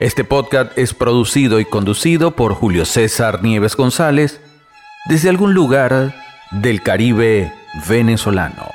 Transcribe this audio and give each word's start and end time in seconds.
Este 0.00 0.24
podcast 0.24 0.76
es 0.76 0.92
producido 0.92 1.60
y 1.60 1.64
conducido 1.64 2.32
por 2.32 2.54
Julio 2.54 2.84
César 2.84 3.44
Nieves 3.44 3.76
González 3.76 4.40
desde 5.08 5.28
algún 5.28 5.54
lugar 5.54 6.12
del 6.50 6.82
Caribe 6.82 7.52
venezolano. 7.88 8.72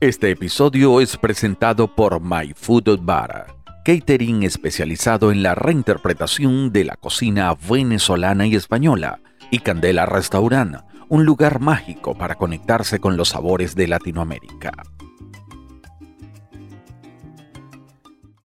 Este 0.00 0.32
episodio 0.32 1.00
es 1.00 1.16
presentado 1.16 1.94
por 1.94 2.20
My 2.20 2.52
Food 2.56 2.98
Bar, 3.00 3.54
catering 3.84 4.42
especializado 4.42 5.30
en 5.30 5.44
la 5.44 5.54
reinterpretación 5.54 6.72
de 6.72 6.84
la 6.86 6.96
cocina 6.96 7.56
venezolana 7.70 8.48
y 8.48 8.56
española 8.56 9.20
y 9.52 9.60
Candela 9.60 10.06
Restaurant, 10.06 10.78
un 11.10 11.24
lugar 11.24 11.60
mágico 11.60 12.14
para 12.14 12.34
conectarse 12.34 13.00
con 13.00 13.16
los 13.16 13.30
sabores 13.30 13.74
de 13.74 13.88
Latinoamérica. 13.88 14.72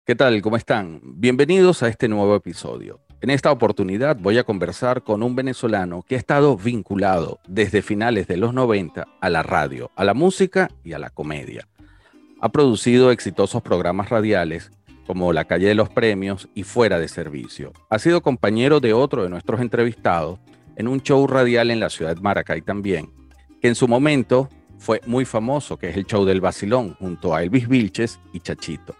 ¿Qué 0.05 0.15
tal? 0.15 0.41
¿Cómo 0.41 0.55
están? 0.55 1.01
Bienvenidos 1.03 1.83
a 1.83 1.89
este 1.89 2.07
nuevo 2.07 2.35
episodio. 2.35 3.01
En 3.21 3.29
esta 3.29 3.51
oportunidad 3.51 4.17
voy 4.17 4.37
a 4.37 4.43
conversar 4.43 5.03
con 5.03 5.23
un 5.23 5.35
venezolano 5.35 6.03
que 6.03 6.15
ha 6.15 6.17
estado 6.17 6.55
vinculado 6.55 7.39
desde 7.47 7.81
finales 7.81 8.27
de 8.27 8.37
los 8.37 8.53
90 8.53 9.05
a 9.19 9.29
la 9.29 9.43
radio, 9.43 9.91
a 9.95 10.05
la 10.05 10.13
música 10.13 10.69
y 10.83 10.93
a 10.93 10.99
la 10.99 11.09
comedia. 11.09 11.67
Ha 12.39 12.49
producido 12.49 13.11
exitosos 13.11 13.63
programas 13.63 14.09
radiales 14.09 14.71
como 15.07 15.33
La 15.33 15.45
calle 15.45 15.67
de 15.67 15.75
los 15.75 15.89
premios 15.89 16.49
y 16.53 16.63
Fuera 16.63 16.99
de 16.99 17.07
servicio. 17.07 17.73
Ha 17.89 17.99
sido 17.99 18.21
compañero 18.21 18.79
de 18.79 18.93
otro 18.93 19.23
de 19.23 19.29
nuestros 19.29 19.59
entrevistados 19.59 20.39
en 20.75 20.87
un 20.87 21.01
show 21.01 21.25
radial 21.27 21.71
en 21.71 21.79
la 21.79 21.89
ciudad 21.89 22.15
de 22.15 22.21
Maracay 22.21 22.61
también, 22.61 23.11
que 23.61 23.67
en 23.67 23.75
su 23.75 23.87
momento 23.87 24.49
fue 24.77 25.01
muy 25.05 25.25
famoso, 25.25 25.77
que 25.77 25.89
es 25.89 25.97
el 25.97 26.05
show 26.05 26.25
del 26.25 26.41
Basilón, 26.41 26.95
junto 26.99 27.33
a 27.33 27.43
Elvis 27.43 27.67
Vilches 27.67 28.19
y 28.33 28.39
Chachito. 28.39 28.95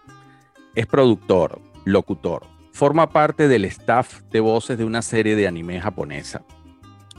Es 0.74 0.88
productor, 0.88 1.62
locutor, 1.86 2.44
forma 2.72 3.10
parte 3.10 3.48
del 3.48 3.66
staff 3.66 4.22
de 4.32 4.40
voces 4.40 4.78
de 4.78 4.86
una 4.86 5.02
serie 5.02 5.36
de 5.36 5.48
anime 5.48 5.80
japonesa. 5.80 6.44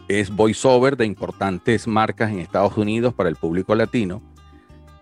Es 0.09 0.31
voiceover 0.31 0.97
de 0.97 1.07
importantes 1.07 1.87
marcas 1.87 2.31
en 2.31 2.41
Estados 2.41 2.77
Unidos 2.77 3.15
para 3.15 3.29
el 3.29 3.37
público 3.37 3.75
latino, 3.75 4.23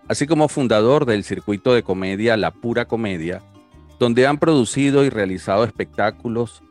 así 0.07 0.27
como 0.27 0.47
fundador 0.47 1.05
del 1.05 1.23
circuito 1.23 1.73
de 1.73 1.83
comedia 1.83 2.37
La 2.37 2.51
Pura 2.51 2.85
Comedia, 2.85 3.41
donde 3.99 4.27
han 4.27 4.37
producido 4.37 5.03
y 5.03 5.09
realizado 5.09 5.63
espectáculos 5.63 6.63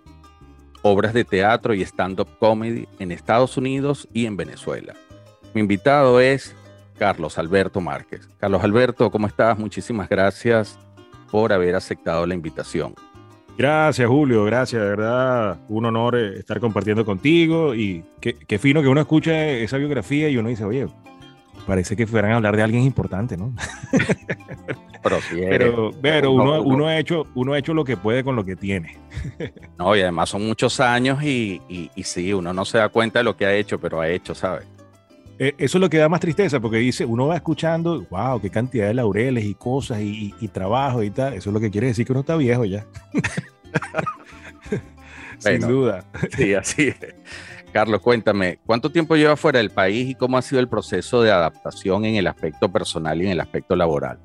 obras 0.86 1.14
de 1.14 1.24
teatro 1.24 1.72
y 1.72 1.80
stand-up 1.80 2.28
comedy 2.38 2.86
en 2.98 3.10
Estados 3.10 3.56
Unidos 3.56 4.06
y 4.12 4.26
en 4.26 4.36
Venezuela. 4.36 4.92
Mi 5.54 5.62
invitado 5.62 6.20
es 6.20 6.54
Carlos 6.98 7.38
Alberto 7.38 7.80
Márquez. 7.80 8.28
Carlos 8.38 8.62
Alberto, 8.62 9.10
¿cómo 9.10 9.26
estás? 9.26 9.58
Muchísimas 9.58 10.10
gracias 10.10 10.78
por 11.30 11.54
haber 11.54 11.74
aceptado 11.74 12.26
la 12.26 12.34
invitación. 12.34 12.94
Gracias, 13.56 14.06
Julio, 14.06 14.44
gracias, 14.44 14.82
de 14.82 14.88
verdad, 14.88 15.58
un 15.68 15.86
honor 15.86 16.16
eh, 16.16 16.38
estar 16.38 16.60
compartiendo 16.60 17.06
contigo 17.06 17.74
y 17.74 18.04
qué, 18.20 18.58
fino 18.58 18.82
que 18.82 18.88
uno 18.88 19.00
escuche 19.00 19.64
esa 19.64 19.78
biografía 19.78 20.28
y 20.28 20.36
uno 20.36 20.50
dice, 20.50 20.64
oye, 20.64 20.86
parece 21.66 21.96
que 21.96 22.06
fueran 22.06 22.32
a 22.32 22.36
hablar 22.36 22.56
de 22.56 22.62
alguien 22.62 22.82
importante, 22.82 23.36
¿no? 23.36 23.54
pero, 25.30 25.90
pero, 26.00 26.32
uno, 26.32 26.86
ha 26.86 26.98
hecho, 26.98 27.26
uno 27.34 27.52
ha 27.52 27.58
hecho 27.58 27.74
lo 27.74 27.84
que 27.84 27.96
puede 27.96 28.24
con 28.24 28.36
lo 28.36 28.44
que 28.44 28.56
tiene. 28.56 28.98
no, 29.78 29.94
y 29.96 30.00
además 30.00 30.30
son 30.30 30.46
muchos 30.46 30.80
años 30.80 31.22
y, 31.22 31.60
y, 31.68 32.02
sí, 32.02 32.32
uno 32.32 32.52
no 32.52 32.64
se 32.64 32.78
da 32.78 32.88
cuenta 32.88 33.20
de 33.20 33.24
lo 33.24 33.36
que 33.36 33.46
ha 33.46 33.54
hecho, 33.54 33.78
pero 33.80 34.00
ha 34.00 34.08
hecho, 34.08 34.34
¿sabes? 34.34 34.66
Eh, 35.38 35.54
eso 35.58 35.78
es 35.78 35.80
lo 35.80 35.90
que 35.90 35.98
da 35.98 36.08
más 36.08 36.20
tristeza, 36.20 36.60
porque 36.60 36.76
dice, 36.78 37.04
uno 37.04 37.26
va 37.26 37.36
escuchando, 37.36 38.06
wow, 38.08 38.40
qué 38.40 38.50
cantidad 38.50 38.86
de 38.86 38.94
laureles 38.94 39.44
y 39.44 39.54
cosas 39.54 40.00
y, 40.00 40.32
y 40.40 40.48
trabajo 40.48 41.02
y 41.02 41.10
tal. 41.10 41.34
Eso 41.34 41.50
es 41.50 41.54
lo 41.54 41.60
que 41.60 41.70
quiere 41.70 41.88
decir 41.88 42.06
que 42.06 42.12
uno 42.12 42.20
está 42.20 42.36
viejo 42.36 42.64
ya. 42.64 42.86
Sin 45.38 45.60
duda. 45.60 46.04
Sí, 46.36 46.54
así 46.54 46.88
es. 46.88 46.96
Carlos, 47.74 48.00
cuéntame, 48.02 48.60
¿cuánto 48.64 48.92
tiempo 48.92 49.16
lleva 49.16 49.34
fuera 49.34 49.58
del 49.58 49.70
país 49.70 50.10
y 50.10 50.14
cómo 50.14 50.38
ha 50.38 50.42
sido 50.42 50.60
el 50.60 50.68
proceso 50.68 51.22
de 51.22 51.32
adaptación 51.32 52.04
en 52.04 52.14
el 52.14 52.28
aspecto 52.28 52.70
personal 52.70 53.20
y 53.20 53.24
en 53.24 53.32
el 53.32 53.40
aspecto 53.40 53.74
laboral? 53.74 54.20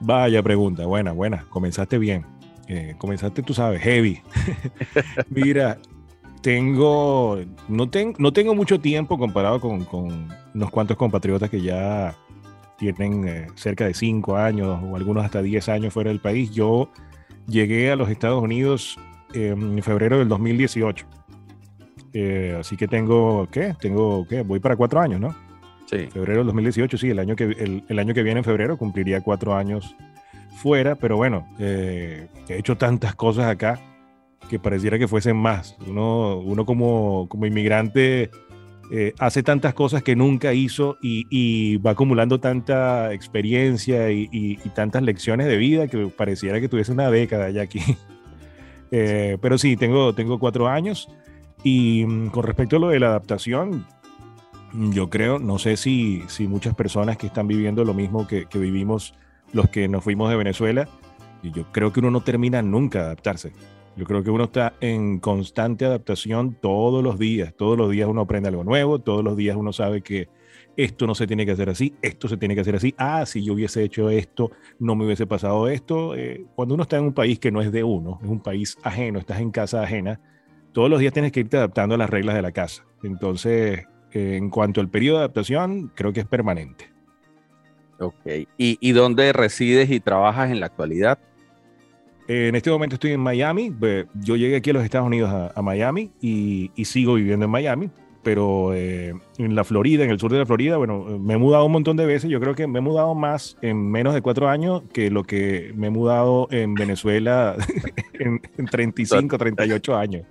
Vaya 0.00 0.42
pregunta, 0.42 0.84
buena, 0.84 1.12
buena. 1.12 1.46
Comenzaste 1.48 1.96
bien. 1.96 2.26
Eh, 2.66 2.96
comenzaste, 2.98 3.40
tú 3.44 3.54
sabes, 3.54 3.80
heavy. 3.82 4.20
Mira, 5.28 5.78
tengo, 6.42 7.38
no, 7.68 7.88
no 8.18 8.32
tengo 8.32 8.52
mucho 8.52 8.80
tiempo 8.80 9.16
comparado 9.16 9.60
con, 9.60 9.86
unos 10.54 10.70
cuantos 10.72 10.96
compatriotas 10.96 11.48
que 11.48 11.62
ya 11.62 12.16
tienen 12.78 13.28
eh, 13.28 13.46
cerca 13.54 13.86
de 13.86 13.94
cinco 13.94 14.36
años 14.36 14.82
o 14.82 14.96
algunos 14.96 15.24
hasta 15.24 15.40
10 15.40 15.68
años 15.68 15.94
fuera 15.94 16.10
del 16.10 16.18
país. 16.18 16.50
Yo 16.50 16.90
llegué 17.46 17.92
a 17.92 17.96
los 17.96 18.10
Estados 18.10 18.42
Unidos 18.42 18.98
en 19.34 19.80
febrero 19.84 20.18
del 20.18 20.26
2018 20.26 21.06
eh, 22.20 22.56
así 22.58 22.76
que 22.76 22.88
tengo, 22.88 23.46
¿qué? 23.48 23.76
Tengo, 23.80 24.26
¿qué? 24.26 24.42
Voy 24.42 24.58
para 24.58 24.74
cuatro 24.74 25.00
años, 25.00 25.20
¿no? 25.20 25.36
Sí. 25.86 26.08
Febrero 26.12 26.38
del 26.38 26.46
2018, 26.46 26.98
sí, 26.98 27.10
el 27.10 27.18
año 27.20 27.36
que, 27.36 27.44
el, 27.88 27.98
año 27.98 28.12
que 28.12 28.24
viene 28.24 28.38
en 28.38 28.44
febrero 28.44 28.76
cumpliría 28.76 29.20
cuatro 29.20 29.54
años 29.54 29.94
fuera, 30.56 30.96
pero 30.96 31.16
bueno, 31.16 31.46
eh, 31.60 32.26
he 32.48 32.58
hecho 32.58 32.76
tantas 32.76 33.14
cosas 33.14 33.46
acá 33.46 33.78
que 34.50 34.58
pareciera 34.58 34.98
que 34.98 35.06
fuesen 35.06 35.36
más. 35.36 35.76
Uno, 35.86 36.38
uno 36.38 36.66
como, 36.66 37.28
como 37.28 37.46
inmigrante 37.46 38.30
eh, 38.90 39.14
hace 39.20 39.44
tantas 39.44 39.72
cosas 39.72 40.02
que 40.02 40.16
nunca 40.16 40.52
hizo 40.52 40.98
y, 41.00 41.76
va 41.76 41.92
acumulando 41.92 42.40
tanta 42.40 43.14
experiencia 43.14 44.10
y, 44.10 44.56
tantas 44.74 45.04
lecciones 45.04 45.46
de 45.46 45.56
vida 45.56 45.86
que 45.86 46.08
pareciera 46.08 46.60
que 46.60 46.68
tuviese 46.68 46.90
una 46.90 47.10
década 47.12 47.48
ya 47.50 47.62
aquí. 47.62 47.80
pero 48.90 49.56
sí, 49.56 49.76
tengo, 49.76 50.14
tengo 50.16 50.40
cuatro 50.40 50.66
años. 50.66 51.08
Y 51.62 52.04
mm, 52.06 52.28
con 52.28 52.44
respecto 52.44 52.76
a 52.76 52.78
lo 52.78 52.88
de 52.88 53.00
la 53.00 53.08
adaptación, 53.08 53.86
yo 54.72 55.08
creo, 55.10 55.38
no 55.38 55.58
sé 55.58 55.76
si, 55.76 56.22
si 56.28 56.46
muchas 56.46 56.74
personas 56.74 57.16
que 57.16 57.26
están 57.26 57.48
viviendo 57.48 57.84
lo 57.84 57.94
mismo 57.94 58.26
que, 58.26 58.46
que 58.46 58.58
vivimos 58.58 59.14
los 59.52 59.68
que 59.70 59.88
nos 59.88 60.04
fuimos 60.04 60.30
de 60.30 60.36
Venezuela, 60.36 60.88
y 61.42 61.50
yo 61.52 61.64
creo 61.72 61.92
que 61.92 62.00
uno 62.00 62.10
no 62.10 62.20
termina 62.20 62.62
nunca 62.62 63.00
de 63.00 63.04
adaptarse. 63.06 63.52
Yo 63.96 64.04
creo 64.04 64.22
que 64.22 64.30
uno 64.30 64.44
está 64.44 64.74
en 64.80 65.18
constante 65.18 65.84
adaptación 65.84 66.54
todos 66.54 67.02
los 67.02 67.18
días. 67.18 67.52
Todos 67.56 67.76
los 67.76 67.90
días 67.90 68.08
uno 68.08 68.20
aprende 68.20 68.48
algo 68.48 68.62
nuevo, 68.62 69.00
todos 69.00 69.24
los 69.24 69.36
días 69.36 69.56
uno 69.56 69.72
sabe 69.72 70.02
que 70.02 70.28
esto 70.76 71.08
no 71.08 71.16
se 71.16 71.26
tiene 71.26 71.44
que 71.44 71.50
hacer 71.50 71.68
así, 71.68 71.96
esto 72.02 72.28
se 72.28 72.36
tiene 72.36 72.54
que 72.54 72.60
hacer 72.60 72.76
así. 72.76 72.94
Ah, 72.96 73.26
si 73.26 73.42
yo 73.42 73.54
hubiese 73.54 73.82
hecho 73.82 74.10
esto, 74.10 74.52
no 74.78 74.94
me 74.94 75.04
hubiese 75.04 75.26
pasado 75.26 75.66
esto. 75.66 76.14
Eh, 76.14 76.46
cuando 76.54 76.74
uno 76.74 76.84
está 76.84 76.98
en 76.98 77.06
un 77.06 77.12
país 77.12 77.40
que 77.40 77.50
no 77.50 77.60
es 77.60 77.72
de 77.72 77.82
uno, 77.82 78.20
es 78.22 78.28
un 78.28 78.40
país 78.40 78.78
ajeno, 78.84 79.18
estás 79.18 79.40
en 79.40 79.50
casa 79.50 79.82
ajena, 79.82 80.20
todos 80.72 80.90
los 80.90 81.00
días 81.00 81.12
tienes 81.12 81.32
que 81.32 81.40
irte 81.40 81.56
adaptando 81.56 81.94
a 81.94 81.98
las 81.98 82.10
reglas 82.10 82.34
de 82.34 82.42
la 82.42 82.52
casa. 82.52 82.84
Entonces, 83.02 83.86
eh, 84.12 84.36
en 84.36 84.50
cuanto 84.50 84.80
al 84.80 84.88
periodo 84.88 85.18
de 85.18 85.24
adaptación, 85.24 85.90
creo 85.94 86.12
que 86.12 86.20
es 86.20 86.26
permanente. 86.26 86.90
Ok. 87.98 88.46
¿Y, 88.56 88.92
dónde 88.92 89.32
resides 89.32 89.90
y 89.90 90.00
trabajas 90.00 90.50
en 90.50 90.60
la 90.60 90.66
actualidad? 90.66 91.18
en 92.28 92.54
este 92.54 92.70
momento 92.70 92.96
estoy 92.96 93.12
en 93.12 93.20
Miami. 93.20 93.74
Yo 94.14 94.36
llegué 94.36 94.56
aquí 94.56 94.68
a 94.70 94.74
los 94.74 94.84
Estados 94.84 95.06
Unidos 95.06 95.30
a, 95.32 95.62
Miami 95.62 96.12
y, 96.20 96.70
y, 96.76 96.84
sigo 96.84 97.14
viviendo 97.14 97.46
en 97.46 97.50
Miami 97.50 97.90
pero 98.22 98.74
eh, 98.74 99.14
en 99.38 99.54
la 99.54 99.64
Florida, 99.64 100.04
en 100.04 100.10
el 100.10 100.18
sur 100.18 100.32
de 100.32 100.38
la 100.38 100.46
Florida, 100.46 100.76
bueno, 100.76 101.18
me 101.18 101.34
he 101.34 101.38
mudado 101.38 101.64
un 101.64 101.72
montón 101.72 101.96
de 101.96 102.04
veces. 102.04 102.28
Yo 102.28 102.40
creo 102.40 102.54
que 102.54 102.66
me 102.66 102.80
he 102.80 102.82
mudado 102.82 103.14
más 103.14 103.56
en 103.62 103.90
menos 103.90 104.12
de 104.12 104.22
cuatro 104.22 104.48
años 104.48 104.82
que 104.92 105.10
lo 105.10 105.24
que 105.24 105.72
me 105.76 105.86
he 105.86 105.90
mudado 105.90 106.48
en 106.50 106.74
Venezuela 106.74 107.56
en, 108.14 108.40
35, 108.66 109.38
38 109.38 109.96
años. 109.96 110.26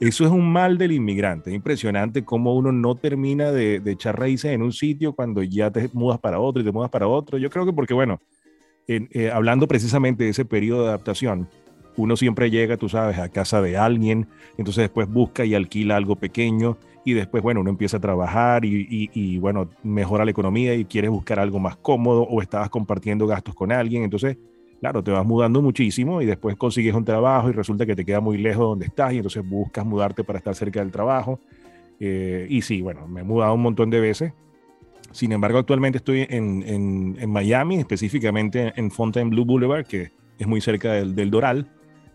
Eso 0.00 0.24
es 0.24 0.30
un 0.30 0.50
mal 0.50 0.78
del 0.78 0.92
inmigrante. 0.92 1.50
Es 1.50 1.56
impresionante 1.56 2.24
cómo 2.24 2.54
uno 2.54 2.72
no 2.72 2.94
termina 2.94 3.52
de, 3.52 3.82
echar 3.86 4.18
raíces 4.18 4.52
en 4.52 4.62
un 4.62 4.72
sitio 4.72 5.12
cuando 5.12 5.42
ya 5.42 5.70
te 5.70 5.88
mudas 5.92 6.18
para 6.18 6.40
otro 6.40 6.62
y 6.62 6.64
te 6.64 6.72
mudas 6.72 6.90
para 6.90 7.08
otro. 7.08 7.38
Yo 7.38 7.50
creo 7.50 7.66
que 7.66 7.72
porque, 7.72 7.94
bueno, 7.94 8.20
eh, 8.86 9.30
hablando 9.32 9.68
precisamente 9.68 10.24
de 10.24 10.30
ese 10.30 10.44
periodo 10.44 10.82
de 10.82 10.88
adaptación, 10.88 11.48
uno 11.96 12.16
siempre 12.16 12.50
llega, 12.50 12.76
tú 12.76 12.88
sabes, 12.88 13.18
a 13.18 13.28
casa 13.28 13.60
de 13.60 13.76
alguien, 13.76 14.28
entonces 14.56 14.82
después 14.82 15.08
busca 15.08 15.44
y 15.44 15.54
alquila 15.54 15.96
algo 15.96 16.16
pequeño 16.16 16.78
y 17.04 17.14
después, 17.14 17.42
bueno, 17.42 17.60
uno 17.60 17.70
empieza 17.70 17.96
a 17.96 18.00
trabajar 18.00 18.64
y, 18.64 19.38
bueno, 19.38 19.70
mejora 19.82 20.24
la 20.24 20.30
economía 20.30 20.74
y 20.74 20.84
quieres 20.84 21.10
buscar 21.10 21.40
algo 21.40 21.58
más 21.58 21.76
cómodo 21.76 22.22
o 22.22 22.42
estabas 22.42 22.70
compartiendo 22.70 23.26
gastos 23.26 23.54
con 23.54 23.72
alguien. 23.72 24.02
Entonces, 24.02 24.36
claro, 24.80 25.02
te 25.02 25.10
vas 25.10 25.24
mudando 25.24 25.62
muchísimo 25.62 26.20
y 26.20 26.26
después 26.26 26.56
consigues 26.56 26.94
un 26.94 27.04
trabajo 27.04 27.48
y 27.48 27.52
resulta 27.52 27.86
que 27.86 27.96
te 27.96 28.04
queda 28.04 28.20
muy 28.20 28.38
lejos 28.38 28.60
de 28.60 28.68
donde 28.68 28.86
estás 28.86 29.12
y 29.12 29.16
entonces 29.16 29.48
buscas 29.48 29.86
mudarte 29.86 30.24
para 30.24 30.38
estar 30.38 30.54
cerca 30.54 30.80
del 30.80 30.90
trabajo. 30.90 31.40
Eh, 32.00 32.46
y 32.48 32.62
sí, 32.62 32.82
bueno, 32.82 33.08
me 33.08 33.20
he 33.20 33.24
mudado 33.24 33.54
un 33.54 33.62
montón 33.62 33.90
de 33.90 34.00
veces. 34.00 34.32
Sin 35.10 35.32
embargo, 35.32 35.58
actualmente 35.58 35.98
estoy 35.98 36.26
en, 36.28 36.62
en, 37.18 37.30
Miami, 37.30 37.76
específicamente 37.76 38.72
en 38.76 38.90
Fontainebleau 38.90 39.46
Boulevard, 39.46 39.86
que 39.86 40.10
es 40.38 40.46
muy 40.46 40.60
cerca 40.60 40.92
del, 40.92 41.14
del 41.14 41.30
Doral. 41.30 41.70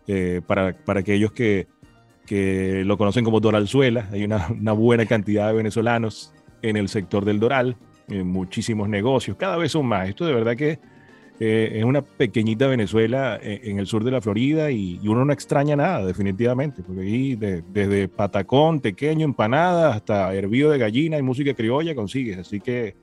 Eh, 0.05 0.41
para, 0.45 0.73
para, 0.73 0.99
aquellos 0.99 1.31
que, 1.31 1.67
que, 2.25 2.83
lo 2.85 2.97
conocen 2.97 3.23
como 3.23 3.39
Doralzuela, 3.39 4.09
hay 4.11 4.23
una, 4.23 4.47
una, 4.49 4.71
buena 4.71 5.05
cantidad 5.05 5.47
de 5.47 5.53
venezolanos 5.53 6.33
en 6.61 6.77
el 6.77 6.89
sector 6.89 7.25
del 7.25 7.39
Doral, 7.39 7.77
en 8.07 8.27
muchísimos 8.27 8.89
negocios, 8.89 9.37
cada 9.37 9.57
vez 9.57 9.71
son 9.71 9.85
más. 9.85 10.09
Esto 10.09 10.25
de 10.25 10.33
verdad 10.33 10.55
que 10.55 10.79
eh, 11.39 11.79
es 11.79 11.83
una 11.83 12.03
pequeñita 12.03 12.67
Venezuela 12.67 13.39
eh, 13.41 13.61
en, 13.63 13.79
el 13.79 13.87
sur 13.87 14.03
de 14.03 14.11
la 14.11 14.21
Florida 14.21 14.69
y, 14.71 14.99
uno 15.07 15.25
no 15.25 15.33
extraña 15.33 15.75
nada, 15.75 16.05
definitivamente, 16.05 16.83
porque 16.83 17.01
ahí 17.01 17.35
desde 17.35 18.07
patacón, 18.07 18.81
tequeño, 18.81 19.25
empanada, 19.25 19.93
hasta 19.93 20.33
hervido 20.33 20.69
de 20.71 20.77
gallina 20.77 21.17
y 21.17 21.21
música 21.21 21.53
criolla 21.53 21.95
consigues. 21.95 22.37
Así 22.37 22.59
que 22.59 22.95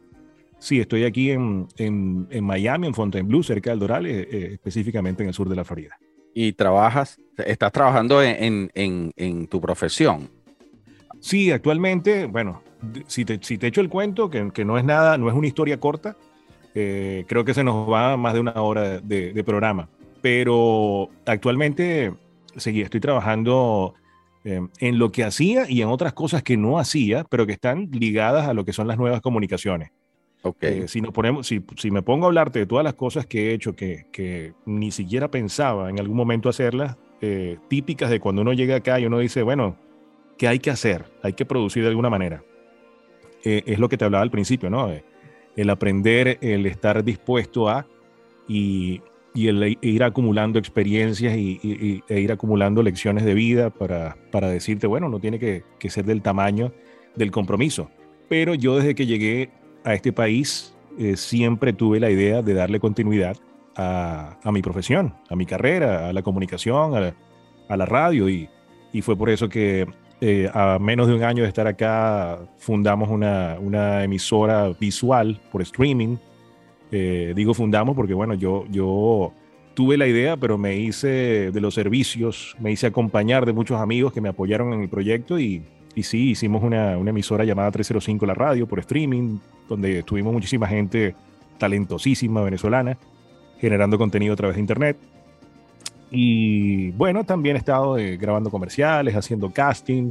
sí, 0.58 0.81
estoy 0.81 1.05
aquí 1.05 1.32
en, 1.32 1.66
en, 1.76 2.28
en 2.31 2.44
Miami, 2.44 2.87
en 2.87 2.94
Fontainebleau, 2.94 3.43
cerca 3.43 3.70
del 3.70 3.81
Doral, 3.81 4.06
eh, 4.06 4.52
específicamente 4.52 5.23
en 5.23 5.28
el 5.28 5.34
sur 5.34 5.49
de 5.49 5.56
la 5.56 5.64
Florida. 5.64 5.99
¿Y 6.35 6.53
trabajas, 6.53 7.21
estás 7.38 7.73
trabajando 7.73 8.23
en, 8.23 9.49
tu 9.49 9.61
profesión? 9.61 10.31
Sí, 11.21 11.50
actualmente, 11.50 12.27
bueno, 12.27 12.62
si 13.06 13.25
te, 13.25 13.38
echo 13.67 13.81
el 13.81 13.88
cuento, 13.88 14.31
que, 14.31 14.65
no 14.65 14.79
es 14.79 14.85
nada, 14.85 15.19
no 15.19 15.29
es 15.29 15.35
una 15.35 15.47
historia 15.47 15.79
corta, 15.79 16.17
eh, 16.75 17.25
creo 17.29 17.44
que 17.44 17.55
se 17.55 17.65
nos 17.65 17.91
va 17.91 18.17
más 18.17 18.35
de 18.35 18.41
una 18.41 18.53
hora 18.62 19.00
de, 19.00 19.44
programa, 19.44 19.88
pero 20.23 21.11
actualmente 21.27 22.15
sí, 22.56 22.81
estoy 22.81 23.00
trabajando 23.00 23.94
eh, 24.44 24.61
en 24.79 24.99
lo 24.99 25.11
que 25.12 25.25
hacía 25.25 25.69
y 25.69 25.83
en 25.83 25.88
otras 25.88 26.12
cosas 26.12 26.43
que 26.43 26.56
no 26.56 26.79
hacía, 26.79 27.25
pero 27.25 27.47
que 27.47 27.53
están 27.53 27.91
ligadas 27.91 28.47
a 28.47 28.55
lo 28.55 28.65
que 28.65 28.73
son 28.73 28.87
las 28.87 28.97
nuevas 28.97 29.21
comunicaciones. 29.21 29.91
Okay. 30.42 30.81
Eh, 30.81 30.88
si, 30.88 31.00
nos 31.00 31.12
ponemos, 31.12 31.46
si, 31.46 31.62
si, 31.76 31.90
me 31.90 32.02
pongo 32.02 32.25
a 32.25 32.28
hablarte 32.28 32.60
de 32.60 32.66
todas 32.66 32.82
las 32.82 32.94
cosas 32.94 33.26
que 33.26 33.50
he 33.50 33.54
hecho 33.54 33.76
que, 33.76 34.06
que 34.10 34.54
ni 34.64 34.90
siquiera 34.90 35.31
pensaba 35.31 35.90
en 35.90 36.00
algún 36.00 36.16
momento 36.16 36.48
hacerlas, 36.48 36.96
típicas 37.69 38.08
de 38.08 38.19
cuando 38.19 38.40
uno 38.40 38.54
llega 38.54 38.76
acá 38.76 38.98
y 38.98 39.04
uno 39.04 39.19
dice, 39.19 39.42
bueno, 39.42 39.76
¿qué 40.38 40.48
hay 40.48 40.58
que 40.58 40.70
hacer? 40.70 41.04
Hay 41.22 41.34
que 41.34 41.44
producir 41.44 41.82
de 41.82 41.90
alguna 41.90 42.08
manera. 42.08 42.42
es 43.44 43.78
lo 43.78 43.90
que 43.90 43.98
te 43.98 44.06
hablaba 44.06 44.22
al 44.22 44.31
principio, 44.31 44.70
¿no? 44.70 44.88
el 45.56 45.70
aprender, 45.70 46.38
el 46.40 46.66
estar 46.66 47.04
dispuesto 47.04 47.69
a 47.69 47.87
y, 48.48 49.02
y 49.34 49.48
el 49.48 49.62
e 49.62 49.76
ir 49.82 50.02
acumulando 50.02 50.58
experiencias 50.58 51.37
y, 51.37 52.02
e 52.08 52.20
ir 52.20 52.32
acumulando 52.32 52.82
lecciones 52.82 53.25
de 53.25 53.34
vida 53.34 53.70
para, 53.70 54.16
para 54.31 54.48
decirte, 54.48 54.87
bueno, 54.87 55.08
no 55.08 55.20
tiene 55.20 55.38
que, 55.38 55.64
que, 55.78 55.90
ser 55.90 56.04
del 56.04 56.22
tamaño 56.22 56.72
del 57.14 57.31
compromiso. 57.31 57.90
Pero 58.28 58.54
yo 58.54 58.76
desde 58.76 58.94
que 58.94 59.06
llegué 59.06 59.50
a 59.85 59.94
este 59.94 60.12
país 60.12 60.75
eh, 60.99 61.17
siempre 61.17 61.73
tuve 61.73 62.00
la 62.00 62.11
idea 62.11 62.43
de 62.43 62.55
darle 62.55 62.81
continuidad 62.81 63.37
a, 63.77 64.38
a, 64.43 64.53
mi 64.53 64.62
profesión, 64.62 65.15
a 65.29 65.37
mi 65.37 65.47
carrera, 65.47 66.09
a 66.09 66.12
la 66.12 66.23
comunicación, 66.23 66.94
a, 66.97 67.15
a 67.69 67.77
la 67.77 67.87
radio 67.87 68.29
y, 68.29 68.49
y 68.93 69.03
fue 69.03 69.17
por 69.17 69.31
eso 69.31 69.49
que 69.49 69.87
eh, 70.21 70.50
a 70.53 70.79
menos 70.79 71.09
de 71.09 71.15
un 71.15 71.23
año 71.23 71.43
de 71.44 71.49
estar 71.49 71.67
acá, 71.67 72.38
fundamos 72.59 73.09
una, 73.09 73.56
una 73.59 74.05
emisora 74.05 74.69
visual 74.79 75.41
por 75.50 75.62
streaming. 75.62 76.17
Eh, 76.93 77.33
digo 77.35 77.55
fundamos 77.55 77.97
porque, 77.97 78.12
bueno, 78.12 78.35
yo, 78.35 78.67
yo 78.71 79.33
tuve 79.75 79.97
la 79.97 80.06
idea, 80.06 80.37
pero 80.37 80.59
me 80.59 80.76
hice 80.76 81.50
de 81.50 81.61
los 81.61 81.73
servicios, 81.73 82.55
me 82.61 82.71
hice 82.71 82.87
acompañar 82.87 83.47
de 83.47 83.55
muchos 83.55 83.81
amigos 83.81 84.12
que 84.12 84.21
me 84.21 84.29
apoyaron 84.29 84.75
en 84.75 84.83
el 84.83 84.91
proyecto 84.91 85.38
y, 85.38 85.62
y 86.00 86.02
sí, 86.02 86.31
hicimos 86.31 86.62
una, 86.62 86.99
una 86.99 87.11
emisora 87.11 87.44
llamada 87.44 87.70
305 87.70 88.26
La 88.26 88.35
Radio 88.35 88.67
por 88.67 88.81
streaming, 88.81 89.38
donde 89.69 90.00
estuvimos 90.00 90.32
muchísima 90.32 90.67
gente 90.67 91.14
talentosísima 91.58 92.43
venezolana 92.43 92.99
generando 93.61 93.99
contenido 93.99 94.32
a 94.32 94.37
través 94.37 94.56
de 94.56 94.61
internet. 94.61 94.97
Y 96.11 96.91
bueno, 96.93 97.25
también 97.25 97.56
he 97.56 97.58
estado 97.58 97.99
eh, 97.99 98.17
grabando 98.17 98.50
comerciales, 98.50 99.14
haciendo 99.14 99.50
casting. 99.50 100.11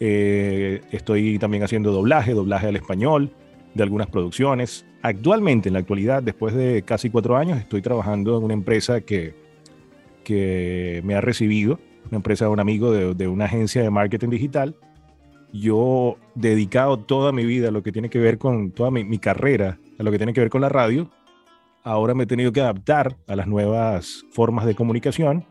Eh, 0.00 0.80
estoy 0.90 1.38
también 1.38 1.62
haciendo 1.62 1.92
doblaje, 1.92 2.32
doblaje 2.32 2.68
al 2.68 2.76
español 2.76 3.30
de 3.74 3.82
algunas 3.82 4.08
producciones. 4.08 4.86
Actualmente, 5.02 5.68
en 5.68 5.74
la 5.74 5.80
actualidad, 5.80 6.22
después 6.22 6.54
de 6.54 6.82
casi 6.82 7.10
cuatro 7.10 7.36
años, 7.36 7.58
estoy 7.58 7.82
trabajando 7.82 8.38
en 8.38 8.44
una 8.44 8.54
empresa 8.54 9.02
que, 9.02 9.34
que 10.24 11.02
me 11.04 11.14
ha 11.14 11.20
recibido, 11.20 11.78
una 12.08 12.16
empresa 12.16 12.46
de 12.46 12.50
un 12.50 12.60
amigo 12.60 12.90
de, 12.92 13.14
de 13.14 13.28
una 13.28 13.44
agencia 13.44 13.82
de 13.82 13.90
marketing 13.90 14.30
digital. 14.30 14.74
Yo 15.52 16.16
dedicado 16.34 16.98
toda 16.98 17.32
mi 17.32 17.44
vida 17.44 17.68
a 17.68 17.70
lo 17.72 17.82
que 17.82 17.92
tiene 17.92 18.10
que 18.10 18.18
ver 18.18 18.38
con 18.38 18.70
toda 18.70 18.90
mi, 18.90 19.18
carrera, 19.18 19.78
a 19.98 20.02
lo 20.02 20.10
que 20.10 20.18
tiene 20.18 20.32
que 20.32 20.40
ver 20.40 20.50
con 20.50 20.60
la 20.60 20.68
radio, 20.68 21.10
ahora 21.82 22.14
me 22.14 22.24
he 22.24 22.26
tenido 22.26 22.52
que 22.52 22.60
adaptar 22.60 23.16
a 23.26 23.36
las 23.36 23.46
nuevas 23.46 24.24
formas 24.30 24.66
de 24.66 24.74
comunicación 24.74 25.44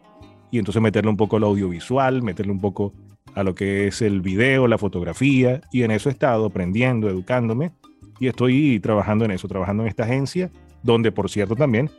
y 0.52 0.60
entonces 0.60 0.82
meterle 0.82 1.10
un 1.10 1.18
poco 1.18 1.38
al 1.38 1.44
audiovisual, 1.44 2.24
meterle 2.24 2.52
un 2.52 2.62
poco 2.62 2.94
a 3.36 3.44
lo 3.44 3.54
que 3.56 3.88
es 3.88 4.02
el 4.02 4.22
video, 4.22 4.68
la 4.68 4.78
fotografía, 4.78 5.62
y 5.72 5.84
en 5.84 5.92
eso 5.92 6.10
he 6.10 6.12
estado 6.12 6.46
aprendiendo, 6.46 7.10
educándome, 7.10 7.72
y 8.20 8.28
estoy 8.28 8.80
trabajando 8.80 9.26
en 9.26 9.32
eso, 9.32 9.48
trabajando 9.48 9.84
en 9.84 9.90
esta 9.90 10.04
agencia, 10.04 10.50
donde 10.82 11.12
por 11.12 11.30
cierto 11.30 11.56
también 11.56 11.90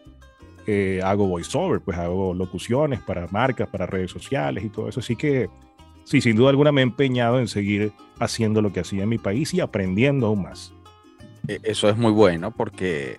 eh, 0.66 1.00
hago 1.04 1.26
voiceover, 1.26 1.80
pues 1.80 1.96
hago 1.98 2.34
locuciones 2.34 3.00
para 3.00 3.26
marcas, 3.28 3.68
para 3.68 3.86
redes 3.86 4.10
sociales 4.10 4.64
y 4.64 4.68
todo 4.68 4.88
eso, 4.88 5.00
así 5.00 5.16
que 5.16 5.48
sí, 6.10 6.20
sin 6.20 6.36
duda 6.36 6.50
alguna 6.50 6.72
me 6.72 6.80
he 6.80 6.84
empeñado 6.84 7.38
en 7.38 7.46
seguir 7.46 7.92
haciendo 8.18 8.60
lo 8.60 8.72
que 8.72 8.80
hacía 8.80 9.04
en 9.04 9.08
mi 9.08 9.18
país 9.18 9.54
y 9.54 9.60
aprendiendo 9.60 10.26
aún 10.26 10.42
más. 10.42 10.74
E, 11.46 11.60
eso 11.62 11.88
es 11.88 11.96
muy 11.96 12.12
bueno 12.12 12.50
porque 12.50 13.18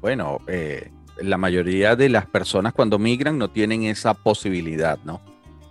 bueno, 0.00 0.38
eh, 0.46 0.90
la 1.20 1.38
mayoría 1.38 1.96
de 1.96 2.08
las 2.08 2.26
personas 2.26 2.72
cuando 2.72 2.98
migran 2.98 3.38
no 3.38 3.50
tienen 3.50 3.84
esa 3.84 4.14
posibilidad, 4.14 4.98
¿no? 5.04 5.20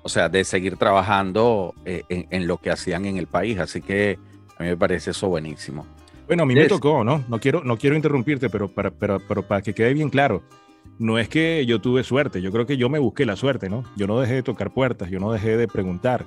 O 0.04 0.10
sea, 0.10 0.30
de 0.30 0.44
seguir 0.44 0.78
trabajando 0.78 1.74
eh, 1.86 2.04
en, 2.10 2.48
lo 2.48 2.58
que 2.58 2.70
hacían 2.70 3.06
en 3.06 3.18
el 3.18 3.28
país. 3.28 3.58
Así 3.60 3.82
que 3.82 4.20
a 4.58 4.64
mí 4.64 4.70
me 4.70 4.78
parece 4.78 5.12
eso 5.12 5.30
buenísimo. 5.30 5.86
Bueno, 6.28 6.44
a 6.44 6.46
mí 6.46 6.54
me 6.54 6.68
tocó, 6.68 7.04
¿no? 7.04 7.24
No 7.28 7.40
quiero, 7.40 7.64
no 7.64 7.78
quiero 7.78 7.96
interrumpirte, 7.96 8.50
pero 8.50 8.68
para, 8.68 8.92
pero, 8.92 9.20
para 9.20 9.62
que 9.62 9.74
quede 9.74 9.94
bien 9.94 10.10
claro, 10.10 10.44
no 11.00 11.18
es 11.18 11.30
que 11.30 11.66
yo 11.66 11.80
tuve 11.80 12.04
suerte, 12.04 12.42
yo 12.42 12.52
creo 12.52 12.66
que 12.66 12.78
yo 12.78 12.90
me 12.90 13.00
busqué 13.00 13.26
la 13.26 13.36
suerte, 13.36 13.70
¿no? 13.70 13.84
Yo 13.96 14.06
no 14.06 14.20
dejé 14.20 14.36
de 14.36 14.44
tocar 14.44 14.74
puertas, 14.74 15.10
yo 15.10 15.20
no 15.20 15.32
dejé 15.32 15.58
de 15.58 15.68
preguntar. 15.68 16.26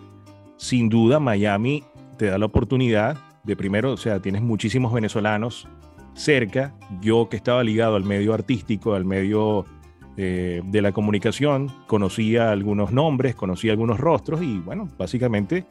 Sin 0.58 0.88
duda, 0.88 1.20
Miami 1.20 1.84
te 2.18 2.26
da 2.26 2.36
la 2.36 2.46
oportunidad 2.46 3.16
de 3.44 3.56
primero, 3.56 3.92
o 3.92 3.96
sea, 3.96 4.20
tienes 4.20 4.42
muchísimos 4.42 4.92
venezolanos 4.92 5.66
cerca, 6.14 6.74
yo 7.00 7.28
que 7.30 7.36
estaba 7.36 7.62
ligado 7.62 7.94
al 7.96 8.04
medio 8.04 8.34
artístico, 8.34 8.94
al 8.94 9.04
medio 9.04 9.64
eh, 10.16 10.60
de 10.64 10.82
la 10.82 10.90
comunicación, 10.90 11.70
conocía 11.86 12.50
algunos 12.50 12.92
nombres, 12.92 13.36
conocía 13.36 13.70
algunos 13.70 14.00
rostros 14.00 14.42
y 14.42 14.58
bueno, 14.58 14.88
básicamente 14.98 15.64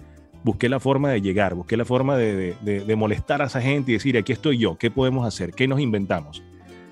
busqué 0.46 0.70
la 0.70 0.79
forma 0.79 1.10
de 1.10 1.22
llegar, 1.22 1.53
busqué 1.53 1.75
la 1.75 1.84
forma 1.84 2.15
de, 2.15 2.96
molestar 2.98 3.41
a 3.41 3.46
esa 3.48 3.62
gente 3.62 3.91
y 3.91 3.96
decir, 3.96 4.17
aquí 4.17 4.32
estoy 4.32 4.58
yo, 4.58 4.77
¿qué 4.77 4.89
podemos 4.89 5.27
hacer? 5.27 5.51
¿Qué 5.51 5.67
nos 5.67 5.82
inventamos? 5.82 6.41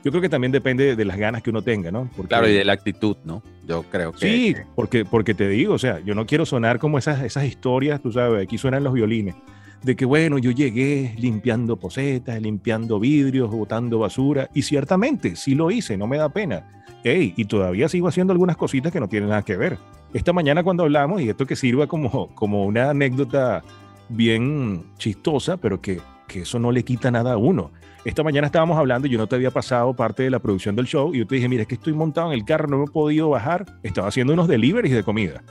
Yo 0.05 0.11
creo 0.11 0.21
que 0.21 0.29
también 0.29 0.51
depende 0.51 0.95
de 0.95 1.03
las 1.03 1.17
ganas 1.17 1.41
que 1.41 1.49
uno 1.49 1.63
tenga, 1.63 1.91
¿no? 1.91 2.07
claro, 2.27 2.47
y 2.47 2.53
de 2.53 2.63
la 2.63 2.73
actitud, 2.73 3.17
¿no? 3.25 3.41
Yo 3.67 3.83
creo 3.89 4.11
que... 4.11 4.19
Sí, 4.19 4.55
porque, 4.75 5.03
porque 5.03 5.33
te 5.33 5.49
digo, 5.49 5.73
o 5.73 5.79
sea, 5.79 5.99
yo 5.99 6.13
no 6.13 6.27
quiero 6.27 6.45
sonar 6.45 6.77
como 6.77 6.99
esas, 6.99 7.23
esas 7.23 7.45
historias, 7.45 7.99
tú 8.01 8.11
sabes, 8.11 8.43
aquí 8.43 8.59
suenan 8.59 8.83
los 8.83 8.93
violines 8.93 9.33
de 9.81 9.95
que 9.95 10.05
bueno, 10.05 10.37
yo 10.37 10.51
llegué 10.51 11.13
limpiando 11.17 11.77
posetas, 11.77 12.41
limpiando 12.41 12.99
vidrios, 12.99 13.51
botando 13.51 13.99
basura, 13.99 14.49
y 14.53 14.63
ciertamente 14.63 15.35
sí 15.35 15.53
lo 15.53 15.69
hice, 15.69 15.95
no 15.95 16.07
me 16.07 16.17
da 16.17 16.29
pena. 16.29 16.67
Hey, 17.03 17.33
y 17.37 17.45
todavía 17.45 17.87
sigo 17.87 18.07
haciendo 18.07 18.33
algunas 18.33 18.57
cositas 18.57 18.91
que 18.91 18.99
no 18.99 19.07
tienen 19.07 19.29
nada 19.29 19.43
que 19.43 19.57
ver. 19.57 19.77
Esta 20.13 20.33
mañana 20.33 20.63
cuando 20.63 20.83
hablamos, 20.83 21.21
y 21.21 21.29
esto 21.29 21.45
que 21.45 21.55
sirva 21.55 21.85
como, 21.85 22.33
como 22.33 22.65
una 22.65 22.91
anécdota 22.91 23.63
bien 24.09 24.85
chistosa, 24.97 25.57
pero 25.57 25.81
que, 25.81 25.99
que 26.27 26.41
eso 26.41 26.57
no 26.57 26.71
le 26.71 26.83
quita 26.83 27.11
nada 27.11 27.33
a 27.33 27.37
uno. 27.37 27.71
Esta 28.05 28.21
mañana 28.21 28.45
estábamos 28.45 28.77
hablando 28.77 29.07
y 29.07 29.11
yo 29.11 29.17
no 29.17 29.25
te 29.25 29.35
había 29.35 29.49
pasado 29.49 29.95
parte 29.95 30.21
de 30.21 30.29
la 30.29 30.37
producción 30.37 30.75
del 30.75 30.85
show 30.85 31.15
y 31.15 31.17
yo 31.17 31.27
te 31.27 31.35
dije, 31.35 31.49
mira, 31.49 31.63
es 31.63 31.67
que 31.67 31.73
estoy 31.73 31.93
montado 31.93 32.31
en 32.31 32.33
el 32.37 32.45
carro, 32.45 32.67
no 32.67 32.77
me 32.77 32.83
he 32.83 32.87
podido 32.87 33.29
bajar. 33.29 33.65
Estaba 33.81 34.09
haciendo 34.09 34.33
unos 34.33 34.47
deliveries 34.47 34.93
de 34.93 35.01
comida. 35.01 35.43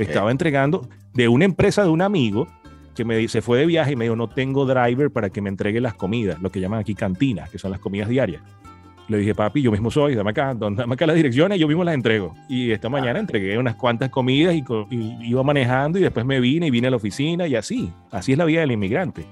Estaba 0.00 0.32
entregando 0.32 0.88
de 1.14 1.28
una 1.28 1.44
empresa 1.44 1.84
de 1.84 1.90
un 1.90 2.02
amigo 2.02 2.48
que 2.96 3.04
me 3.04 3.28
se 3.28 3.40
fue 3.40 3.60
de 3.60 3.66
viaje 3.66 3.92
y 3.92 3.96
me 3.96 4.06
dijo, 4.06 4.16
no 4.16 4.28
tengo 4.28 4.66
driver 4.66 5.12
para 5.12 5.30
que 5.30 5.40
me 5.40 5.48
entregue 5.48 5.80
las 5.80 5.94
comidas, 5.94 6.42
lo 6.42 6.50
que 6.50 6.58
llaman 6.58 6.80
aquí 6.80 6.96
cantinas, 6.96 7.48
que 7.50 7.58
son 7.58 7.70
las 7.70 7.78
comidas 7.78 8.08
diarias. 8.08 8.42
Le 9.06 9.18
dije, 9.18 9.34
papi, 9.34 9.62
yo 9.62 9.70
mismo 9.70 9.90
soy, 9.90 10.16
dame 10.16 10.30
acá, 10.30 10.54
dame 10.54 10.94
acá 10.94 11.06
las 11.06 11.14
direcciones, 11.16 11.60
yo 11.60 11.68
mismo 11.68 11.84
las 11.84 11.94
entrego. 11.94 12.34
Y 12.48 12.72
esta 12.72 12.88
mañana 12.88 13.20
entregué 13.20 13.56
unas 13.58 13.76
cuantas 13.76 14.10
comidas 14.10 14.56
y, 14.56 14.64
iba 15.22 15.42
manejando 15.44 16.00
y 16.00 16.02
después 16.02 16.26
me 16.26 16.40
vine 16.40 16.66
y 16.66 16.70
vine 16.70 16.88
a 16.88 16.90
la 16.90 16.96
oficina 16.96 17.46
y 17.46 17.54
así, 17.54 17.92
así 18.10 18.32
es 18.32 18.38
la 18.38 18.44
vida 18.44 18.60
del 18.60 18.72
inmigrante. 18.72 19.24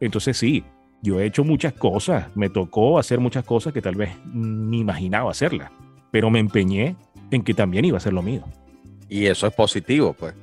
Entonces 0.00 0.36
sí, 0.36 0.64
yo 1.02 1.20
he 1.20 1.26
hecho 1.26 1.44
muchas 1.44 1.72
cosas, 1.72 2.26
me 2.34 2.48
tocó 2.48 2.98
hacer 2.98 3.20
muchas 3.20 3.44
cosas 3.44 3.72
que 3.72 3.82
tal 3.82 3.94
vez 3.94 4.10
ni 4.32 4.80
imaginaba 4.80 5.30
hacerlas. 5.30 5.70
pero 6.10 6.30
me 6.30 6.38
empeñé 6.38 6.96
en 7.30 7.42
que 7.42 7.52
también 7.52 7.84
iba 7.84 7.98
a 7.98 8.00
ser 8.00 8.14
lo 8.14 8.22
mío. 8.22 8.42
Y 9.10 9.26
eso 9.26 9.46
es 9.46 9.52
positivo, 9.52 10.14
pues. 10.14 10.34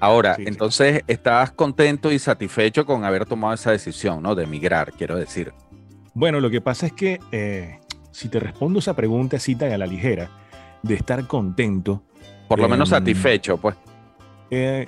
Ahora, 0.00 0.34
entonces 0.38 1.02
estás 1.06 1.52
contento 1.52 2.10
y 2.10 2.18
satisfecho 2.18 2.84
con 2.84 3.04
haber 3.04 3.24
tomado 3.24 3.54
esa 3.54 3.70
decisión, 3.70 4.22
¿no? 4.22 4.34
De 4.34 4.42
emigrar, 4.42 4.92
quiero 4.92 5.16
decir. 5.16 5.52
Bueno, 6.14 6.40
lo 6.40 6.50
que 6.50 6.60
pasa 6.60 6.86
es 6.86 6.92
que 6.92 7.20
eh, 7.30 7.78
si 8.10 8.28
te 8.28 8.40
respondo 8.40 8.80
esa 8.80 8.94
pregunta 8.94 9.36
así 9.36 9.54
tan 9.54 9.72
a 9.72 9.78
la 9.78 9.86
ligera, 9.86 10.30
de 10.82 10.94
estar 10.94 11.26
contento. 11.26 12.02
Por 12.48 12.60
lo 12.60 12.68
menos 12.68 12.90
em, 12.90 12.98
satisfecho, 12.98 13.56
pues. 13.56 13.76
Eh, 14.50 14.86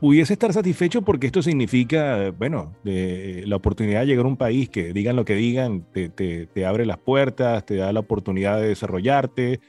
pudiese 0.00 0.32
estar 0.32 0.52
satisfecho 0.52 1.02
porque 1.02 1.26
esto 1.26 1.42
significa, 1.42 2.30
bueno, 2.30 2.74
de, 2.84 3.44
la 3.46 3.56
oportunidad 3.56 4.00
de 4.00 4.06
llegar 4.06 4.26
a 4.26 4.28
un 4.28 4.36
país 4.36 4.68
que 4.68 4.92
digan 4.92 5.16
lo 5.16 5.24
que 5.24 5.34
digan, 5.34 5.84
te, 5.92 6.08
te, 6.08 6.66
abre 6.66 6.86
las 6.86 6.98
puertas, 6.98 7.64
te 7.64 7.76
da 7.76 7.92
la 7.92 8.00
oportunidad 8.00 8.60
de 8.60 8.68
desarrollarte, 8.68 9.60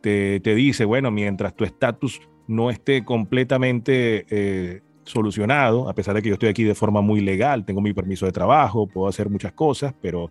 te, 0.00 0.40
te 0.40 0.54
dice, 0.54 0.84
bueno, 0.84 1.10
mientras 1.10 1.54
tu 1.54 1.64
estatus 1.64 2.20
no 2.46 2.70
esté 2.70 3.04
completamente 3.04 4.26
eh, 4.30 4.82
solucionado, 5.04 5.88
a 5.88 5.94
pesar 5.94 6.14
de 6.14 6.22
que 6.22 6.28
yo 6.28 6.34
estoy 6.34 6.48
aquí 6.48 6.64
de 6.64 6.74
forma 6.74 7.00
muy 7.00 7.20
legal, 7.20 7.64
tengo 7.64 7.80
mi 7.80 7.92
permiso 7.92 8.26
de 8.26 8.32
trabajo, 8.32 8.86
puedo 8.86 9.08
hacer 9.08 9.28
muchas 9.28 9.52
cosas, 9.52 9.94
pero 10.00 10.30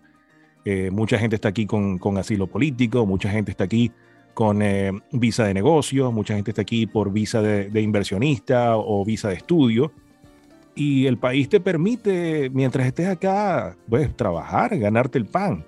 eh, 0.64 0.90
mucha 0.90 1.18
gente 1.18 1.36
está 1.36 1.48
aquí 1.48 1.66
con, 1.66 1.98
con, 1.98 2.16
asilo 2.18 2.46
político, 2.46 3.04
mucha 3.04 3.28
gente 3.30 3.50
está 3.50 3.64
aquí 3.64 3.92
con 4.34 4.60
eh, 4.62 4.92
visa 5.12 5.44
de 5.44 5.54
negocio, 5.54 6.12
mucha 6.12 6.34
gente 6.34 6.50
está 6.50 6.62
aquí 6.62 6.86
por 6.86 7.12
visa 7.12 7.40
de, 7.40 7.80
inversionista 7.80 8.76
o 8.76 9.04
visa 9.04 9.28
de 9.28 9.36
estudio. 9.36 9.92
Y 10.74 11.06
el 11.06 11.18
país 11.18 11.48
te 11.48 11.60
permite, 11.60 12.50
mientras 12.50 12.86
estés 12.86 13.06
acá, 13.06 13.76
pues 13.88 14.14
trabajar, 14.16 14.76
ganarte 14.76 15.18
el 15.18 15.26
pan. 15.26 15.64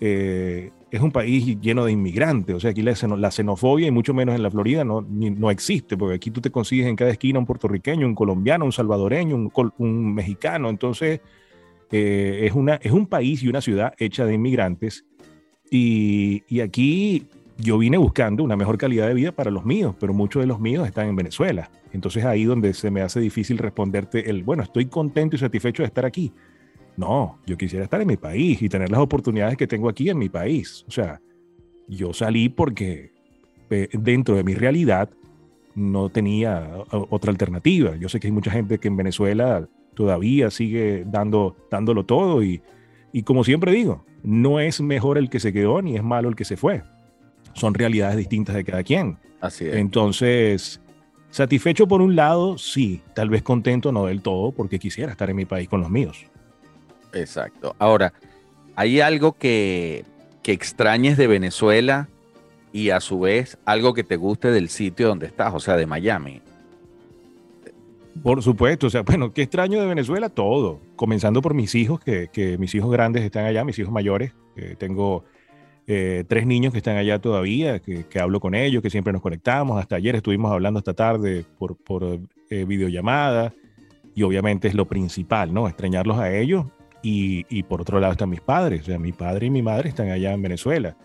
Eh, 0.00 0.72
es 0.90 1.00
un 1.00 1.12
país 1.12 1.60
lleno 1.60 1.84
de 1.84 1.92
inmigrantes, 1.92 2.56
o 2.56 2.58
sea, 2.58 2.72
aquí 2.72 2.82
la, 2.82 2.96
xenofobia, 3.30 3.86
y 3.86 3.90
mucho 3.92 4.12
menos 4.12 4.34
en 4.34 4.42
la 4.42 4.50
Florida, 4.50 4.82
no, 4.82 5.02
no 5.02 5.50
existe, 5.52 5.96
porque 5.96 6.16
aquí 6.16 6.32
tú 6.32 6.40
te 6.40 6.50
consigues 6.50 6.88
en 6.88 6.96
cada 6.96 7.12
esquina 7.12 7.38
un 7.38 7.46
puertorriqueño, 7.46 8.08
un 8.08 8.16
colombiano, 8.16 8.64
un 8.64 8.72
salvadoreño, 8.72 9.50
un, 9.78 10.14
mexicano. 10.14 10.68
Entonces, 10.68 11.20
eh, 11.92 12.40
es, 12.42 12.52
una, 12.54 12.74
es 12.74 12.90
un 12.90 13.06
país 13.06 13.40
y 13.44 13.48
una 13.48 13.60
ciudad 13.60 13.94
hecha 13.98 14.24
de 14.24 14.34
inmigrantes. 14.34 15.04
Y, 15.70 16.42
y 16.48 16.58
aquí 16.58 17.28
yo 17.60 17.78
vine 17.78 17.98
buscando 17.98 18.42
una 18.42 18.56
mejor 18.56 18.78
calidad 18.78 19.08
de 19.08 19.14
vida 19.14 19.32
para 19.32 19.50
los 19.50 19.64
míos, 19.64 19.94
pero 19.98 20.14
muchos 20.14 20.40
de 20.40 20.46
los 20.46 20.60
míos 20.60 20.86
están 20.86 21.08
en 21.08 21.16
Venezuela. 21.16 21.70
Entonces 21.92 22.24
ahí 22.24 22.44
donde 22.44 22.74
se 22.74 22.90
me 22.90 23.02
hace 23.02 23.20
difícil 23.20 23.58
responderte 23.58 24.30
el, 24.30 24.42
bueno, 24.42 24.62
estoy 24.62 24.86
contento 24.86 25.36
y 25.36 25.38
satisfecho 25.38 25.82
de 25.82 25.88
estar 25.88 26.04
aquí. 26.04 26.32
No, 26.96 27.38
yo 27.46 27.56
quisiera 27.56 27.84
estar 27.84 28.00
en 28.00 28.08
mi 28.08 28.16
país 28.16 28.60
y 28.62 28.68
tener 28.68 28.90
las 28.90 29.00
oportunidades 29.00 29.56
que 29.56 29.66
tengo 29.66 29.88
aquí 29.88 30.08
en 30.08 30.18
mi 30.18 30.28
país. 30.28 30.84
O 30.88 30.90
sea, 30.90 31.20
yo 31.88 32.12
salí 32.12 32.48
porque 32.48 33.12
dentro 33.92 34.34
de 34.34 34.44
mi 34.44 34.54
realidad 34.54 35.08
no 35.74 36.08
tenía 36.08 36.70
otra 36.90 37.30
alternativa. 37.30 37.96
Yo 37.96 38.08
sé 38.08 38.20
que 38.20 38.26
hay 38.26 38.32
mucha 38.32 38.50
gente 38.50 38.78
que 38.78 38.88
en 38.88 38.96
Venezuela 38.96 39.68
todavía 39.94 40.50
sigue 40.50 41.04
dando, 41.06 41.56
dándolo 41.70 42.04
todo 42.04 42.42
y, 42.42 42.60
y 43.12 43.22
como 43.22 43.44
siempre 43.44 43.72
digo, 43.72 44.04
no 44.22 44.60
es 44.60 44.80
mejor 44.80 45.18
el 45.18 45.30
que 45.30 45.40
se 45.40 45.52
quedó 45.52 45.80
ni 45.82 45.96
es 45.96 46.02
malo 46.02 46.28
el 46.28 46.36
que 46.36 46.44
se 46.44 46.56
fue 46.56 46.82
son 47.54 47.74
realidades 47.74 48.16
distintas 48.16 48.54
de 48.54 48.64
cada 48.64 48.82
quien. 48.82 49.18
Así 49.40 49.66
es. 49.66 49.74
Entonces, 49.76 50.80
satisfecho 51.30 51.86
por 51.86 52.02
un 52.02 52.16
lado, 52.16 52.58
sí, 52.58 53.02
tal 53.14 53.30
vez 53.30 53.42
contento, 53.42 53.92
no 53.92 54.06
del 54.06 54.22
todo, 54.22 54.52
porque 54.52 54.78
quisiera 54.78 55.12
estar 55.12 55.30
en 55.30 55.36
mi 55.36 55.44
país 55.44 55.68
con 55.68 55.80
los 55.80 55.90
míos. 55.90 56.26
Exacto. 57.12 57.74
Ahora, 57.78 58.12
¿hay 58.76 59.00
algo 59.00 59.32
que, 59.32 60.04
que 60.42 60.52
extrañes 60.52 61.16
de 61.16 61.26
Venezuela 61.26 62.08
y 62.72 62.90
a 62.90 63.00
su 63.00 63.20
vez 63.20 63.58
algo 63.64 63.94
que 63.94 64.04
te 64.04 64.16
guste 64.16 64.50
del 64.50 64.68
sitio 64.68 65.08
donde 65.08 65.26
estás, 65.26 65.52
o 65.54 65.60
sea, 65.60 65.76
de 65.76 65.86
Miami? 65.86 66.42
Por 68.22 68.42
supuesto, 68.42 68.86
o 68.88 68.90
sea, 68.90 69.02
bueno, 69.06 69.32
qué 69.32 69.42
extraño 69.42 69.80
de 69.80 69.86
Venezuela, 69.86 70.28
todo. 70.28 70.80
Comenzando 70.96 71.42
por 71.42 71.54
mis 71.54 71.74
hijos, 71.74 72.00
que, 72.00 72.28
que 72.32 72.58
mis 72.58 72.74
hijos 72.74 72.90
grandes 72.90 73.24
están 73.24 73.44
allá, 73.44 73.64
mis 73.64 73.78
hijos 73.78 73.92
mayores. 73.92 74.32
tengo 74.78 75.24
eh, 75.86 76.24
tres 76.28 76.46
niños 76.46 76.72
que 76.72 76.78
están 76.78 76.96
allá 76.96 77.18
todavía, 77.18 77.80
que, 77.80 78.06
hablo 78.20 78.40
con 78.40 78.54
ellos, 78.54 78.82
que 78.82 78.90
siempre 78.90 79.12
nos 79.12 79.22
conectamos. 79.22 79.80
Hasta 79.80 79.96
ayer 79.96 80.14
estuvimos 80.16 80.52
hablando 80.52 80.78
esta 80.78 80.94
tarde 80.94 81.44
por, 81.58 81.76
por 81.76 82.20
eh, 82.50 82.64
videollamada 82.64 83.52
y 84.14 84.22
obviamente 84.22 84.68
es 84.68 84.74
lo 84.74 84.86
principal, 84.86 85.52
¿no? 85.52 85.68
Extrañarlos 85.68 86.18
a 86.18 86.32
ellos 86.32 86.66
y, 87.02 87.46
y, 87.48 87.62
por 87.62 87.80
otro 87.80 87.98
lado 88.00 88.12
están 88.12 88.30
mis 88.30 88.40
padres, 88.40 88.82
o 88.82 88.84
sea, 88.84 88.98
mi 88.98 89.12
padre 89.12 89.46
y 89.46 89.50
mi 89.50 89.62
madre 89.62 89.88
están 89.88 90.10
allá 90.10 90.32
en 90.32 90.42
Venezuela. 90.42 90.96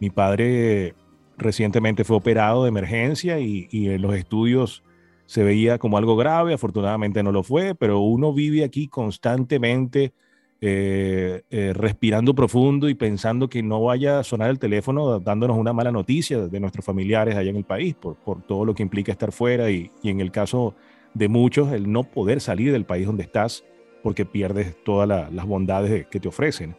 Mi 0.00 0.10
padre 0.10 0.94
recientemente 1.36 2.04
fue 2.04 2.16
operado 2.16 2.64
de 2.64 2.68
emergencia 2.68 3.40
y, 3.40 3.68
y 3.70 3.88
en 3.88 4.02
los 4.02 4.14
estudios 4.14 4.82
se 5.26 5.42
veía 5.42 5.78
como 5.78 5.98
algo 5.98 6.16
grave, 6.16 6.54
afortunadamente 6.54 7.22
no 7.22 7.32
lo 7.32 7.42
fue, 7.42 7.74
pero 7.74 8.00
uno 8.00 8.32
vive 8.32 8.64
aquí 8.64 8.88
constantemente 8.88 10.12
eh, 10.60 11.42
eh, 11.50 11.72
respirando 11.72 12.34
profundo 12.34 12.88
y 12.88 12.94
pensando 12.94 13.48
que 13.48 13.62
no 13.62 13.82
vaya 13.82 14.18
a 14.18 14.24
sonar 14.24 14.50
el 14.50 14.58
teléfono 14.58 15.20
dándonos 15.20 15.56
una 15.56 15.72
mala 15.72 15.92
noticia 15.92 16.48
de 16.48 16.60
nuestros 16.60 16.84
familiares 16.84 17.36
allá 17.36 17.50
en 17.50 17.56
el 17.56 17.64
país, 17.64 17.94
por, 17.94 18.16
por 18.16 18.42
todo 18.42 18.64
lo 18.64 18.74
que 18.74 18.82
implica 18.82 19.12
estar 19.12 19.30
fuera 19.30 19.70
y, 19.70 19.90
y, 20.02 20.10
en 20.10 20.20
el 20.20 20.32
caso 20.32 20.74
de 21.14 21.28
muchos, 21.28 21.72
el 21.72 21.90
no 21.90 22.04
poder 22.04 22.40
salir 22.40 22.72
del 22.72 22.84
país 22.84 23.06
donde 23.06 23.22
estás 23.22 23.64
porque 24.02 24.24
pierdes 24.24 24.76
todas 24.84 25.08
las 25.32 25.46
bondades 25.46 26.06
que 26.06 26.20
te 26.20 26.28
ofrecen. 26.28 26.76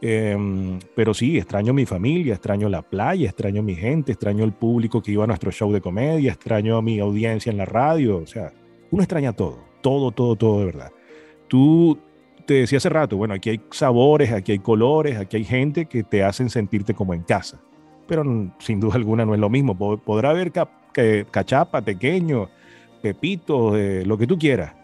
Em, 0.00 0.78
pero 0.94 1.14
sí, 1.14 1.38
extraño 1.38 1.72
mi 1.72 1.86
familia, 1.86 2.34
extraño 2.34 2.68
la 2.68 2.82
playa, 2.82 3.26
extraño 3.26 3.62
mi 3.62 3.74
gente, 3.74 4.12
extraño 4.12 4.44
el 4.44 4.52
público 4.52 5.02
que 5.02 5.12
iba 5.12 5.24
a 5.24 5.26
nuestro 5.26 5.50
show 5.50 5.72
de 5.72 5.80
comedia, 5.80 6.32
extraño 6.32 6.82
mi 6.82 6.98
audiencia 6.98 7.50
en 7.50 7.56
la 7.56 7.64
radio, 7.64 8.18
o 8.18 8.26
sea, 8.26 8.52
uno 8.90 9.02
extraña 9.02 9.32
todo, 9.32 9.60
todo, 9.80 10.10
todo, 10.10 10.36
todo 10.36 10.60
de 10.60 10.66
verdad. 10.66 10.92
Tú 11.48 11.98
te 12.46 12.54
decía 12.54 12.78
hace 12.78 12.88
rato, 12.88 13.16
bueno, 13.16 13.34
aquí 13.34 13.50
hay 13.50 13.60
sabores, 13.70 14.32
aquí 14.32 14.52
hay 14.52 14.58
colores, 14.58 15.18
aquí 15.18 15.38
hay 15.38 15.44
gente 15.44 15.86
que 15.86 16.02
te 16.02 16.22
hacen 16.22 16.50
sentirte 16.50 16.94
como 16.94 17.14
en 17.14 17.22
casa. 17.22 17.60
Pero 18.06 18.22
sin 18.58 18.80
duda 18.80 18.96
alguna 18.96 19.24
no 19.24 19.34
es 19.34 19.40
lo 19.40 19.48
mismo. 19.48 19.76
Podrá 19.76 20.30
haber 20.30 20.52
cachapa, 21.30 21.80
pequeño, 21.80 22.48
pepito, 23.00 23.74
lo 24.04 24.18
que 24.18 24.26
tú 24.26 24.38
quieras, 24.38 24.74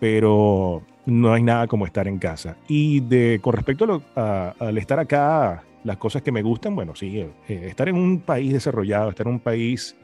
pero 0.00 0.82
no 1.06 1.32
hay 1.32 1.42
nada 1.42 1.66
como 1.68 1.86
estar 1.86 2.08
en 2.08 2.18
casa. 2.18 2.56
Y 2.68 3.00
de, 3.00 3.38
con 3.40 3.54
respecto 3.54 4.02
al 4.14 4.78
estar 4.78 4.98
acá, 4.98 5.62
las 5.84 5.96
cosas 5.98 6.22
que 6.22 6.32
me 6.32 6.42
gustan, 6.42 6.74
bueno, 6.74 6.96
sí, 6.96 7.18
eh, 7.20 7.30
estar 7.48 7.88
en 7.88 7.94
un 7.94 8.20
país 8.20 8.52
desarrollado, 8.52 9.10
estar 9.10 9.26
en 9.26 9.34
un 9.34 9.40
país 9.40 9.96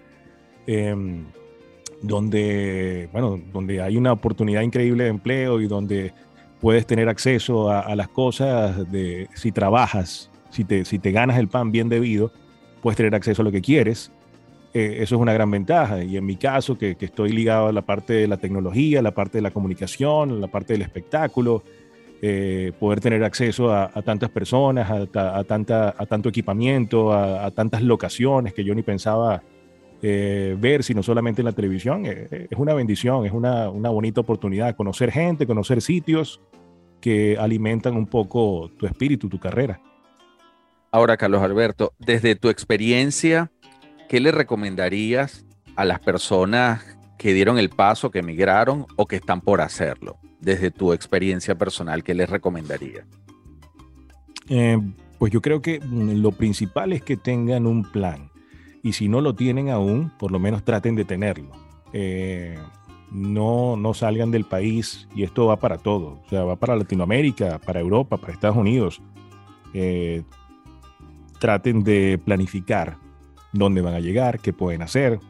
em, 0.66 1.24
donde, 2.00 3.08
bueno, 3.12 3.40
donde 3.52 3.82
hay 3.82 3.96
una 3.96 4.12
oportunidad 4.12 4.62
increíble 4.62 5.04
de 5.04 5.10
empleo 5.10 5.60
y 5.60 5.66
donde 5.66 6.12
puedes 6.62 6.86
tener 6.86 7.08
acceso 7.08 7.70
a, 7.70 7.94
las 7.96 8.08
cosas 8.08 8.90
de 8.90 9.28
si 9.34 9.50
trabajas, 9.50 10.30
si 10.48 10.64
te, 10.64 10.84
si 10.84 11.00
te 11.00 11.10
ganas 11.10 11.36
el 11.38 11.48
pan 11.48 11.72
bien 11.72 11.88
debido, 11.88 12.32
puedes 12.80 12.96
tener 12.96 13.14
acceso 13.14 13.42
a 13.42 13.44
lo 13.44 13.50
que 13.50 13.60
quieres. 13.60 14.12
Eh, 14.72 14.98
eso 15.00 15.16
es 15.16 15.20
una 15.20 15.34
gran 15.34 15.50
ventaja. 15.50 16.04
Y 16.04 16.16
en 16.16 16.24
mi 16.24 16.36
caso, 16.36 16.78
que, 16.78 16.94
que, 16.94 17.06
estoy 17.06 17.32
ligado 17.32 17.66
a 17.66 17.72
la 17.72 17.82
parte 17.82 18.12
de 18.12 18.28
la 18.28 18.36
tecnología, 18.36 19.02
la 19.02 19.10
parte 19.10 19.38
de 19.38 19.42
la 19.42 19.50
comunicación, 19.50 20.40
la 20.40 20.46
parte 20.46 20.72
del 20.72 20.82
espectáculo, 20.82 21.64
eh, 22.24 22.70
poder 22.78 23.00
tener 23.00 23.24
acceso 23.24 23.74
a, 23.74 23.88
tantas 24.02 24.30
personas, 24.30 24.88
a, 24.88 25.42
tanta, 25.42 25.92
a 25.98 26.06
tanto 26.06 26.28
equipamiento, 26.28 27.12
a, 27.12 27.50
tantas 27.50 27.82
locaciones 27.82 28.54
que 28.54 28.62
yo 28.62 28.72
ni 28.76 28.84
pensaba 28.84 29.42
eh, 30.02 30.56
ver, 30.58 30.82
sino 30.82 31.02
solamente 31.02 31.42
en 31.42 31.46
la 31.46 31.52
televisión, 31.52 32.04
es 32.06 32.58
una 32.58 32.74
bendición, 32.74 33.24
es 33.24 33.32
una, 33.32 33.70
una 33.70 33.88
bonita 33.88 34.20
oportunidad, 34.20 34.74
conocer 34.74 35.12
gente, 35.12 35.46
conocer 35.46 35.80
sitios 35.80 36.40
que 37.00 37.36
alimentan 37.38 37.96
un 37.96 38.06
poco 38.06 38.70
tu 38.76 38.86
espíritu, 38.86 39.28
tu 39.28 39.38
carrera. 39.38 39.80
Ahora, 40.90 41.16
Carlos 41.16 41.42
Alberto, 41.42 41.94
desde 41.98 42.36
tu 42.36 42.48
experiencia, 42.48 43.50
¿qué 44.08 44.20
le 44.20 44.30
recomendarías 44.30 45.46
a 45.74 45.84
las 45.84 46.00
personas 46.00 46.98
que 47.16 47.32
dieron 47.32 47.58
el 47.58 47.70
paso, 47.70 48.10
que 48.10 48.18
emigraron 48.18 48.86
o 48.96 49.06
que 49.06 49.16
están 49.16 49.40
por 49.40 49.60
hacerlo? 49.60 50.18
Desde 50.40 50.70
tu 50.70 50.92
experiencia 50.92 51.56
personal, 51.56 52.02
¿qué 52.02 52.14
les 52.14 52.28
recomendaría? 52.28 53.06
Eh, 54.48 54.78
pues 55.18 55.32
yo 55.32 55.40
creo 55.40 55.62
que 55.62 55.80
lo 55.80 56.32
principal 56.32 56.92
es 56.92 57.02
que 57.02 57.16
tengan 57.16 57.66
un 57.66 57.84
plan. 57.84 58.31
Y 58.82 58.92
si 58.92 59.08
no 59.08 59.20
lo 59.20 59.34
tienen 59.34 59.70
aún, 59.70 60.10
por 60.18 60.32
lo 60.32 60.38
menos 60.38 60.64
traten 60.64 60.96
de 60.96 61.04
tenerlo. 61.04 61.50
Eh, 61.92 62.58
no, 63.12 63.76
no 63.76 63.94
salgan 63.94 64.30
del 64.30 64.44
país 64.44 65.06
y 65.14 65.22
esto 65.22 65.46
va 65.46 65.56
para 65.56 65.76
todo, 65.76 66.22
o 66.24 66.28
sea, 66.30 66.44
va 66.44 66.56
para 66.56 66.76
Latinoamérica, 66.76 67.58
para 67.58 67.80
Europa, 67.80 68.16
para 68.16 68.32
Estados 68.32 68.56
Unidos. 68.56 69.02
Eh, 69.74 70.22
traten 71.38 71.82
de 71.82 72.18
planificar 72.24 72.96
dónde 73.52 73.82
van 73.82 73.94
a 73.94 74.00
llegar, 74.00 74.40
qué 74.40 74.52
pueden 74.52 74.82
hacer, 74.82 75.20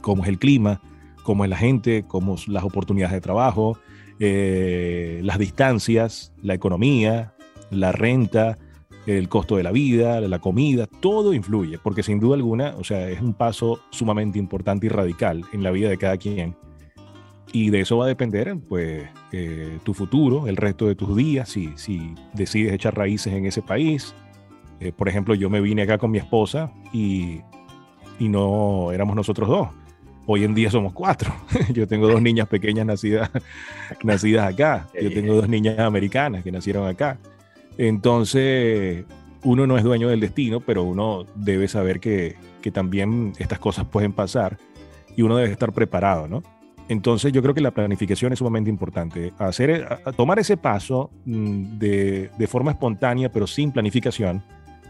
cómo 0.00 0.22
es 0.22 0.28
el 0.28 0.38
clima, 0.38 0.80
cómo 1.22 1.44
es 1.44 1.50
la 1.50 1.56
gente, 1.56 2.04
cómo 2.06 2.38
son 2.38 2.54
las 2.54 2.64
oportunidades 2.64 3.12
de 3.12 3.20
trabajo, 3.20 3.78
eh, 4.18 5.20
las 5.22 5.38
distancias, 5.38 6.32
la 6.42 6.54
economía, 6.54 7.34
la 7.70 7.92
renta, 7.92 8.58
el 9.16 9.28
costo 9.28 9.56
de 9.56 9.62
la 9.62 9.72
vida, 9.72 10.20
la 10.20 10.38
comida, 10.38 10.86
todo 10.86 11.32
influye, 11.32 11.78
porque 11.78 12.02
sin 12.02 12.20
duda 12.20 12.36
alguna, 12.36 12.74
o 12.78 12.84
sea, 12.84 13.08
es 13.08 13.20
un 13.20 13.32
paso 13.32 13.80
sumamente 13.90 14.38
importante 14.38 14.86
y 14.86 14.88
radical 14.90 15.44
en 15.52 15.62
la 15.62 15.70
vida 15.70 15.88
de 15.88 15.96
cada 15.96 16.18
quien. 16.18 16.54
Y 17.50 17.70
de 17.70 17.80
eso 17.80 17.96
va 17.96 18.04
a 18.04 18.08
depender, 18.08 18.54
pues, 18.68 19.08
eh, 19.32 19.78
tu 19.82 19.94
futuro, 19.94 20.46
el 20.46 20.56
resto 20.56 20.86
de 20.86 20.94
tus 20.94 21.16
días, 21.16 21.48
si, 21.48 21.70
si 21.76 22.14
decides 22.34 22.74
echar 22.74 22.94
raíces 22.94 23.32
en 23.32 23.46
ese 23.46 23.62
país. 23.62 24.14
Eh, 24.80 24.92
por 24.92 25.08
ejemplo, 25.08 25.34
yo 25.34 25.48
me 25.48 25.62
vine 25.62 25.82
acá 25.82 25.96
con 25.96 26.10
mi 26.10 26.18
esposa 26.18 26.70
y, 26.92 27.40
y 28.18 28.28
no 28.28 28.92
éramos 28.92 29.16
nosotros 29.16 29.48
dos. 29.48 29.68
Hoy 30.26 30.44
en 30.44 30.54
día 30.54 30.70
somos 30.70 30.92
cuatro. 30.92 31.32
Yo 31.72 31.88
tengo 31.88 32.06
dos 32.06 32.20
niñas 32.20 32.48
pequeñas 32.48 32.84
nacidas, 32.84 33.30
nacidas 34.04 34.52
acá. 34.52 34.86
Yo 35.00 35.10
tengo 35.10 35.34
dos 35.34 35.48
niñas 35.48 35.78
americanas 35.78 36.44
que 36.44 36.52
nacieron 36.52 36.86
acá. 36.86 37.18
Entonces, 37.78 39.04
uno 39.44 39.66
no 39.66 39.78
es 39.78 39.84
dueño 39.84 40.08
del 40.08 40.20
destino, 40.20 40.60
pero 40.60 40.82
uno 40.82 41.24
debe 41.34 41.68
saber 41.68 42.00
que, 42.00 42.36
que 42.60 42.70
también 42.70 43.32
estas 43.38 43.58
cosas 43.58 43.86
pueden 43.86 44.12
pasar 44.12 44.58
y 45.16 45.22
uno 45.22 45.36
debe 45.36 45.50
estar 45.50 45.72
preparado, 45.72 46.28
¿no? 46.28 46.42
Entonces 46.88 47.32
yo 47.32 47.42
creo 47.42 47.54
que 47.54 47.60
la 47.60 47.70
planificación 47.70 48.32
es 48.32 48.38
sumamente 48.38 48.70
importante. 48.70 49.32
Hacer, 49.38 49.86
tomar 50.16 50.38
ese 50.38 50.56
paso 50.56 51.10
mm, 51.26 51.78
de, 51.78 52.30
de, 52.36 52.46
forma 52.46 52.70
espontánea, 52.70 53.30
pero 53.30 53.46
sin 53.46 53.72
planificación, 53.72 54.42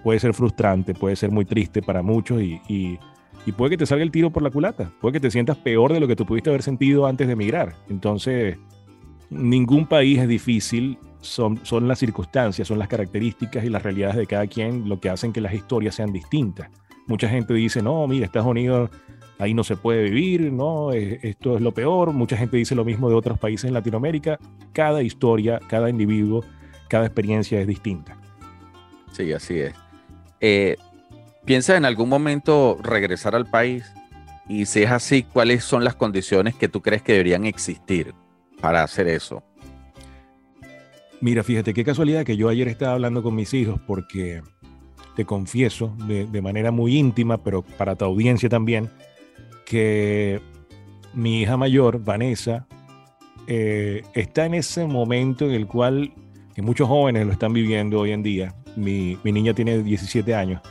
puede 0.04 0.20
ser 0.20 0.32
frustrante, 0.32 0.94
puede 0.94 1.16
ser 1.16 1.30
muy 1.30 1.44
triste 1.44 1.82
para 1.82 2.02
muchos 2.02 2.40
y, 2.40 2.60
y, 2.68 2.98
y, 3.46 3.52
puede 3.52 3.70
que 3.70 3.78
te 3.78 3.86
salga 3.86 4.04
el 4.04 4.12
tiro 4.12 4.30
por 4.30 4.44
la 4.44 4.50
culata, 4.50 4.92
puede 5.00 5.14
que 5.14 5.20
te 5.20 5.30
sientas 5.30 5.56
peor 5.56 5.92
de 5.92 5.98
lo 5.98 6.06
que 6.06 6.14
tú 6.14 6.24
pudiste 6.24 6.50
haber 6.50 6.62
sentido 6.62 7.06
antes 7.06 7.26
de 7.26 7.32
emigrar. 7.32 7.74
Entonces, 7.90 8.58
ningún 9.28 9.86
país 9.86 10.20
es 10.20 10.28
difícil, 10.28 10.98
son, 11.20 11.64
son 11.64 11.88
las 11.88 11.98
circunstancias, 11.98 12.68
son 12.68 12.78
las 12.78 12.88
características 12.88 13.64
y 13.64 13.68
las 13.68 13.82
realidades 13.82 14.16
de 14.16 14.26
cada 14.26 14.46
quien 14.46 14.88
lo 14.88 15.00
que 15.00 15.10
hacen 15.10 15.32
que 15.32 15.40
las 15.40 15.54
historias 15.54 15.94
sean 15.94 16.12
distintas. 16.12 16.68
Mucha 17.06 17.28
gente 17.28 17.54
dice, 17.54 17.82
no, 17.82 18.06
mira, 18.06 18.26
Estados 18.26 18.48
Unidos 18.48 18.90
ahí 19.38 19.54
no 19.54 19.64
se 19.64 19.76
puede 19.76 20.04
vivir, 20.04 20.52
¿no? 20.52 20.92
Esto 20.92 21.56
es 21.56 21.62
lo 21.62 21.72
peor. 21.72 22.12
Mucha 22.12 22.36
gente 22.36 22.56
dice 22.56 22.74
lo 22.74 22.84
mismo 22.84 23.08
de 23.08 23.14
otros 23.14 23.38
países 23.38 23.66
en 23.66 23.74
Latinoamérica. 23.74 24.38
Cada 24.72 25.02
historia, 25.02 25.60
cada 25.68 25.88
individuo, 25.88 26.44
cada 26.88 27.06
experiencia 27.06 27.60
es 27.60 27.66
distinta. 27.66 28.18
Sí, 29.12 29.32
así 29.32 29.60
es. 29.60 29.74
Eh, 30.40 30.76
¿Piensa 31.44 31.76
en 31.76 31.84
algún 31.84 32.08
momento 32.08 32.76
regresar 32.82 33.34
al 33.34 33.46
país? 33.46 33.90
Y 34.48 34.66
si 34.66 34.82
es 34.82 34.90
así, 34.90 35.22
¿cuáles 35.22 35.64
son 35.64 35.84
las 35.84 35.94
condiciones 35.94 36.54
que 36.54 36.68
tú 36.68 36.82
crees 36.82 37.02
que 37.02 37.12
deberían 37.12 37.44
existir 37.44 38.14
para 38.60 38.82
hacer 38.82 39.08
eso? 39.08 39.42
Mira, 41.20 41.42
fíjate 41.42 41.74
qué 41.74 41.84
casualidad 41.84 42.24
que 42.24 42.36
yo 42.36 42.48
ayer 42.48 42.68
estaba 42.68 42.92
hablando 42.92 43.22
con 43.22 43.34
mis 43.34 43.52
hijos 43.52 43.80
porque 43.86 44.40
te 45.16 45.24
confieso 45.24 45.96
de, 46.06 46.42
manera 46.42 46.70
muy 46.70 46.96
íntima, 46.96 47.42
pero 47.42 47.62
para 47.62 47.96
tu 47.96 48.04
audiencia 48.04 48.48
también, 48.48 48.88
que 49.66 50.40
mi 51.12 51.42
hija 51.42 51.56
mayor, 51.56 52.04
Vanessa, 52.04 52.68
eh, 53.48 54.02
está 54.14 54.46
en 54.46 54.54
ese 54.54 54.86
momento 54.86 55.44
en 55.44 55.52
el 55.52 55.66
cual 55.66 56.12
que 56.54 56.62
muchos 56.62 56.86
jóvenes 56.86 57.26
lo 57.26 57.32
están 57.32 57.52
viviendo 57.52 57.98
hoy 57.98 58.12
en 58.12 58.22
día. 58.22 58.54
Mi, 58.76 59.18
mi 59.24 59.32
niña 59.32 59.54
tiene 59.54 59.82
17 59.82 60.34
años 60.36 60.62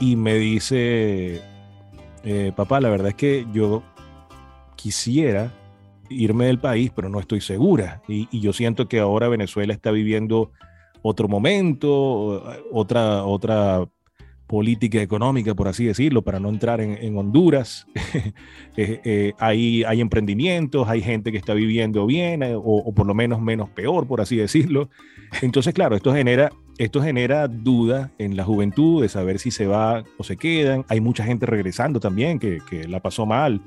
y 0.00 0.16
me 0.16 0.34
dice, 0.36 1.42
eh, 2.24 2.52
papá, 2.56 2.80
la 2.80 2.88
verdad 2.88 3.08
es 3.08 3.16
que 3.16 3.46
yo 3.52 3.82
quisiera 4.76 5.52
irme 6.08 6.46
del 6.46 6.58
país, 6.58 6.90
pero 6.94 7.08
no 7.08 7.20
estoy 7.20 7.40
segura. 7.40 8.02
Y, 8.08 8.40
yo 8.40 8.52
siento 8.52 8.88
que 8.88 9.00
ahora 9.00 9.28
Venezuela 9.28 9.72
está 9.72 9.90
viviendo 9.90 10.52
otro 11.02 11.28
momento, 11.28 12.42
otra, 12.72 13.24
otra 13.24 13.86
política 14.46 15.00
económica, 15.00 15.54
por 15.54 15.68
así 15.68 15.84
decirlo, 15.84 16.22
para 16.22 16.38
no 16.38 16.48
entrar 16.48 16.80
en, 16.80 17.16
Honduras. 17.16 17.86
Eh, 18.76 19.00
eh, 19.04 19.32
hay, 19.38 19.84
hay, 19.84 20.00
emprendimientos, 20.00 20.88
hay 20.88 21.00
gente 21.00 21.30
que 21.30 21.38
está 21.38 21.54
viviendo 21.54 22.06
bien 22.06 22.42
eh, 22.42 22.56
o, 22.56 22.92
por 22.92 23.06
lo 23.06 23.14
menos 23.14 23.40
menos 23.40 23.68
peor, 23.70 24.08
por 24.08 24.20
así 24.20 24.36
decirlo. 24.36 24.90
Entonces, 25.42 25.72
claro, 25.72 25.94
esto 25.94 26.12
genera, 26.12 26.50
esto 26.76 27.00
genera 27.00 27.46
duda 27.46 28.10
en 28.18 28.36
la 28.36 28.42
juventud 28.42 29.00
de 29.00 29.08
saber 29.08 29.38
si 29.38 29.52
se 29.52 29.68
va 29.68 30.02
o 30.18 30.24
se 30.24 30.36
quedan. 30.36 30.84
Hay 30.88 31.00
mucha 31.00 31.22
gente 31.22 31.46
regresando 31.46 32.00
también 32.00 32.40
que, 32.40 32.58
que 32.68 32.88
la 32.88 32.98
pasó 32.98 33.26
mal, 33.26 33.60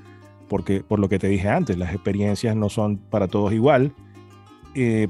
porque 0.48 0.82
por 0.82 1.00
lo 1.00 1.10
que 1.10 1.20
te 1.20 1.28
dije 1.28 1.50
antes, 1.50 1.78
las 1.78 1.94
experiencias 1.94 2.56
no 2.56 2.70
son 2.70 2.98
para 2.98 3.28
todos 3.28 3.54
igual, 3.54 3.94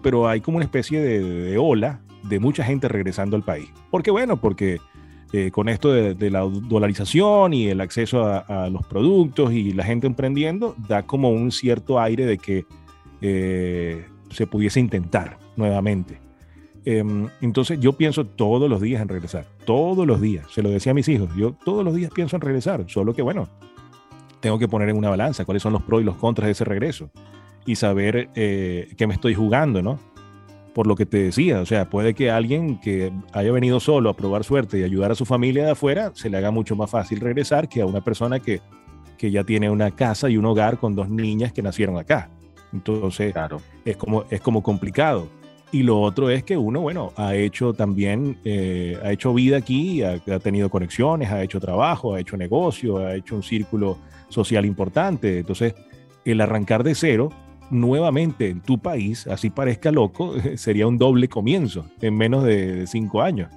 pero 0.01 0.29
hay 0.29 0.39
como 0.39 0.57
una 0.57 0.65
especie 0.65 1.01
de, 1.01 1.21
de 1.21 1.57
ola 1.57 1.99
de 2.23 2.39
mucha 2.39 2.63
gente 2.63 2.87
regresando 2.87 3.35
al 3.35 3.43
país. 3.43 3.69
porque 3.91 4.11
bueno? 4.11 4.39
Porque 4.39 4.79
eh, 5.33 5.51
con 5.51 5.67
esto 5.67 5.91
de, 5.91 6.31
la 6.31 6.39
dolarización 6.39 7.53
y 7.53 7.67
el 7.67 7.81
acceso 7.81 8.25
a, 8.25 8.69
los 8.69 8.85
productos 8.87 9.51
y 9.51 9.73
la 9.73 9.83
gente 9.83 10.07
emprendiendo, 10.07 10.73
da 10.87 11.03
como 11.03 11.29
un 11.31 11.51
cierto 11.51 11.99
aire 11.99 12.25
de 12.25 12.37
que 12.37 12.65
eh, 13.21 14.05
se 14.29 14.47
pudiese 14.47 14.79
intentar 14.79 15.37
nuevamente. 15.57 16.21
Em, 16.85 17.27
entonces 17.41 17.77
yo 17.81 17.91
pienso 17.91 18.23
todos 18.23 18.69
los 18.69 18.79
días 18.79 19.01
en 19.01 19.09
regresar, 19.09 19.45
todos 19.65 20.07
los 20.07 20.21
días, 20.21 20.45
se 20.49 20.63
lo 20.63 20.69
decía 20.69 20.93
a 20.93 20.95
mis 20.95 21.09
hijos, 21.09 21.29
yo 21.35 21.51
todos 21.65 21.83
los 21.83 21.93
días 21.93 22.09
pienso 22.13 22.37
en 22.37 22.41
regresar, 22.41 22.85
solo 22.87 23.13
que 23.13 23.21
bueno, 23.21 23.49
tengo 24.39 24.59
que 24.59 24.67
poner 24.67 24.89
en 24.89 24.97
una 24.97 25.09
balanza 25.09 25.45
cuáles 25.45 25.63
son 25.63 25.73
los 25.73 25.83
pros 25.83 26.01
y 26.01 26.05
los 26.05 26.15
contras 26.15 26.47
de 26.47 26.51
ese 26.51 26.65
regreso 26.65 27.09
y 27.65 27.75
saber 27.75 28.29
eh, 28.35 28.89
qué 28.97 29.07
me 29.07 29.13
estoy 29.13 29.33
jugando, 29.33 29.81
¿no? 29.81 29.99
por 30.77 30.85
lo 30.85 30.95
que 30.95 31.07
te 31.07 31.17
decía, 31.23 31.59
o 31.59 31.65
sea, 31.65 31.89
puede 31.89 32.13
que 32.13 32.29
alguien 32.29 32.79
que 32.79 33.11
haya 33.33 33.51
venido 33.51 33.79
solo 33.79 34.11
a 34.11 34.15
probar 34.15 34.43
suerte 34.43 34.77
y 34.77 34.83
ayudar 34.83 35.11
a 35.11 35.15
su 35.15 35.25
familia 35.25 35.65
de 35.65 35.71
afuera, 35.71 36.11
se 36.13 36.29
le 36.29 36.37
haga 36.37 36.51
mucho 36.51 36.75
más 36.75 36.87
fácil 36.87 37.19
regresar 37.19 37.67
que 37.67 37.81
a 37.81 37.87
una 37.87 38.01
persona 38.01 38.39
que, 38.39 38.61
que 39.17 39.31
ya 39.31 39.43
tiene 39.43 39.71
una 39.71 39.89
casa 39.89 40.29
y 40.29 40.37
un 40.37 40.45
hogar 40.45 40.77
con 40.77 40.93
dos 40.93 41.09
niñas 41.09 41.51
que 41.51 41.63
nacieron 41.63 41.97
acá. 41.97 42.29
Entonces, 42.71 43.33
claro. 43.33 43.59
es, 43.85 43.97
como, 43.97 44.25
es 44.29 44.39
como 44.39 44.61
complicado. 44.61 45.27
Y 45.71 45.81
lo 45.81 45.99
otro 45.99 46.29
es 46.29 46.43
que 46.43 46.55
uno, 46.55 46.81
bueno, 46.81 47.11
ha 47.15 47.33
hecho 47.33 47.73
también, 47.73 48.37
eh, 48.45 48.99
ha 49.03 49.11
hecho 49.11 49.33
vida 49.33 49.57
aquí, 49.57 50.03
ha, 50.03 50.21
ha, 50.31 50.37
tenido 50.37 50.69
conexiones, 50.69 51.31
ha 51.31 51.41
hecho 51.41 51.59
trabajo, 51.59 52.13
ha 52.13 52.19
hecho 52.19 52.37
negocio, 52.37 52.99
ha 52.99 53.15
hecho 53.15 53.35
un 53.35 53.41
círculo 53.41 53.97
social 54.29 54.65
importante. 54.65 55.39
Entonces, 55.39 55.75
el 56.25 56.41
arrancar 56.41 56.83
de 56.83 56.95
cero 56.95 57.29
nuevamente 57.69 58.49
en 58.49 58.61
tu 58.61 58.79
país, 58.79 59.27
así 59.27 59.49
parezca 59.49 59.91
loco, 59.91 60.33
sería 60.55 60.87
un 60.87 60.97
doble 60.97 61.27
comienzo 61.27 61.85
en 62.01 62.15
menos 62.15 62.43
de, 62.43 62.85
cinco 62.87 63.21
años. 63.21 63.51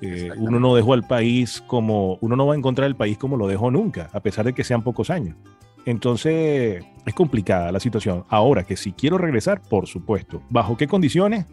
Eh, 0.00 0.30
uno 0.36 0.58
no 0.58 0.74
dejó 0.74 0.94
al 0.94 1.04
país 1.04 1.62
como, 1.66 2.18
uno 2.20 2.34
no 2.34 2.46
va 2.46 2.54
a 2.54 2.56
encontrar 2.56 2.88
el 2.88 2.96
país 2.96 3.16
como 3.18 3.36
lo 3.36 3.46
dejó 3.46 3.70
nunca, 3.70 4.10
a 4.12 4.20
pesar 4.20 4.44
de 4.44 4.52
que 4.52 4.64
sean 4.64 4.82
pocos 4.82 5.10
años. 5.10 5.36
Entonces, 5.84 6.84
es 7.06 7.14
complicada 7.14 7.70
la 7.72 7.80
situación. 7.80 8.24
Ahora 8.28 8.64
que 8.64 8.76
si 8.76 8.92
quiero 8.92 9.18
regresar, 9.18 9.60
por 9.62 9.86
supuesto. 9.86 10.42
¿Bajo 10.48 10.76
qué 10.76 10.86
condiciones? 10.86 11.46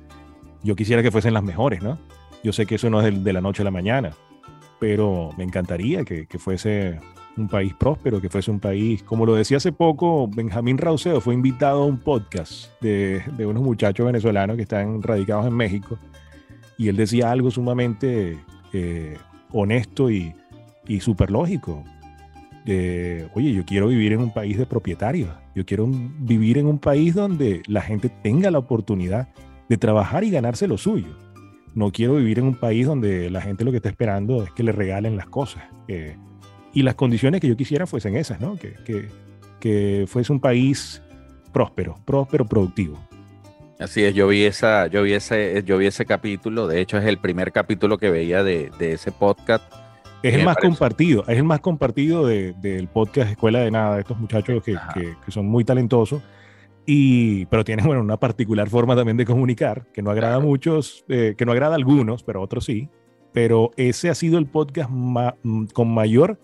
Yo 0.64 0.76
quisiera 0.76 1.02
que 1.02 1.12
fuesen 1.12 1.34
las 1.34 1.44
mejores, 1.44 1.82
¿no? 1.82 2.00
Yo 2.44 2.54
sé 2.54 2.66
que 2.66 2.76
eso 2.76 2.90
no 2.90 3.02
es 3.02 3.24
de, 3.24 3.34
la 3.34 3.42
noche 3.42 3.62
a 3.62 3.66
la 3.66 3.72
mañana, 3.72 4.12
pero 4.80 5.32
me 5.38 5.44
encantaría 5.44 6.04
que, 6.04 6.26
que 6.26 6.40
fuese 6.40 7.00
un 7.42 7.48
país 7.48 7.74
próspero, 7.74 8.22
que 8.22 8.30
fuese 8.30 8.52
un 8.52 8.60
país, 8.60 9.04
como 9.04 9.26
lo 9.26 9.36
decía 9.36 9.58
hace 9.58 9.72
poco, 9.72 10.28
Benjamín 10.28 10.78
Rauseo 10.78 11.22
fue 11.22 11.34
invitado 11.34 11.84
a 11.84 11.86
un 11.86 12.00
podcast 12.00 12.72
de, 12.82 13.22
de 13.38 13.46
unos 13.46 13.64
muchachos 13.64 14.06
venezolanos 14.06 14.56
que 14.56 14.64
están 14.64 15.02
radicados 15.02 15.48
en 15.48 15.54
México 15.54 15.98
y 16.80 16.88
él 16.88 16.96
decía 16.96 17.30
algo 17.30 17.52
sumamente 17.52 18.40
eh, 18.72 19.18
honesto 19.52 20.10
y, 20.10 20.34
y 20.88 21.02
súper 21.02 21.30
lógico. 21.30 21.84
oye, 22.66 23.54
yo 23.54 23.66
quiero 23.66 23.88
vivir 23.88 24.14
en 24.14 24.22
un 24.22 24.34
país 24.34 24.58
de 24.58 24.66
propietarios, 24.66 25.30
yo 25.56 25.66
quiero 25.66 25.88
vivir 25.88 26.58
en 26.58 26.68
un 26.68 26.80
país 26.80 27.14
donde 27.16 27.62
la 27.68 27.82
gente 27.82 28.10
tenga 28.10 28.50
la 28.50 28.60
oportunidad 28.60 29.28
de 29.68 29.78
trabajar 29.78 30.24
y 30.24 30.32
ganarse 30.32 30.68
lo 30.68 30.78
suyo. 30.78 31.18
No 31.76 31.92
quiero 31.92 32.16
vivir 32.16 32.40
en 32.40 32.46
un 32.46 32.56
país 32.56 32.88
donde 32.88 33.30
la 33.30 33.42
gente 33.42 33.66
lo 33.66 33.72
que 33.72 33.78
está 33.78 33.90
esperando 33.90 34.44
es 34.44 34.52
que 34.52 34.64
le 34.64 34.72
regalen 34.72 35.18
las 35.18 35.28
cosas. 35.28 35.64
Eh, 35.88 36.18
y 36.74 36.84
las 36.84 36.96
condiciones 36.96 37.42
que 37.42 37.48
yo 37.48 37.58
quisiera 37.58 37.88
fuesen 37.88 38.16
esas, 38.16 38.40
¿no? 38.40 38.58
Que, 38.58 38.74
que, 38.86 39.08
que 39.60 40.06
fuese 40.08 40.32
un 40.32 40.40
país 40.40 41.02
próspero, 41.52 41.98
próspero, 42.06 42.46
productivo. 42.46 43.00
Así 43.80 44.04
es, 44.04 44.14
yo 44.14 44.28
vi, 44.28 44.44
esa, 44.44 44.88
yo, 44.88 45.04
vi 45.04 45.14
ese, 45.14 45.64
yo 45.66 45.78
vi 45.78 45.88
ese 45.88 46.06
capítulo, 46.06 46.68
de 46.68 46.82
hecho 46.82 46.98
es 46.98 47.06
el 47.06 47.18
primer 47.18 47.54
capítulo 47.54 47.98
que 47.98 48.10
veía 48.10 48.44
de, 48.44 48.72
de 48.78 48.94
ese 48.94 49.12
podcast. 49.12 49.64
Es 50.22 50.36
el 50.36 50.44
más 50.44 50.58
compartido, 50.58 51.24
es 51.28 51.38
el 51.38 51.46
más 51.46 51.62
compartido 51.62 52.28
del 52.28 52.60
de, 52.60 52.88
podcast 52.92 53.32
Escuela 53.32 53.60
de 53.60 53.72
Nada, 53.72 53.96
de 53.96 54.02
estos 54.02 54.20
muchachos 54.20 54.62
que, 54.64 54.78
que, 54.94 55.16
que, 55.26 55.32
son 55.32 55.48
muy 55.48 55.64
talentosos, 55.64 56.22
y, 56.86 57.46
pero 57.46 57.64
tienen 57.64 57.86
bueno, 57.86 58.02
una 58.02 58.18
particular 58.18 58.70
forma 58.70 58.98
también 58.98 59.16
de 59.16 59.26
comunicar, 59.26 59.86
que 59.94 60.02
no 60.02 60.12
agrada 60.12 60.34
claro. 60.34 60.46
a 60.46 60.50
muchos, 60.50 61.06
eh, 61.08 61.36
que 61.38 61.46
no 61.46 61.54
agrada 61.54 61.74
a 61.74 61.78
algunos, 61.78 62.24
pero 62.24 62.42
a 62.42 62.44
otros 62.44 62.66
sí. 62.66 62.90
Pero 63.32 63.72
ese 63.78 64.10
ha 64.10 64.16
sido 64.16 64.40
el 64.40 64.48
podcast 64.48 64.90
ma 64.90 65.36
con 65.74 65.94
mayor 65.94 66.40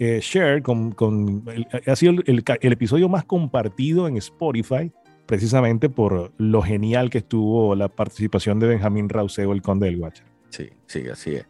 eh, 0.00 0.20
share, 0.22 0.62
con, 0.62 0.92
con 0.92 1.44
el, 1.54 1.68
ha 1.86 1.94
sido 1.94 2.12
el, 2.24 2.42
el, 2.60 2.72
episodio 2.72 3.10
más 3.10 3.24
compartido 3.24 4.08
en 4.08 4.16
Spotify, 4.16 4.90
precisamente 5.26 5.90
por 5.90 6.32
lo 6.38 6.62
genial 6.62 7.10
que 7.10 7.18
estuvo 7.18 7.76
la 7.76 7.88
participación 7.88 8.58
de 8.60 8.68
Benjamín 8.68 9.10
Rauseo, 9.10 9.52
el 9.52 9.60
conde 9.60 9.88
del 9.88 9.98
Guacha. 9.98 10.24
Sí, 10.48 10.70
sí, 10.86 11.06
así 11.12 11.34
es. 11.34 11.46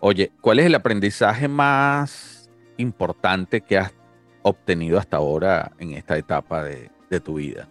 Oye, 0.00 0.30
¿cuál 0.42 0.58
es 0.58 0.66
el 0.66 0.74
aprendizaje 0.74 1.48
más 1.48 2.50
importante 2.76 3.62
que 3.62 3.78
has 3.78 3.94
obtenido 4.42 4.98
hasta 4.98 5.16
ahora 5.16 5.72
en 5.78 5.94
esta 5.94 6.18
etapa 6.18 6.62
de, 6.62 6.90
tu 7.20 7.36
vida? 7.36 7.68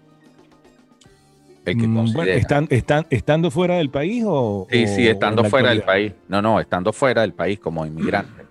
Mm, 1.63 2.13
bueno, 2.13 2.31
¿están, 2.31 2.65
están, 2.71 3.05
¿estando 3.11 3.51
fuera 3.51 3.75
del 3.75 3.91
país 3.91 4.23
o...? 4.25 4.65
Sí, 4.71 4.87
sí, 4.87 5.07
estando 5.07 5.43
fuera 5.43 5.69
del 5.69 5.83
país. 5.83 6.13
No, 6.27 6.41
no, 6.41 6.59
estando 6.59 6.91
fuera 6.91 7.21
del 7.21 7.33
país 7.33 7.59
como 7.59 7.85
inmigrante. 7.85 8.46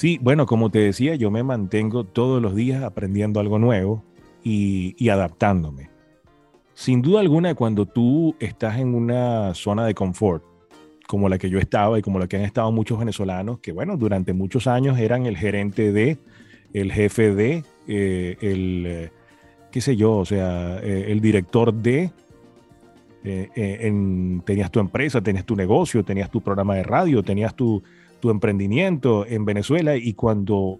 Sí, 0.00 0.18
bueno, 0.22 0.46
como 0.46 0.70
te 0.70 0.78
decía, 0.78 1.14
yo 1.16 1.30
me 1.30 1.42
mantengo 1.42 2.04
todos 2.04 2.40
los 2.40 2.54
días 2.54 2.82
aprendiendo 2.82 3.38
algo 3.38 3.58
nuevo 3.58 4.02
y, 4.42 5.10
adaptándome. 5.10 5.90
Sin 6.72 7.02
duda 7.02 7.20
alguna, 7.20 7.54
cuando 7.54 7.84
tú 7.84 8.34
estás 8.40 8.78
en 8.78 8.94
una 8.94 9.52
zona 9.52 9.84
de 9.84 9.92
confort, 9.92 10.42
como 11.06 11.28
la 11.28 11.36
que 11.36 11.50
yo 11.50 11.58
estaba 11.58 11.98
y 11.98 12.02
como 12.02 12.18
la 12.18 12.28
que 12.28 12.38
han 12.38 12.44
estado 12.44 12.72
muchos 12.72 12.98
venezolanos, 12.98 13.58
que 13.58 13.72
bueno, 13.72 13.98
durante 13.98 14.32
muchos 14.32 14.66
años 14.66 14.98
eran 14.98 15.26
el 15.26 15.36
gerente 15.36 15.92
de, 15.92 16.16
el 16.72 16.92
jefe 16.92 17.34
de, 17.34 17.62
eh, 17.86 18.38
el, 18.40 18.84
eh, 18.86 19.12
qué 19.70 19.82
sé 19.82 19.96
yo, 19.96 20.16
o 20.16 20.24
sea, 20.24 20.78
eh, 20.82 21.08
el 21.08 21.20
director 21.20 21.74
de, 21.74 22.10
tenías 24.46 24.70
tu 24.70 24.80
empresa, 24.80 25.20
tenías 25.20 25.44
tu 25.44 25.56
negocio, 25.56 26.02
tenías 26.02 26.30
tu 26.30 26.40
programa 26.40 26.74
de 26.76 26.84
radio, 26.84 27.22
tenías 27.22 27.54
tu, 27.54 27.82
tu 28.20 28.30
emprendimiento 28.30 29.26
en 29.26 29.44
Venezuela 29.44 29.96
y 29.96 30.14
cuando 30.14 30.78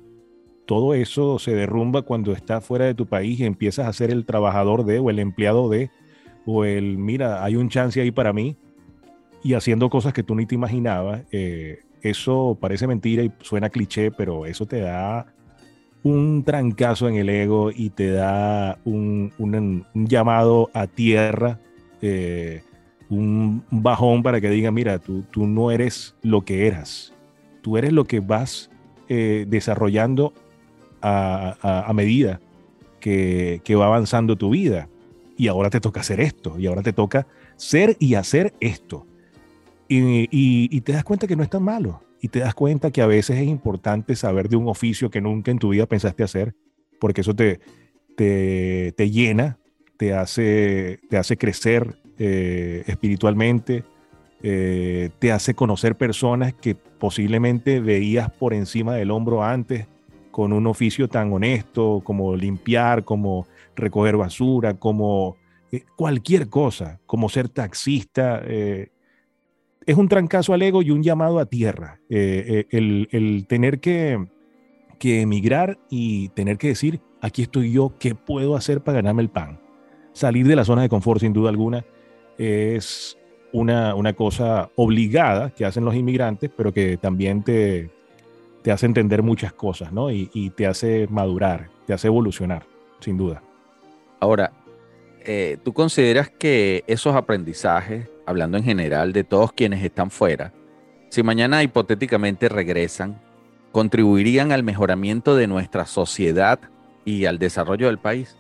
todo 0.67 0.95
eso 0.95 1.39
se 1.39 1.55
derrumba, 1.55 2.03
cuando 2.03 2.33
estás 2.33 2.65
fuera 2.65 2.85
de 2.85 2.95
tu 2.95 3.07
país 3.07 3.41
y 3.41 3.45
empiezas 3.45 3.89
a 3.89 3.93
ser 3.93 4.11
el 4.11 4.25
trabajador 4.25 4.85
de 4.85 5.01
o 5.01 5.11
el 5.11 5.19
empleado 5.19 5.69
de, 5.69 5.91
o 6.47 6.65
el, 6.65 6.97
mira, 6.97 7.43
hay 7.45 7.57
un 7.57 7.69
chance 7.69 8.01
ahí 8.01 8.11
para 8.11 8.33
mí, 8.33 8.57
y 9.43 9.55
haciendo 9.55 9.91
cosas 9.91 10.13
que 10.13 10.23
tú 10.23 10.35
ni 10.35 10.47
te 10.47 10.55
imaginabas. 10.55 11.23
Eh, 11.33 11.81
eso 12.03 12.57
parece 12.61 12.87
mentira 12.87 13.23
y 13.23 13.33
suena 13.41 13.71
cliché, 13.71 14.11
pero 14.11 14.47
eso 14.47 14.67
te 14.67 14.81
da 14.81 15.27
un 16.03 16.45
trancazo 16.45 17.09
en 17.09 17.17
el 17.17 17.29
ego 17.29 17.71
y 17.75 17.91
te 17.91 18.11
da 18.11 18.79
un, 18.85 19.33
llamado 19.95 20.71
a 20.73 20.87
tierra, 20.87 21.59
eh, 22.01 22.63
un 23.11 23.65
bajón 23.71 24.23
para 24.23 24.41
que 24.41 24.49
diga, 24.51 24.71
mira, 24.71 24.99
tú, 24.99 25.25
tú 25.31 25.47
no 25.47 25.71
eres 25.71 26.15
lo 26.23 26.43
que 26.43 26.67
eras, 26.67 27.13
tú 27.71 27.77
eres 27.77 27.93
lo 27.93 28.05
que 28.05 28.19
vas 28.19 28.69
eh, 29.09 29.47
desarrollando 29.47 30.33
a, 31.01 31.89
medida 31.95 32.41
que, 32.99 33.63
va 33.79 33.87
avanzando 33.87 34.35
tu 34.35 34.51
vida. 34.51 34.89
Y 35.37 35.47
ahora 35.47 35.71
te 35.71 35.79
toca 35.79 36.01
hacer 36.01 36.19
esto, 36.21 36.59
y 36.59 36.67
ahora 36.67 36.83
te 36.83 36.93
toca 36.93 37.29
ser 37.57 37.97
y 38.01 38.15
hacer 38.15 38.55
esto. 38.59 39.07
Y, 39.87 40.81
te 40.81 40.93
das 40.93 41.05
cuenta 41.05 41.29
que 41.29 41.37
no 41.37 41.45
es 41.45 41.49
tan 41.49 41.63
malo. 41.63 42.03
Y 42.21 42.27
te 42.27 42.41
das 42.41 42.55
cuenta 42.55 42.91
que 42.91 43.03
a 43.03 43.07
veces 43.07 43.39
es 43.39 43.47
importante 43.47 44.17
saber 44.17 44.49
de 44.49 44.57
un 44.57 44.67
oficio 44.67 45.09
que 45.09 45.21
nunca 45.21 45.53
en 45.53 45.61
tu 45.61 45.69
vida 45.69 45.87
pensaste 45.87 46.25
hacer, 46.25 46.57
porque 46.99 47.21
eso 47.21 47.37
te, 47.37 47.61
te, 48.17 49.11
llena, 49.11 49.59
te 49.97 50.13
hace, 50.13 50.99
te 51.09 51.17
hace 51.17 51.37
crecer 51.37 52.01
eh, 52.19 52.83
espiritualmente, 52.89 53.85
eh, 54.43 55.11
te 55.19 55.33
hace 55.33 55.55
conocer 55.55 55.97
personas 55.97 56.55
que 56.55 56.75
posiblemente 56.75 57.81
veías 57.81 58.31
por 58.31 58.55
encima 58.55 58.95
del 58.95 59.11
hombro 59.11 59.43
antes 59.43 59.87
con 60.31 60.53
un 60.53 60.67
oficio 60.67 61.09
tan 61.09 61.33
honesto 61.33 62.01
como 62.05 62.37
limpiar, 62.37 63.05
como 63.05 63.47
recoger 63.77 64.17
basura, 64.17 64.75
como 64.75 65.37
eh, 65.73 65.85
cualquier 65.97 66.49
cosa, 66.49 67.01
como 67.07 67.29
ser 67.29 67.49
taxista 67.49 68.43
es 69.87 69.97
un 69.97 70.09
trancazo 70.09 70.53
al 70.53 70.63
ego 70.63 70.83
y 70.83 70.91
un 70.91 71.03
llamado 71.03 71.39
a 71.39 71.47
tierra. 71.47 72.01
Eh, 72.09 72.67
eh, 72.71 73.07
el, 73.11 73.47
tener 73.49 73.81
que, 73.81 74.29
emigrar 75.03 75.79
y 75.89 76.29
tener 76.31 76.59
que 76.59 76.69
decir, 76.69 77.01
aquí 77.21 77.43
estoy 77.43 77.73
yo, 77.73 77.95
¿qué 77.99 78.15
puedo 78.15 78.55
hacer 78.55 78.83
para 78.83 78.97
ganarme 78.97 79.23
el 79.23 79.31
pan? 79.31 79.61
Salir 80.13 80.47
de 80.47 80.57
la 80.57 80.65
zona 80.65 80.83
de 80.83 80.89
confort, 80.89 81.21
sin 81.21 81.33
duda 81.33 81.51
alguna, 81.51 81.85
es 82.39 83.19
una, 83.53 84.13
cosa 84.15 84.71
obligada 84.77 85.51
que 85.51 85.65
hacen 85.65 85.85
los 85.85 85.95
inmigrantes, 85.95 86.51
pero 86.57 86.73
que 86.73 86.97
también 86.97 87.43
te, 87.43 87.91
te 88.63 88.73
hace 88.73 88.87
entender 88.87 89.23
muchas 89.23 89.53
cosas, 89.53 89.93
¿no? 89.93 90.11
Y, 90.11 90.53
te 90.57 90.67
hace 90.67 91.07
madurar, 91.09 91.71
te 91.87 91.93
hace 91.93 92.09
evolucionar, 92.09 92.65
sin 93.01 93.17
duda. 93.17 93.43
Ahora, 94.21 94.53
eh, 95.25 95.59
¿tú 95.63 95.73
consideras 95.73 96.31
que 96.31 96.85
esos 96.87 97.15
aprendizajes 97.15 98.09
hablando 98.27 98.59
en 98.59 98.65
general 98.65 99.13
de 99.13 99.25
todos 99.25 99.53
quienes 99.53 99.83
están 99.85 100.11
fuera, 100.11 100.53
si 101.09 101.23
mañana 101.23 101.63
hipotéticamente 101.63 102.49
regresan, 102.49 103.21
contribuirían 103.73 104.53
al 104.53 104.63
mejoramiento 104.63 105.35
de 105.35 105.47
nuestra 105.47 105.87
sociedad 105.87 106.61
y 107.05 107.25
al 107.25 107.39
desarrollo 107.39 107.87
del 107.87 107.99
país? 107.99 108.37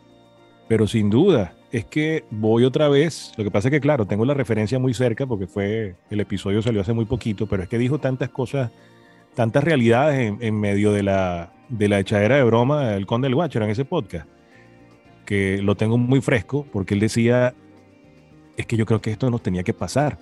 Pero 0.68 0.86
sin 0.86 1.10
duda, 1.10 1.54
es 1.72 1.84
que 1.84 2.24
voy 2.30 2.64
otra 2.64 2.88
vez, 2.88 3.32
lo 3.36 3.44
que 3.44 3.50
pasa 3.50 3.68
es 3.68 3.72
que 3.72 3.80
claro, 3.80 4.06
tengo 4.06 4.24
la 4.24 4.34
referencia 4.34 4.78
muy 4.78 4.94
cerca 4.94 5.26
porque 5.26 5.46
fue, 5.46 5.94
el 6.10 6.20
episodio 6.20 6.62
salió 6.62 6.80
hace 6.80 6.92
muy 6.92 7.04
poquito, 7.04 7.46
pero 7.46 7.62
es 7.62 7.68
que 7.68 7.78
dijo 7.78 7.98
tantas 7.98 8.30
cosas, 8.30 8.72
tantas 9.34 9.62
realidades 9.62 10.34
en, 10.40 10.60
medio 10.60 10.92
de 10.92 11.02
la, 11.02 11.52
de 11.68 11.88
la 11.88 12.00
echadera 12.00 12.36
de 12.36 12.42
broma 12.42 12.88
del 12.90 13.06
Conde 13.06 13.26
del 13.26 13.36
Guachero 13.36 13.64
en 13.64 13.70
ese 13.70 13.84
podcast, 13.84 14.26
que 15.24 15.62
lo 15.62 15.76
tengo 15.76 15.96
muy 15.96 16.20
fresco 16.20 16.66
porque 16.72 16.94
él 16.94 17.00
decía, 17.00 17.54
es 18.56 18.66
que 18.66 18.76
yo 18.76 18.84
creo 18.84 19.00
que 19.00 19.12
esto 19.12 19.30
nos 19.30 19.42
tenía 19.42 19.62
que 19.62 19.72
pasar. 19.72 20.18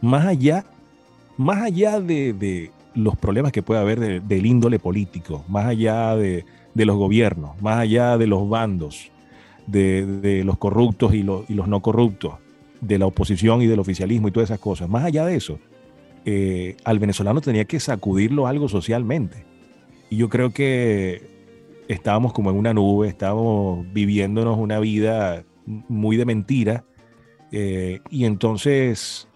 Más 0.00 0.26
allá, 0.26 0.64
más 1.36 1.62
allá 1.62 2.00
de, 2.00 2.70
los 2.94 3.16
problemas 3.18 3.52
que 3.52 3.62
puede 3.62 3.80
haber 3.80 4.22
del 4.22 4.46
índole 4.46 4.78
político, 4.78 5.44
más 5.48 5.66
allá 5.66 6.16
de, 6.16 6.46
los 6.74 6.96
gobiernos, 6.96 7.60
más 7.60 7.78
allá 7.78 8.16
de 8.16 8.26
los 8.26 8.48
bandos, 8.48 9.10
de, 9.66 10.42
los 10.44 10.58
corruptos 10.58 11.14
y, 11.14 11.22
los 11.22 11.48
no 11.48 11.80
corruptos, 11.80 12.34
de 12.80 12.98
la 12.98 13.06
oposición 13.06 13.62
y 13.62 13.66
del 13.66 13.78
oficialismo 13.78 14.28
y 14.28 14.30
todas 14.30 14.50
esas 14.50 14.60
cosas, 14.60 14.88
más 14.88 15.04
allá 15.04 15.24
de 15.24 15.36
eso, 15.36 15.58
eh, 16.24 16.76
al 16.84 16.98
venezolano 16.98 17.40
tenía 17.40 17.64
que 17.64 17.80
sacudirlo 17.80 18.46
algo 18.46 18.68
socialmente. 18.68 19.44
Y 20.10 20.16
yo 20.16 20.28
creo 20.28 20.50
que 20.50 21.22
estábamos 21.88 22.32
como 22.32 22.50
en 22.50 22.56
una 22.56 22.74
nube, 22.74 23.08
estábamos 23.08 23.86
viviéndonos 23.92 24.58
una 24.58 24.78
vida 24.78 25.44
muy 25.66 26.16
de 26.16 26.24
mentira 26.24 26.84
eh, 27.52 28.00
y 28.10 28.24
entonces 28.24 29.28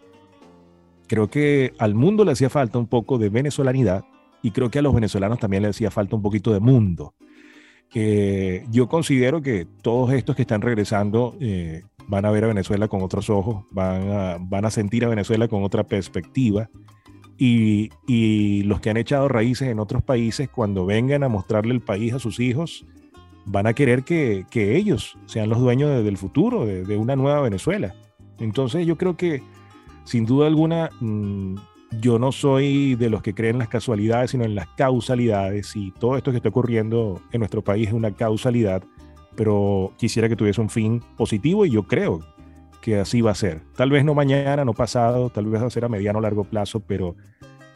creo 1.07 1.29
que 1.29 1.73
al 1.79 1.95
mundo 1.95 2.25
le 2.25 2.33
hacía 2.33 2.51
falta 2.51 2.79
un 2.79 2.87
poco 2.87 3.19
de 3.19 3.29
venezolanidad 3.29 4.05
y 4.43 4.53
creo 4.53 4.71
que 4.71 4.79
a 4.79 4.83
los 4.83 4.95
venezolanos 4.95 5.39
también 5.39 5.63
le 5.63 5.69
hacía 5.69 5.91
falta 5.91 6.17
un 6.17 6.23
poquito 6.23 6.53
de 6.53 6.61
mundo. 6.61 7.15
Yo 7.93 8.89
considero 8.89 9.43
que 9.43 9.67
todos 9.83 10.13
estos 10.13 10.37
que 10.37 10.43
están 10.43 10.63
regresando 10.63 11.37
eh, 11.41 11.83
van 12.07 12.25
a 12.25 12.31
ver 12.31 12.45
a 12.45 12.49
Venezuela 12.49 12.89
con 12.89 13.03
otros 13.03 13.31
ojos, 13.31 13.65
van 13.71 14.11
a, 14.11 14.37
van 14.41 14.65
a 14.65 14.71
sentir 14.71 15.05
a 15.05 15.09
Venezuela 15.09 15.49
con 15.49 15.65
otra 15.65 15.85
perspectiva. 15.85 16.71
Y, 17.37 17.89
y, 18.07 18.65
los 18.65 18.81
que 18.81 18.91
han 18.91 18.99
echado 18.99 19.27
raíces 19.27 19.69
en 19.69 19.79
otros 19.79 20.03
países, 20.03 20.51
cuando 20.51 20.85
vengan 20.85 21.23
a 21.23 21.29
mostrarle 21.29 21.73
el 21.73 21.81
país 21.81 22.13
a 22.13 22.19
sus 22.19 22.39
hijos, 22.39 22.85
van 23.47 23.67
a 23.67 23.73
querer 23.73 24.05
que, 24.05 24.45
ellos 24.55 25.17
sean 25.27 25.49
los 25.49 25.59
dueños 25.59 26.05
del 26.05 26.17
futuro, 26.17 26.67
de, 26.67 26.97
una 26.97 27.17
nueva 27.17 27.41
Venezuela. 27.41 27.95
Entonces 28.39 28.87
yo 28.87 28.97
creo 28.97 29.17
que 29.17 29.43
sin 30.05 30.25
duda 30.25 30.47
alguna 30.47 30.91
mm, 31.01 31.57
yo 31.99 32.19
no 32.19 32.33
soy 32.33 32.95
de 32.95 33.11
los 33.11 33.23
que 33.23 33.35
creen 33.35 33.57
en 33.57 33.61
las 33.61 33.69
casualidades, 33.69 34.31
sino 34.31 34.45
en 34.45 34.55
las 34.55 34.69
causalidades 34.77 35.75
y 35.75 35.91
todo 35.93 36.17
esto 36.17 36.31
que 36.31 36.37
está 36.37 36.51
ocurriendo 36.51 37.21
en 37.33 37.41
nuestro 37.41 37.63
país 37.63 37.89
es 37.89 37.95
una 37.95 38.13
causalidad, 38.13 38.83
pero 39.37 39.93
quisiera 39.97 40.29
que 40.29 40.37
tuviese 40.37 40.61
un 40.61 40.71
fin 40.71 41.03
positivo 41.17 41.67
y 41.67 41.71
yo 41.71 41.85
creo 41.85 42.21
que 42.81 42.99
así 42.99 43.21
va 43.21 43.33
a 43.33 43.35
ser. 43.35 43.63
Tal 43.77 43.91
vez 43.91 44.05
no 44.05 44.15
mañana, 44.15 44.65
no 44.65 44.73
pasado, 44.73 45.31
tal 45.31 45.47
vez 45.47 45.63
va 45.63 45.67
a 45.67 45.71
ser 45.71 45.85
a 45.85 45.89
mediano 45.89 46.19
o 46.19 46.23
largo 46.23 46.45
plazo, 46.45 46.81
pero 46.81 47.17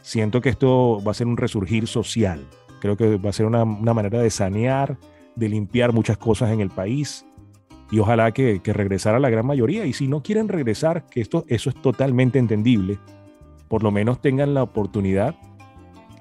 siento 0.01 0.41
que 0.41 0.49
esto 0.49 1.01
va 1.05 1.11
a 1.11 1.15
ser 1.15 1.27
un 1.27 1.37
resurgir 1.37 1.87
social. 1.87 2.45
Creo 2.79 2.97
que 2.97 3.17
va 3.17 3.29
a 3.29 3.33
ser 3.33 3.45
una, 3.45 3.63
una 3.63 3.93
manera 3.93 4.19
de 4.19 4.29
sanear 4.29 4.97
de 5.35 5.49
limpiar 5.49 5.91
muchas 5.91 6.17
cosas 6.17 6.51
en 6.51 6.61
el 6.61 6.69
país 6.69 7.25
y 7.91 7.99
ojalá 7.99 8.31
que, 8.31 8.61
que 8.61 8.73
regresara 8.73 9.19
la 9.19 9.29
gran 9.29 9.45
mayoría. 9.45 9.85
Y 9.85 9.93
si 9.93 10.07
no 10.07 10.23
quieren 10.23 10.47
regresar, 10.47 11.05
que 11.07 11.21
esto, 11.21 11.45
eso 11.47 11.69
es 11.69 11.75
totalmente 11.81 12.39
entendible, 12.39 12.97
por 13.67 13.83
lo 13.83 13.91
menos 13.91 14.21
tengan 14.21 14.53
la 14.53 14.63
oportunidad 14.63 15.35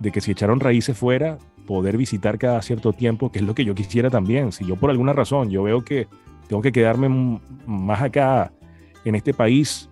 de 0.01 0.11
que 0.11 0.21
si 0.21 0.33
echaron 0.33 0.61
raíces 0.61 0.97
fuera, 0.97 1.39
poder 1.67 1.97
visitar 1.97 2.39
cada 2.39 2.61
cierto 2.63 2.93
tiempo, 2.93 3.31
que 3.31 3.39
es 3.39 3.45
lo 3.45 3.55
que 3.55 3.65
yo 3.65 3.75
quisiera 3.75 4.11
también. 4.11 4.53
Si 4.53 4.67
yo 4.67 4.77
por 4.77 4.91
alguna 4.91 5.13
razón 5.13 5.51
yo 5.51 5.63
veo 5.63 5.85
que 5.85 6.09
tengo 6.49 6.63
que 6.63 6.73
quedarme 6.73 7.41
más 7.67 8.03
acá 8.03 8.53
en 9.05 9.15
este 9.15 9.33
país, 9.33 9.89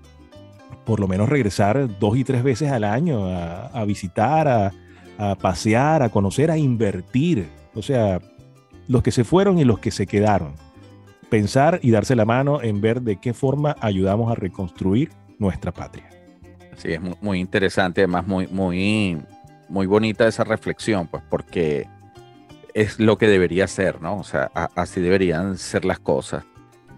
por 0.84 1.00
lo 1.00 1.08
menos 1.08 1.28
regresar 1.28 1.98
dos 1.98 2.16
y 2.16 2.24
tres 2.24 2.42
veces 2.42 2.70
al 2.70 2.84
año 2.84 3.26
a, 3.26 3.84
visitar, 3.84 4.48
a, 4.48 4.72
a, 5.18 5.34
pasear, 5.36 6.02
a 6.02 6.08
conocer, 6.08 6.50
a 6.50 6.58
invertir. 6.58 7.48
O 7.74 7.82
sea, 7.82 8.20
los 8.88 9.02
que 9.02 9.12
se 9.12 9.24
fueron 9.24 9.58
y 9.58 9.64
los 9.64 9.78
que 9.78 9.90
se 9.90 10.06
quedaron. 10.06 10.54
Pensar 11.30 11.80
y 11.82 11.90
darse 11.90 12.14
la 12.14 12.26
mano 12.26 12.60
en 12.62 12.80
ver 12.80 13.00
de 13.00 13.16
qué 13.16 13.32
forma 13.32 13.76
ayudamos 13.80 14.30
a 14.30 14.34
reconstruir 14.34 15.10
nuestra 15.38 15.72
patria. 15.72 16.11
Sí, 16.76 16.92
es 16.92 17.00
muy, 17.20 17.38
interesante, 17.38 18.02
además 18.02 18.26
muy, 18.26 18.46
muy, 18.48 19.22
muy 19.68 19.86
bonita 19.86 20.26
esa 20.26 20.44
reflexión, 20.44 21.06
pues 21.06 21.22
porque 21.28 21.86
es 22.74 22.98
lo 22.98 23.18
que 23.18 23.28
debería 23.28 23.66
ser, 23.66 24.00
¿no? 24.00 24.16
O 24.16 24.24
sea, 24.24 24.50
así 24.74 25.00
deberían 25.00 25.58
ser 25.58 25.84
las 25.84 25.98
cosas. 25.98 26.44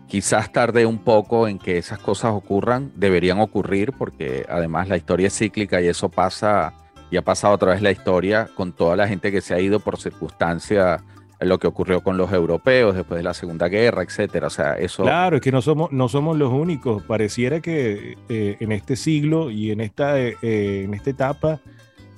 Quizás 0.07 0.53
tarde 0.53 0.87
un 0.87 0.99
poco 0.99 1.49
en 1.49 1.59
que 1.59 1.79
esas 1.79 1.99
cosas 1.99 2.33
ocurran, 2.33 2.93
deberían 2.95 3.41
ocurrir 3.41 3.93
porque 3.93 4.47
además 4.49 4.89
la 4.89 4.97
historia 4.97 5.27
es 5.27 5.37
cíclica 5.37 5.81
y 5.81 5.89
eso 5.89 6.09
pasa 6.09 6.73
y 7.11 7.17
ha 7.17 7.23
pasado 7.23 7.55
otra 7.55 7.73
vez 7.73 7.83
la 7.83 7.91
historia 7.91 8.49
con 8.55 8.73
toda 8.73 8.97
la 8.97 9.09
gente 9.09 9.33
que 9.33 9.41
se 9.41 9.55
ha 9.55 9.61
ido 9.61 9.81
por 9.81 9.99
circunstancias 9.99 11.03
lo 11.47 11.59
que 11.59 11.67
ocurrió 11.67 12.03
con 12.03 12.17
los 12.17 12.33
europeos 12.33 12.95
después 12.95 13.19
de 13.19 13.25
la 13.25 13.35
Segunda 13.35 13.69
Guerra, 13.69 14.03
etcétera. 14.03 14.47
O 14.47 14.51
sea, 14.51 14.73
eso. 14.79 15.03
Claro, 15.03 15.37
es 15.37 15.43
que 15.43 15.53
no 15.53 15.63
somos, 15.63 15.93
no 15.93 16.09
somos 16.09 16.37
los 16.37 16.53
únicos. 16.53 17.03
Pareciera 17.03 17.61
que 17.61 18.17
eh, 18.29 18.57
en 18.61 18.73
este 18.73 18.97
siglo 18.97 19.51
y 19.51 19.71
en 19.71 19.81
esta, 19.81 20.19
eh, 20.21 20.37
en 20.43 20.95
esta 20.95 21.11
etapa 21.11 21.61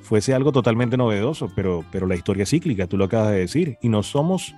fuese 0.01 0.35
algo 0.35 0.53
totalmente 0.53 0.97
novedoso, 0.97 1.51
pero, 1.57 1.85
pero 1.91 2.07
la 2.07 2.15
historia 2.15 2.45
es 2.45 2.51
cíclica, 2.51 2.87
tú 2.87 2.97
lo 2.97 3.07
acabas 3.07 3.33
de 3.33 3.41
decir, 3.41 3.77
y 3.83 3.89
no 3.89 4.05
somos 4.05 4.55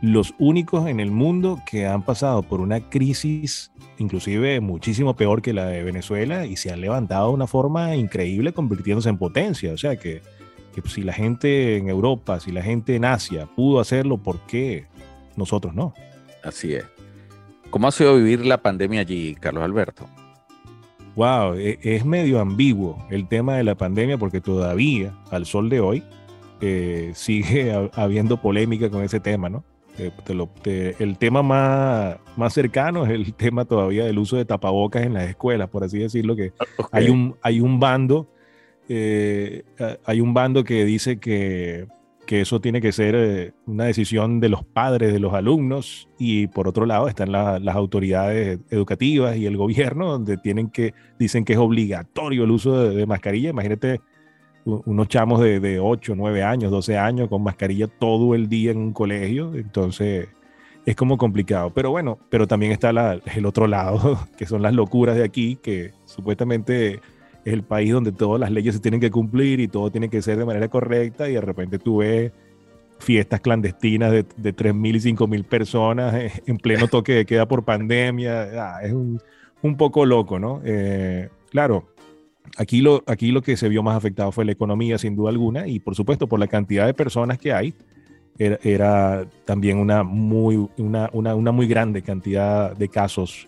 los 0.00 0.34
únicos 0.38 0.88
en 0.88 1.00
el 1.00 1.10
mundo 1.10 1.60
que 1.70 1.86
han 1.86 2.02
pasado 2.02 2.42
por 2.42 2.60
una 2.60 2.80
crisis 2.88 3.72
inclusive 3.98 4.60
muchísimo 4.60 5.16
peor 5.16 5.42
que 5.42 5.52
la 5.52 5.66
de 5.66 5.82
Venezuela 5.82 6.46
y 6.46 6.56
se 6.56 6.70
han 6.70 6.80
levantado 6.80 7.28
de 7.28 7.34
una 7.34 7.46
forma 7.46 7.96
increíble 7.96 8.52
convirtiéndose 8.52 9.08
en 9.08 9.18
potencia. 9.18 9.72
O 9.72 9.78
sea 9.78 9.96
que 9.96 10.22
que 10.82 10.88
si 10.88 11.02
la 11.02 11.12
gente 11.12 11.76
en 11.76 11.88
Europa, 11.88 12.38
si 12.40 12.52
la 12.52 12.62
gente 12.62 12.96
en 12.96 13.04
Asia 13.04 13.46
pudo 13.56 13.80
hacerlo, 13.80 14.18
¿por 14.18 14.40
qué 14.46 14.86
nosotros 15.36 15.74
no? 15.74 15.94
Así 16.42 16.74
es. 16.74 16.84
¿Cómo 17.70 17.88
ha 17.88 17.92
sido 17.92 18.16
vivir 18.16 18.44
la 18.44 18.62
pandemia 18.62 19.00
allí, 19.00 19.34
Carlos 19.40 19.64
Alberto? 19.64 20.06
Wow, 21.14 21.54
e, 21.54 21.78
es 21.82 22.04
medio 22.04 22.40
ambiguo 22.40 23.04
el 23.10 23.26
tema 23.26 23.56
de 23.56 23.64
la 23.64 23.74
pandemia 23.74 24.18
porque 24.18 24.40
todavía, 24.40 25.14
al 25.30 25.46
sol 25.46 25.68
de 25.68 25.80
hoy, 25.80 26.02
eh, 26.60 27.12
sigue 27.14 27.72
habiendo 27.94 28.40
polémica 28.40 28.90
con 28.90 29.02
ese 29.02 29.20
tema, 29.20 29.48
¿no? 29.48 29.64
el 29.98 31.16
tema 31.16 31.42
más, 31.42 32.16
más 32.36 32.52
cercano 32.52 33.06
es 33.06 33.10
el 33.12 33.32
tema 33.32 33.64
todavía 33.64 34.04
del 34.04 34.18
uso 34.18 34.36
de 34.36 34.44
tapabocas 34.44 35.02
en 35.02 35.14
las 35.14 35.26
escuelas, 35.26 35.70
por 35.70 35.84
así 35.84 35.98
decirlo, 35.98 36.36
que 36.36 36.52
hay, 36.92 37.08
un, 37.08 37.34
hay 37.40 37.60
un 37.60 37.80
bando 37.80 38.28
eh, 38.88 39.64
hay 40.04 40.20
un 40.20 40.34
bando 40.34 40.64
que 40.64 40.84
dice 40.84 41.18
que, 41.18 41.86
que 42.26 42.40
eso 42.40 42.60
tiene 42.60 42.80
que 42.80 42.92
ser 42.92 43.14
eh, 43.16 43.52
una 43.66 43.84
decisión 43.84 44.40
de 44.40 44.48
los 44.48 44.64
padres, 44.64 45.12
de 45.12 45.20
los 45.20 45.32
alumnos, 45.32 46.08
y 46.18 46.48
por 46.48 46.68
otro 46.68 46.84
lado 46.84 47.08
están 47.08 47.32
las 47.32 47.76
autoridades 47.76 48.58
educativas 48.70 49.36
y 49.36 49.46
el 49.46 49.56
gobierno, 49.56 50.10
donde 50.10 50.36
tienen 50.36 50.68
que, 50.68 50.92
dicen 51.18 51.44
que 51.44 51.54
es 51.54 51.58
obligatorio 51.58 52.44
el 52.44 52.50
uso 52.50 52.90
de, 52.90 53.06
mascarilla. 53.06 53.50
Imagínate 53.50 54.00
unos 54.64 55.06
chamos 55.06 55.40
de, 55.40 55.60
de, 55.60 55.78
8, 55.78 56.14
9 56.16 56.42
años, 56.42 56.72
12 56.72 56.98
años 56.98 57.28
con 57.28 57.42
mascarilla 57.42 57.86
todo 57.86 58.34
el 58.34 58.48
día 58.48 58.72
en 58.72 58.78
un 58.78 58.92
colegio, 58.92 59.54
entonces 59.54 60.28
es 60.84 60.96
como 60.96 61.18
complicado. 61.18 61.70
Pero 61.70 61.90
bueno, 61.90 62.18
pero 62.30 62.46
también 62.46 62.72
está 62.72 62.90
el 62.90 63.46
otro 63.46 63.66
lado, 63.66 64.18
que 64.36 64.46
son 64.46 64.62
las 64.62 64.74
locuras 64.74 65.16
de 65.16 65.24
aquí, 65.24 65.56
que 65.56 65.92
supuestamente 66.04 67.00
es 67.46 67.52
el 67.52 67.62
país 67.62 67.92
donde 67.92 68.10
todas 68.10 68.40
las 68.40 68.50
leyes 68.50 68.74
se 68.74 68.80
tienen 68.80 69.00
que 69.00 69.10
cumplir 69.10 69.60
y 69.60 69.68
todo 69.68 69.88
tiene 69.88 70.10
que 70.10 70.20
ser 70.20 70.36
de 70.36 70.44
manera 70.44 70.66
correcta 70.66 71.28
y 71.28 71.34
de 71.34 71.40
repente 71.40 71.78
tú 71.78 71.98
ves 71.98 72.32
fiestas 72.98 73.40
clandestinas 73.40 74.10
de, 74.10 74.26
de 74.36 74.56
3.000 74.56 74.96
y 74.96 75.14
5.000 75.14 75.44
personas 75.44 76.14
eh, 76.14 76.32
en 76.46 76.56
pleno 76.56 76.88
toque 76.88 77.12
de 77.12 77.24
queda 77.24 77.46
por 77.46 77.64
pandemia. 77.64 78.48
Ah, 78.54 78.80
es 78.82 78.92
un, 78.92 79.20
un, 79.62 79.76
poco 79.76 80.04
loco, 80.04 80.40
¿no? 80.40 80.60
Eh, 80.64 81.28
claro, 81.48 81.86
aquí 82.56 82.80
lo, 82.80 83.04
aquí 83.06 83.30
lo 83.30 83.42
que 83.42 83.56
se 83.56 83.68
vio 83.68 83.80
más 83.84 83.96
afectado 83.96 84.32
fue 84.32 84.44
la 84.44 84.50
economía, 84.50 84.98
sin 84.98 85.14
duda 85.14 85.30
alguna, 85.30 85.68
y 85.68 85.78
por 85.78 85.94
supuesto 85.94 86.26
por 86.26 86.40
la 86.40 86.48
cantidad 86.48 86.84
de 86.84 86.94
personas 86.94 87.38
que 87.38 87.52
hay, 87.52 87.74
era, 88.38 88.58
era 88.64 89.24
también 89.44 89.78
una 89.78 90.02
muy, 90.02 90.68
una, 90.78 91.10
una, 91.12 91.36
una, 91.36 91.52
muy 91.52 91.68
grande 91.68 92.02
cantidad 92.02 92.74
de 92.76 92.88
casos. 92.88 93.46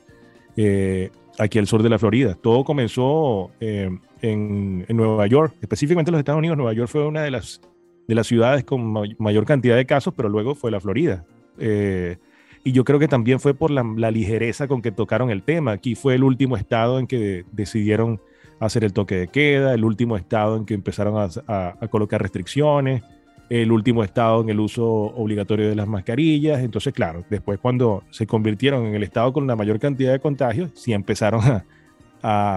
Eh, 0.57 1.11
aquí 1.38 1.59
al 1.59 1.66
sur 1.66 1.83
de 1.83 1.88
la 1.88 1.98
Florida. 1.98 2.35
Todo 2.35 2.64
comenzó 2.64 3.51
eh, 3.61 3.90
en, 4.20 4.85
Nueva 4.88 5.27
York, 5.27 5.55
específicamente 5.61 6.11
en 6.11 6.12
los 6.12 6.20
Estados 6.20 6.38
Unidos. 6.38 6.57
Nueva 6.57 6.72
York 6.72 6.90
fue 6.90 7.07
una 7.07 7.22
de 7.22 7.31
las, 7.31 7.61
de 8.07 8.14
las 8.14 8.27
ciudades 8.27 8.64
con 8.64 8.92
mayor 9.18 9.44
cantidad 9.44 9.77
de 9.77 9.87
casos, 9.87 10.14
pero 10.16 10.29
luego 10.29 10.55
fue 10.55 10.70
la 10.70 10.81
Florida. 10.81 11.24
Eh, 11.59 12.16
y 12.64 12.72
yo 12.72 12.85
creo 12.85 12.98
que 12.98 13.09
también 13.09 13.40
fue 13.40 13.55
por 13.55 13.70
la, 13.70 14.11
ligereza 14.11 14.68
con 14.68 14.83
que 14.83 14.90
tocaron 14.90 15.31
el 15.31 15.42
tema. 15.42 15.72
Aquí 15.72 15.94
fue 15.94 16.14
el 16.14 16.24
último 16.24 16.57
estado 16.57 16.98
en 16.98 17.07
que 17.07 17.44
decidieron 17.53 18.20
hacer 18.61 18.85
el 18.85 18.92
toque 18.92 19.14
de 19.14 19.29
queda, 19.29 19.72
el 19.72 19.85
último 19.85 20.16
estado 20.16 20.57
en 20.57 20.66
que 20.66 20.74
empezaron 20.74 21.31
a 21.46 21.88
colocar 21.88 22.20
restricciones 22.20 23.03
el 23.51 23.73
último 23.73 24.05
estado 24.05 24.43
en 24.43 24.51
el 24.51 24.61
uso 24.61 24.85
obligatorio 24.87 25.69
de 25.69 25.75
las 25.75 25.89
mascarillas. 25.89 26.61
Entonces, 26.61 26.93
claro, 26.93 27.25
después 27.31 27.59
cuando 27.59 28.05
se 28.11 28.27
convirtieron 28.27 28.87
en 28.87 28.95
el 28.95 29.03
estado 29.03 29.33
con 29.33 29.47
la 29.47 29.57
mayor 29.57 29.79
cantidad 29.79 30.13
de 30.13 30.21
contagios, 30.21 30.71
sí 30.75 30.93
empezaron 30.93 31.41
a, 31.43 31.65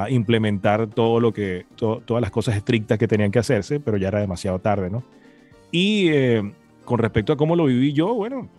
implementar 0.10 0.88
todo 0.88 1.20
lo 1.20 1.32
que, 1.32 1.66
todas 1.76 2.20
las 2.20 2.32
cosas 2.32 2.56
estrictas 2.56 2.98
que 2.98 3.08
tenían 3.08 3.32
que 3.32 3.38
hacerse, 3.38 3.80
pero 3.80 3.96
ya 3.96 4.08
era 4.08 4.20
demasiado 4.20 4.58
tarde, 4.58 4.90
¿no? 4.90 5.04
Y 5.70 6.10
eh, 6.10 6.52
con 6.84 6.98
respecto 6.98 7.32
a 7.32 7.38
cómo 7.38 7.56
lo 7.56 7.66
viví 7.66 7.94
yo, 7.94 8.16
bueno, 8.16 8.50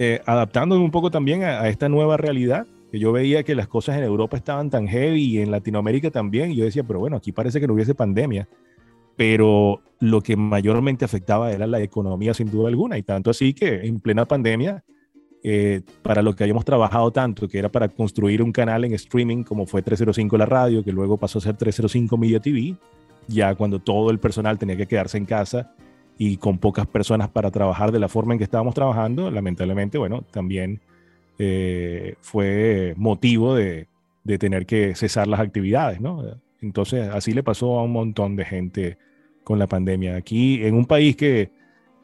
eh, 0.00 0.20
adaptándome 0.26 0.84
un 0.84 0.90
poco 0.90 1.12
también 1.12 1.44
a, 1.44 1.60
a, 1.60 1.68
esta 1.68 1.88
nueva 1.88 2.16
realidad, 2.16 2.66
que 2.90 2.98
yo 2.98 3.12
veía 3.12 3.44
que 3.44 3.54
las 3.54 3.68
cosas 3.68 3.98
en 3.98 4.02
Europa 4.02 4.36
estaban 4.36 4.68
tan 4.68 4.88
heavy 4.88 5.22
y 5.22 5.38
en 5.38 5.52
Latinoamérica 5.52 6.10
también, 6.10 6.50
y 6.50 6.56
yo 6.56 6.64
decía, 6.64 6.82
pero 6.82 6.98
bueno, 6.98 7.16
aquí 7.16 7.30
parece 7.30 7.60
que 7.60 7.68
no 7.68 7.74
hubiese 7.74 7.94
pandemia 7.94 8.48
pero 9.20 9.82
lo 9.98 10.22
que 10.22 10.34
mayormente 10.34 11.04
afectaba 11.04 11.52
era 11.52 11.66
la 11.66 11.78
economía 11.82 12.32
sin 12.32 12.50
duda 12.50 12.68
alguna, 12.68 12.96
y 12.96 13.02
tanto 13.02 13.28
así 13.28 13.52
que 13.52 13.86
en 13.86 14.00
plena 14.00 14.24
pandemia, 14.24 14.82
eh, 15.42 15.82
para 16.00 16.22
lo 16.22 16.34
que 16.34 16.44
habíamos 16.44 16.64
trabajado 16.64 17.10
tanto, 17.10 17.46
que 17.46 17.58
era 17.58 17.68
para 17.68 17.88
construir 17.90 18.42
un 18.42 18.50
canal 18.50 18.82
en 18.86 18.94
streaming 18.94 19.42
como 19.42 19.66
fue 19.66 19.82
305 19.82 20.38
la 20.38 20.46
radio, 20.46 20.82
que 20.82 20.90
luego 20.90 21.18
pasó 21.18 21.38
a 21.38 21.42
ser 21.42 21.54
305 21.54 22.16
Media 22.16 22.40
TV, 22.40 22.76
ya 23.28 23.54
cuando 23.56 23.78
todo 23.78 24.10
el 24.10 24.18
personal 24.18 24.58
tenía 24.58 24.78
que 24.78 24.86
quedarse 24.86 25.18
en 25.18 25.26
casa 25.26 25.70
y 26.16 26.38
con 26.38 26.56
pocas 26.56 26.86
personas 26.86 27.28
para 27.28 27.50
trabajar 27.50 27.92
de 27.92 27.98
la 27.98 28.08
forma 28.08 28.32
en 28.32 28.38
que 28.38 28.44
estábamos 28.44 28.74
trabajando, 28.74 29.30
lamentablemente, 29.30 29.98
bueno, 29.98 30.22
también 30.30 30.80
eh, 31.38 32.14
fue 32.22 32.94
motivo 32.96 33.54
de, 33.54 33.86
de 34.24 34.38
tener 34.38 34.64
que 34.64 34.94
cesar 34.94 35.28
las 35.28 35.40
actividades, 35.40 36.00
¿no? 36.00 36.24
Entonces, 36.62 37.10
así 37.10 37.34
le 37.34 37.42
pasó 37.42 37.78
a 37.78 37.82
un 37.82 37.92
montón 37.92 38.34
de 38.34 38.46
gente 38.46 39.09
con 39.50 39.58
la 39.58 39.66
pandemia. 39.66 40.14
Aquí, 40.14 40.64
en 40.64 40.76
un 40.76 40.84
país 40.84 41.16
que, 41.16 41.50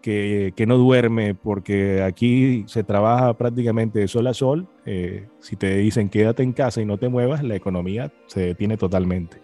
que, 0.03 0.65
no 0.67 0.79
duerme, 0.79 1.37
porque 1.37 2.03
aquí 2.03 2.65
se 2.67 2.83
trabaja 2.83 3.35
prácticamente 3.35 4.01
de 4.01 4.09
sol 4.09 4.27
a 4.27 4.35
sol, 4.35 4.69
eh, 4.85 5.29
si 5.39 5.55
te 5.55 5.77
dicen 5.77 6.09
quédate 6.09 6.43
en 6.43 6.53
casa 6.53 6.81
y 6.81 6.85
no 6.85 6.99
te 6.99 7.09
muevas, 7.09 7.45
la 7.45 7.55
economía 7.55 8.13
se 8.27 8.41
detiene 8.41 8.77
totalmente. 8.77 9.41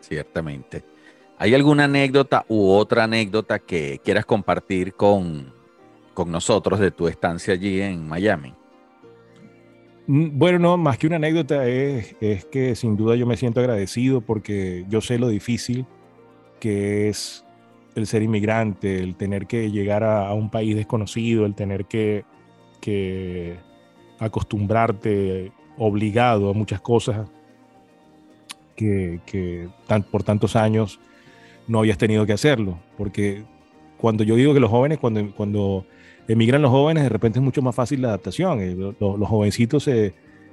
Ciertamente. 0.00 0.82
¿Hay 1.38 1.52
alguna 1.52 1.84
anécdota 1.84 2.46
u 2.48 2.70
otra 2.70 3.04
anécdota 3.04 3.58
que 3.58 4.00
quieras 4.02 4.24
compartir 4.24 4.94
con, 4.94 5.52
con 6.14 6.30
nosotros 6.30 6.80
de 6.80 6.90
tu 6.90 7.06
estancia 7.06 7.52
allí 7.52 7.82
en 7.82 8.08
Miami? 8.08 8.54
Mm, 10.06 10.38
bueno, 10.38 10.58
no, 10.58 10.78
más 10.78 10.96
que 10.96 11.06
una 11.06 11.16
anécdota 11.16 11.66
es, 11.68 12.16
es, 12.22 12.46
que 12.46 12.74
sin 12.76 12.96
duda 12.96 13.14
yo 13.14 13.26
me 13.26 13.36
siento 13.36 13.60
agradecido 13.60 14.22
porque 14.22 14.86
yo 14.88 15.02
sé 15.02 15.18
lo 15.18 15.28
difícil 15.28 15.84
que 16.60 17.08
es 17.08 17.44
el 17.94 18.06
ser 18.06 18.22
inmigrante, 18.22 18.98
el 18.98 19.16
tener 19.16 19.46
que 19.46 19.70
llegar 19.70 20.04
a, 20.04 20.32
un 20.34 20.50
país 20.50 20.76
desconocido, 20.76 21.46
el 21.46 21.54
tener 21.54 21.86
que, 21.86 22.24
que, 22.80 23.56
acostumbrarte 24.18 25.52
obligado 25.78 26.50
a 26.50 26.54
muchas 26.54 26.80
cosas 26.80 27.28
que, 28.74 29.20
que 29.26 29.68
por 30.10 30.22
tantos 30.22 30.56
años 30.56 31.00
no 31.68 31.80
habías 31.80 31.98
tenido 31.98 32.24
que 32.26 32.32
hacerlo. 32.32 32.78
Porque 32.96 33.44
cuando 33.96 34.24
yo 34.24 34.36
digo 34.36 34.54
que 34.54 34.60
los 34.60 34.70
jóvenes, 34.70 34.98
cuando, 34.98 35.34
cuando 35.34 35.86
emigran 36.28 36.62
los 36.62 36.70
jóvenes, 36.70 37.02
de 37.04 37.08
repente 37.08 37.38
es 37.38 37.42
mucho 37.42 37.62
más 37.62 37.74
fácil 37.74 38.02
la 38.02 38.08
adaptación. 38.08 38.60
Eh, 38.60 38.74
los, 38.74 39.28
jovencitos 39.28 39.88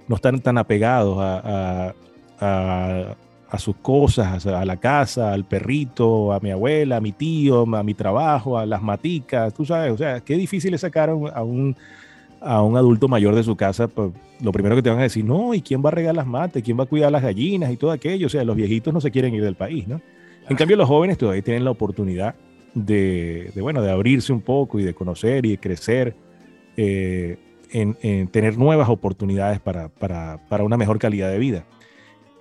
no 0.08 0.16
están 0.16 0.40
tan 0.42 0.58
apegados 0.58 1.18
a, 1.20 1.94
sus 3.60 3.76
cosas, 3.78 4.46
a 4.46 4.66
la 4.66 4.78
casa, 4.78 5.34
al 5.34 5.46
perrito, 5.46 6.34
a 6.34 6.40
mi 6.40 6.52
abuela, 6.52 6.98
a 6.98 7.02
mi 7.02 7.12
tío, 7.12 7.62
a 7.76 7.84
mi 7.84 7.94
trabajo, 7.94 8.58
a 8.58 8.66
las 8.66 8.82
maticas, 8.82 9.54
tú 9.54 9.66
sabes, 9.66 9.92
o 9.92 9.98
sea, 9.98 10.22
qué 10.22 10.36
difícil 10.36 10.74
es 10.74 10.82
sacar 10.82 11.10
a 11.10 11.14
un, 11.14 11.76
a 12.42 12.62
un 12.62 12.78
adulto 12.78 13.08
mayor 13.08 13.36
de 13.36 13.44
su 13.44 13.56
casa, 13.56 13.88
pues, 13.88 14.12
lo 14.42 14.52
primero 14.52 14.76
que 14.76 14.82
te 14.82 14.90
van 14.90 15.00
a 15.00 15.04
decir, 15.04 15.24
no, 15.24 15.54
¿y 15.54 15.62
quién 15.62 15.84
va 15.84 15.90
a 15.90 15.92
regar 15.92 16.14
las 16.16 16.28
matas? 16.28 16.62
¿Quién 16.62 16.78
va 16.78 16.84
a 16.84 16.88
cuidar 16.88 17.12
las 17.12 17.24
gallinas 17.24 17.72
y 17.72 17.78
todo 17.78 17.92
aquello? 17.92 18.28
O 18.28 18.30
sea, 18.30 18.44
los 18.44 18.56
viejitos 18.56 18.94
no 18.94 19.00
se 19.00 19.10
quieren 19.10 19.34
ir 19.34 19.44
del 19.44 19.56
país, 19.56 19.88
¿no? 19.88 20.02
En 20.50 20.58
cambio, 20.58 20.76
los 20.76 20.88
jóvenes 20.88 21.18
todavía 21.18 21.42
tienen 21.42 21.64
la 21.64 21.72
oportunidad 21.72 22.36
de, 22.74 23.52
bueno, 23.62 23.82
de 23.82 23.92
abrirse 23.92 24.34
un 24.34 24.42
poco 24.42 24.80
y 24.80 24.84
de 24.84 24.94
conocer 24.94 25.46
y 25.46 25.52
de 25.52 25.58
crecer, 25.58 26.16
eh, 26.76 27.38
en, 27.72 28.28
tener 28.28 28.58
nuevas 28.58 28.90
oportunidades 28.90 29.60
para, 29.60 29.90
para, 29.90 30.40
para, 30.50 30.64
una 30.64 30.78
mejor 30.78 31.00
calidad 31.00 31.32
de 31.32 31.40
vida. 31.40 31.66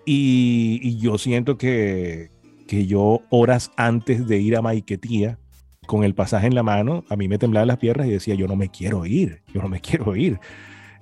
Y, 0.05 0.99
yo 0.99 1.19
siento 1.19 1.57
que, 1.57 2.31
que, 2.67 2.87
yo 2.87 3.23
horas 3.31 3.71
antes 3.77 4.27
de 4.27 4.39
ir 4.39 4.57
a 4.57 4.63
Maiquetía, 4.63 5.39
con 5.87 6.05
el 6.05 6.15
pasaje 6.15 6.47
en 6.47 6.55
la 6.55 6.63
mano, 6.63 7.05
a 7.09 7.17
mí 7.17 7.29
me 7.29 7.39
temblaban 7.39 7.69
las 7.69 7.79
piernas 7.79 8.07
y 8.07 8.11
decía, 8.11 8.35
yo 8.35 8.47
no 8.47 8.57
me 8.57 8.69
quiero 8.69 9.05
ir, 9.07 9.43
yo 9.53 9.63
no 9.63 9.69
me 9.69 9.81
quiero 9.83 10.15
ir. 10.17 10.39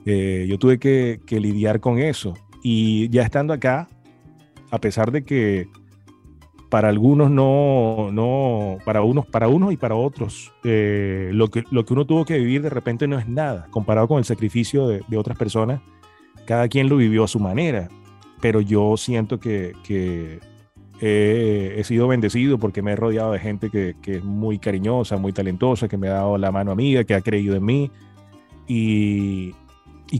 Eh, 0.06 0.46
yo 0.48 0.58
tuve 0.58 0.78
que, 0.78 1.20
lidiar 1.30 1.80
con 1.80 1.98
eso. 1.98 2.34
Y 2.62 3.08
ya 3.10 3.22
estando 3.22 3.52
acá, 3.52 3.88
a 4.70 4.80
pesar 4.80 5.12
de 5.12 5.24
que 5.24 5.68
para 6.70 6.88
algunos 6.88 7.30
no, 7.30 8.10
no, 8.12 8.78
para 8.84 9.02
unos, 9.02 9.26
para 9.26 9.48
unos 9.48 9.72
y 9.72 9.76
para 9.76 9.96
otros, 9.96 10.52
eh, 10.62 11.30
lo, 11.32 11.48
que, 11.48 11.64
lo 11.70 11.84
que 11.84 11.92
uno 11.92 12.06
tuvo 12.06 12.24
que 12.24 12.38
vivir 12.38 12.62
de 12.62 12.70
repente 12.70 13.08
no 13.08 13.18
es 13.18 13.28
nada, 13.28 13.66
comparado 13.70 14.06
con 14.06 14.18
el 14.18 14.24
sacrificio 14.24 14.86
de 14.86 15.16
otras 15.16 15.36
personas, 15.36 15.80
cada 16.46 16.68
quien 16.68 16.88
lo 16.88 16.96
vivió 16.96 17.24
a 17.24 17.28
su 17.28 17.40
manera, 17.40 17.88
pero 18.40 18.60
yo 18.60 18.96
siento 18.96 19.38
que, 19.38 19.74
que 19.84 20.40
he, 21.00 21.82
sido 21.84 22.08
bendecido 22.08 22.58
porque 22.58 22.82
me 22.82 22.92
he 22.92 22.96
rodeado 22.96 23.32
de 23.32 23.38
gente 23.38 23.70
que, 23.70 23.94
es 24.04 24.24
muy 24.24 24.58
cariñosa, 24.58 25.16
muy 25.16 25.32
talentosa, 25.32 25.88
que 25.88 25.96
me 25.96 26.08
ha 26.08 26.14
dado 26.14 26.38
la 26.38 26.52
mano 26.52 26.72
amiga, 26.72 27.04
que 27.04 27.14
ha 27.14 27.20
creído 27.20 27.56
en 27.56 27.64
mí, 27.64 27.90
y, 28.66 29.52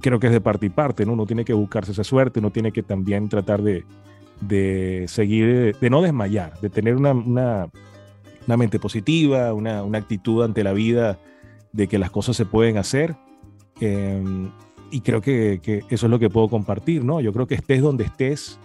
creo 0.01 0.19
que 0.19 0.29
es 0.29 0.33
de 0.33 0.41
parte 0.41 0.67
y 0.67 0.71
parte, 0.71 1.05
¿no? 1.05 1.13
Uno 1.13 1.27
tiene 1.27 1.45
que 1.45 1.53
buscarse 1.53 1.93
esa 1.93 2.05
suerte, 2.05 2.41
uno 2.41 2.51
tiene 2.51 2.73
que 2.73 2.83
también 2.83 3.29
tratar 3.29 3.63
de 3.63 5.05
seguir, 5.09 5.77
de 5.79 5.91
no 5.91 6.03
desmayar, 6.03 6.59
de 6.61 6.71
tener 6.71 6.97
una, 6.97 7.69
mente 8.47 8.79
positiva, 8.79 9.53
una, 9.53 9.83
una, 9.85 9.99
actitud 9.99 10.43
ante 10.43 10.65
la 10.65 10.73
vida 10.73 11.19
de 11.73 11.87
que 11.87 11.99
las 11.99 12.11
cosas 12.11 12.37
se 12.37 12.47
pueden 12.47 12.79
hacer. 12.79 13.17
Em, 13.81 14.51
y 14.91 15.01
creo 15.01 15.21
que, 15.21 15.61
que, 15.63 15.85
eso 15.89 16.07
es 16.07 16.11
lo 16.11 16.19
que 16.19 16.31
puedo 16.31 16.49
compartir, 16.49 17.05
¿no? 17.05 17.21
Yo 17.21 17.33
creo 17.33 17.47
que 17.47 17.55
estés 17.55 17.83
donde 17.83 18.05
estés, 18.05 18.59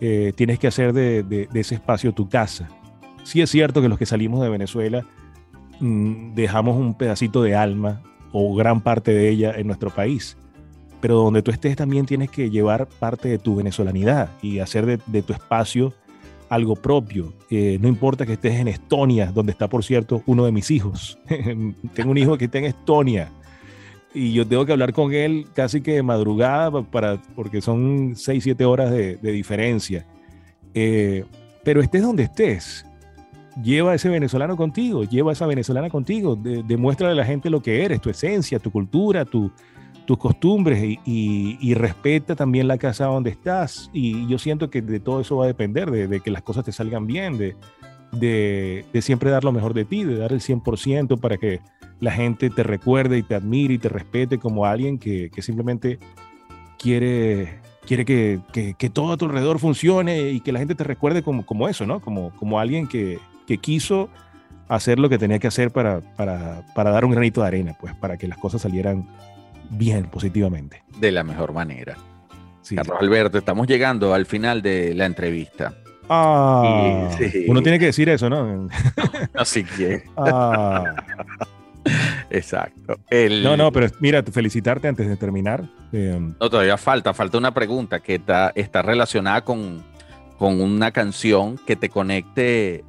eh, 0.00 0.32
tienes 0.36 0.58
que 0.58 0.68
hacer 0.68 0.92
de, 0.92 1.22
de, 1.22 1.48
ese 1.54 1.74
espacio 1.74 2.12
tu 2.12 2.28
casa. 2.28 2.68
Sí 3.24 3.40
es 3.40 3.50
cierto 3.50 3.82
que 3.82 3.88
los 3.88 3.98
que 3.98 4.06
salimos 4.06 4.40
de 4.40 4.48
Venezuela 4.48 5.04
mm, 5.80 6.34
dejamos 6.34 6.76
un 6.76 6.94
pedacito 6.94 7.42
de 7.42 7.54
alma 7.54 8.02
o 8.32 8.54
gran 8.54 8.80
parte 8.80 9.12
de 9.12 9.28
ella 9.28 9.52
en 9.56 9.66
nuestro 9.66 9.90
país 9.90 10.36
pero 11.00 11.16
donde 11.16 11.42
tú 11.42 11.50
estés 11.50 11.76
también 11.76 12.06
tienes 12.06 12.30
que 12.30 12.50
llevar 12.50 12.86
parte 12.86 13.28
de 13.28 13.38
tu 13.38 13.56
venezolanidad 13.56 14.30
y 14.42 14.58
hacer 14.58 15.00
de, 15.04 15.22
tu 15.22 15.32
espacio 15.32 15.94
algo 16.48 16.76
propio. 16.76 17.32
Eh, 17.50 17.78
no 17.80 17.88
importa 17.88 18.26
que 18.26 18.32
estés 18.32 18.54
en 18.54 18.68
Estonia, 18.68 19.26
donde 19.26 19.52
está, 19.52 19.68
por 19.68 19.84
cierto, 19.84 20.22
uno 20.26 20.44
de 20.44 20.52
mis 20.52 20.70
hijos. 20.70 21.18
tengo 21.94 22.10
un 22.10 22.18
hijo 22.18 22.38
que 22.38 22.46
está 22.46 22.58
en 22.58 22.64
Estonia 22.64 23.30
y 24.14 24.32
yo 24.32 24.46
tengo 24.46 24.64
que 24.64 24.72
hablar 24.72 24.92
con 24.92 25.12
él 25.12 25.46
casi 25.54 25.80
que 25.80 25.92
de 25.92 26.02
madrugada 26.02 26.82
para, 26.82 27.20
porque 27.34 27.60
son 27.60 28.14
6, 28.16 28.44
7 28.44 28.64
horas 28.64 28.90
de, 28.90 29.16
diferencia. 29.16 30.06
Eh, 30.74 31.24
pero 31.64 31.80
estés 31.82 32.02
donde 32.02 32.24
estés, 32.24 32.86
lleva 33.62 33.92
a 33.92 33.94
ese 33.94 34.08
venezolano 34.08 34.56
contigo, 34.56 35.04
lleva 35.04 35.30
a 35.30 35.34
esa 35.34 35.46
venezolana 35.46 35.90
contigo, 35.90 36.36
demuestra 36.36 37.10
a 37.10 37.14
la 37.14 37.24
gente 37.24 37.50
lo 37.50 37.60
que 37.60 37.84
eres, 37.84 38.00
tu 38.00 38.10
esencia, 38.10 38.58
tu 38.58 38.70
cultura, 38.70 39.24
tu, 39.24 39.50
tus 40.08 40.16
costumbres 40.16 40.98
y, 41.04 41.74
respeta 41.74 42.34
también 42.34 42.66
la 42.66 42.78
casa 42.78 43.04
donde 43.04 43.28
estás. 43.28 43.90
Y 43.92 44.26
yo 44.26 44.38
siento 44.38 44.70
que 44.70 44.80
de 44.80 45.00
todo 45.00 45.20
eso 45.20 45.36
va 45.36 45.44
a 45.44 45.48
depender, 45.48 45.90
de, 45.90 46.20
que 46.20 46.30
las 46.30 46.40
cosas 46.40 46.64
te 46.64 46.72
salgan 46.72 47.06
bien, 47.06 47.36
de, 47.36 47.56
de, 48.12 49.02
siempre 49.02 49.30
dar 49.30 49.44
lo 49.44 49.52
mejor 49.52 49.74
de 49.74 49.84
ti, 49.84 50.04
de 50.04 50.16
dar 50.16 50.32
el 50.32 50.40
100% 50.40 51.20
para 51.20 51.36
que 51.36 51.60
la 52.00 52.12
gente 52.12 52.50
te 52.50 52.62
recuerde 52.62 53.18
y 53.18 53.22
te 53.22 53.34
admire 53.34 53.74
y 53.74 53.78
te 53.78 53.88
respete 53.88 54.38
como 54.38 54.66
alguien 54.66 54.98
que, 54.98 55.30
simplemente 55.38 55.98
quiere, 56.78 57.60
quiere 57.86 58.04
que, 58.04 58.40
que, 58.52 58.90
todo 58.90 59.12
a 59.12 59.16
tu 59.16 59.26
alrededor 59.26 59.58
funcione 59.58 60.30
y 60.30 60.40
que 60.40 60.52
la 60.52 60.58
gente 60.58 60.74
te 60.74 60.84
recuerde 60.84 61.22
como, 61.22 61.44
como 61.44 61.68
eso, 61.68 61.86
¿no? 61.86 62.00
Como, 62.00 62.30
como 62.36 62.60
alguien 62.60 62.86
que, 62.86 63.18
quiso 63.60 64.10
hacer 64.68 64.98
lo 64.98 65.08
que 65.08 65.18
tenía 65.18 65.38
que 65.38 65.46
hacer 65.46 65.70
para, 65.70 66.00
para, 66.00 66.66
para 66.74 66.90
dar 66.90 67.04
un 67.04 67.12
granito 67.12 67.40
de 67.40 67.46
arena, 67.46 67.76
pues 67.80 67.94
para 67.94 68.18
que 68.18 68.28
las 68.28 68.38
cosas 68.38 68.60
salieran 68.60 69.08
bien 69.70 70.04
positivamente. 70.04 70.82
De 71.00 71.10
la 71.10 71.24
mejor 71.24 71.52
manera. 71.52 71.96
Carlos 72.74 72.98
Alberto, 73.00 73.38
estamos 73.38 73.66
llegando 73.66 74.12
al 74.12 74.26
final 74.26 74.60
de 74.62 74.94
la 74.94 75.06
entrevista. 75.06 75.74
Ah, 76.08 77.10
uno 77.46 77.62
tiene 77.62 77.78
que 77.78 77.86
decir 77.86 78.08
eso, 78.08 78.30
¿no? 78.30 78.68
Así 79.34 79.64
que. 79.64 80.04
Ah. 80.16 80.84
Exacto. 82.30 82.98
No, 83.42 83.56
no, 83.56 83.72
pero 83.72 83.88
mira, 84.00 84.22
felicitarte 84.22 84.88
antes 84.88 85.08
de 85.08 85.16
terminar. 85.16 85.64
Eh, 85.92 86.18
no, 86.18 86.50
todavía 86.50 86.76
falta, 86.76 87.14
falta 87.14 87.38
una 87.38 87.52
pregunta 87.52 88.00
que 88.00 88.16
está, 88.16 88.52
está 88.54 88.82
relacionada 88.82 89.44
con, 89.44 89.82
con 90.38 90.60
una 90.60 90.90
canción 90.90 91.58
que 91.66 91.76
te 91.76 91.88
conecte 91.88 92.84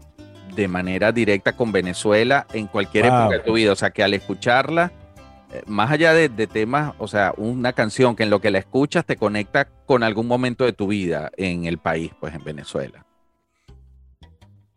de 0.55 0.67
manera 0.67 1.11
directa 1.11 1.55
con 1.55 1.71
Venezuela 1.71 2.45
en 2.53 2.67
cualquier 2.67 3.05
época 3.05 3.29
de 3.29 3.39
tu 3.39 3.53
vida. 3.53 3.71
O 3.71 3.75
sea, 3.75 3.91
que 3.91 4.03
al 4.03 4.13
escucharla 4.13 4.91
eh, 5.51 5.63
más 5.65 5.89
allá 5.89 6.13
de, 6.13 6.29
temas, 6.47 6.93
o 6.99 7.07
sea, 7.07 7.33
una 7.37 7.73
canción 7.73 8.15
que 8.15 8.23
en 8.23 8.29
lo 8.29 8.39
que 8.39 8.51
la 8.51 8.59
escuchas 8.59 9.05
te 9.05 9.17
conecta 9.17 9.67
con 9.85 10.03
algún 10.03 10.27
momento 10.27 10.63
de 10.63 10.73
tu 10.73 10.87
vida 10.87 11.31
en 11.37 11.65
el 11.65 11.79
país, 11.79 12.11
pues 12.19 12.35
en 12.35 12.43
Venezuela. 12.43 13.05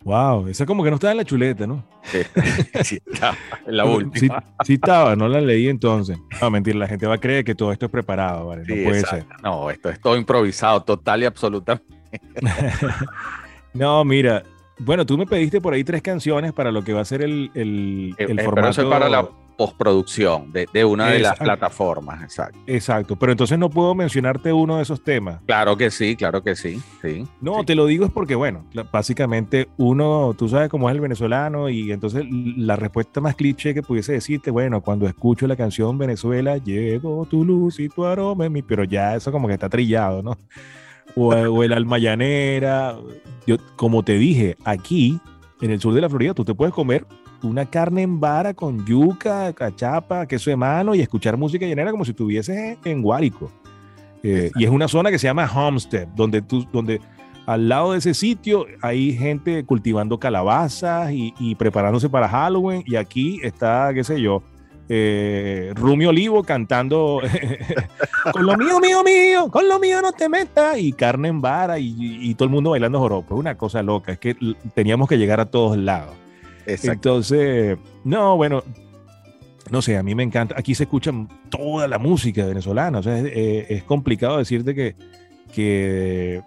Wow, 0.04 0.48
esa 0.48 0.66
como 0.66 0.82
que 0.82 0.90
no 0.90 0.96
estaba 0.96 1.12
en 1.12 1.18
la 1.18 1.24
chuleta, 1.24 1.66
¿no? 1.66 1.84
Sí, 2.82 2.98
estaba 3.12 3.36
en 3.66 3.76
la 3.76 3.84
última. 3.84 4.42
Sí, 4.64 4.74
estaba, 4.74 5.14
no 5.14 5.28
la 5.28 5.40
leí 5.40 5.68
entonces. 5.68 6.18
No, 6.40 6.50
mentira, 6.50 6.78
la 6.78 6.88
gente 6.88 7.06
va 7.06 7.14
a 7.14 7.18
creer 7.18 7.44
que 7.44 7.54
todo 7.54 7.72
esto 7.72 7.86
es 7.86 7.92
preparado, 7.92 8.48
¿vale? 8.48 8.62
No 8.62 8.84
puede 8.88 9.00
ser. 9.02 9.26
No, 9.42 9.70
esto 9.70 9.90
es 9.90 10.00
todo 10.00 10.16
improvisado, 10.16 10.82
total 10.82 11.22
y 11.22 11.26
absolutamente. 11.26 11.86
no, 13.74 14.04
mira, 14.04 14.42
bueno, 14.78 15.06
tú 15.06 15.16
me 15.16 15.26
pediste 15.26 15.60
por 15.60 15.74
ahí 15.74 15.84
tres 15.84 16.02
canciones 16.02 16.52
para 16.52 16.72
lo 16.72 16.82
que 16.82 16.92
va 16.92 17.00
a 17.00 17.04
ser 17.04 17.22
el, 17.22 17.50
el, 17.54 18.14
el 18.18 18.38
eh, 18.38 18.42
formato. 18.42 18.90
para 18.90 19.08
la 19.08 19.28
postproducción 19.56 20.52
de, 20.52 20.66
de 20.72 20.84
una 20.84 21.08
de 21.08 21.20
las 21.20 21.38
plataformas, 21.38 22.22
exacto. 22.22 22.58
Exacto, 22.66 23.16
pero 23.16 23.32
entonces 23.32 23.58
no 23.58 23.70
puedo 23.70 23.94
mencionarte 23.94 24.52
uno 24.52 24.76
de 24.76 24.82
esos 24.82 25.02
temas. 25.02 25.40
Claro 25.46 25.76
que 25.76 25.90
sí, 25.90 26.16
claro 26.16 26.42
que 26.42 26.56
sí, 26.56 26.80
sí. 27.00 27.26
No, 27.40 27.64
te 27.64 27.74
lo 27.74 27.86
digo 27.86 28.04
es 28.04 28.12
porque, 28.12 28.34
bueno, 28.34 28.64
básicamente 28.90 29.68
uno, 29.76 30.34
tú 30.36 30.48
sabes 30.48 30.68
cómo 30.68 30.88
es 30.88 30.94
el 30.94 31.00
venezolano 31.00 31.68
y 31.68 31.92
entonces 31.92 32.24
la 32.30 32.76
respuesta 32.76 33.20
más 33.20 33.36
cliché 33.36 33.74
que 33.74 33.82
pudiese 33.82 34.12
decirte, 34.12 34.50
bueno, 34.50 34.80
cuando 34.80 35.06
escucho 35.06 35.46
la 35.46 35.56
canción 35.56 35.98
Venezuela, 35.98 36.56
llevo 36.56 37.26
tu 37.26 37.44
luz 37.44 37.80
y 37.80 37.88
tu 37.88 38.04
aroma 38.04 38.46
en 38.46 38.52
pero 38.66 38.84
ya 38.84 39.16
eso 39.16 39.32
como 39.32 39.48
que 39.48 39.54
está 39.54 39.68
trillado, 39.68 40.22
¿no? 40.22 40.36
O, 41.14 41.34
o 41.34 41.62
el 41.62 41.72
alma 41.72 41.98
llanera. 41.98 42.96
Yo, 43.46 43.56
como 43.76 44.02
te 44.02 44.18
dije, 44.18 44.56
aquí 44.64 45.20
en 45.60 45.70
el 45.70 45.80
sur 45.80 45.94
de 45.94 46.00
la 46.00 46.08
Florida 46.08 46.34
tú 46.34 46.44
te 46.44 46.54
puedes 46.54 46.74
comer 46.74 47.06
una 47.42 47.66
carne 47.66 48.02
en 48.02 48.20
vara 48.20 48.54
con 48.54 48.84
yuca, 48.86 49.52
cachapa, 49.52 50.26
queso 50.26 50.50
de 50.50 50.56
mano 50.56 50.94
y 50.94 51.00
escuchar 51.00 51.36
música 51.36 51.66
llanera 51.66 51.90
como 51.90 52.04
si 52.04 52.12
estuvieses 52.12 52.78
en 52.84 53.02
Guárico. 53.02 53.50
Eh, 54.22 54.50
y 54.54 54.64
es 54.64 54.70
una 54.70 54.88
zona 54.88 55.10
que 55.10 55.18
se 55.18 55.26
llama 55.26 55.50
Homestead, 55.52 56.06
donde, 56.08 56.42
tú, 56.42 56.66
donde 56.72 57.00
al 57.46 57.68
lado 57.68 57.92
de 57.92 57.98
ese 57.98 58.14
sitio 58.14 58.66
hay 58.80 59.16
gente 59.16 59.64
cultivando 59.64 60.18
calabazas 60.18 61.10
y, 61.12 61.54
preparándose 61.56 62.08
para 62.08 62.28
Halloween. 62.28 62.84
Y 62.86 62.96
aquí 62.96 63.40
está, 63.42 63.92
qué 63.92 64.04
sé 64.04 64.20
yo, 64.20 64.42
eh, 64.88 65.72
Rumi 65.74 66.06
Olivo 66.06 66.44
cantando 66.44 67.20
con 68.32 68.46
lo 68.46 68.56
mío, 68.56 68.78
mío, 68.78 69.02
mío, 69.02 69.50
con 69.50 69.68
lo 69.68 69.78
mío 69.80 70.00
no 70.00 70.12
te 70.12 70.28
metas. 70.28 70.78
Y 70.78 70.92
carne 70.92 71.28
en 71.28 71.40
vara 71.40 71.78
y, 71.78 72.32
todo 72.34 72.44
el 72.44 72.52
mundo 72.52 72.70
bailando 72.70 73.00
joropo. 73.00 73.34
Una 73.34 73.56
cosa 73.56 73.82
loca, 73.82 74.12
es 74.12 74.18
que 74.18 74.36
teníamos 74.74 75.08
que 75.08 75.18
llegar 75.18 75.40
a 75.40 75.46
todos 75.46 75.76
lados. 75.76 76.21
Entonces, 76.66 77.78
no, 78.04 78.36
bueno, 78.36 78.62
no 79.70 79.82
sé, 79.82 79.96
a 79.96 80.02
mí 80.02 80.14
me 80.14 80.22
encanta. 80.22 80.54
Aquí 80.58 80.74
se 80.74 80.84
escucha 80.84 81.12
toda 81.48 81.88
la 81.88 81.98
música 81.98 82.44
venezolana. 82.44 82.98
O 82.98 83.02
sea, 83.02 83.18
es, 83.18 83.26
eh, 83.34 83.82
complicado 83.86 84.38
decirte 84.38 84.74
que, 84.74 84.96
que, 85.52 86.42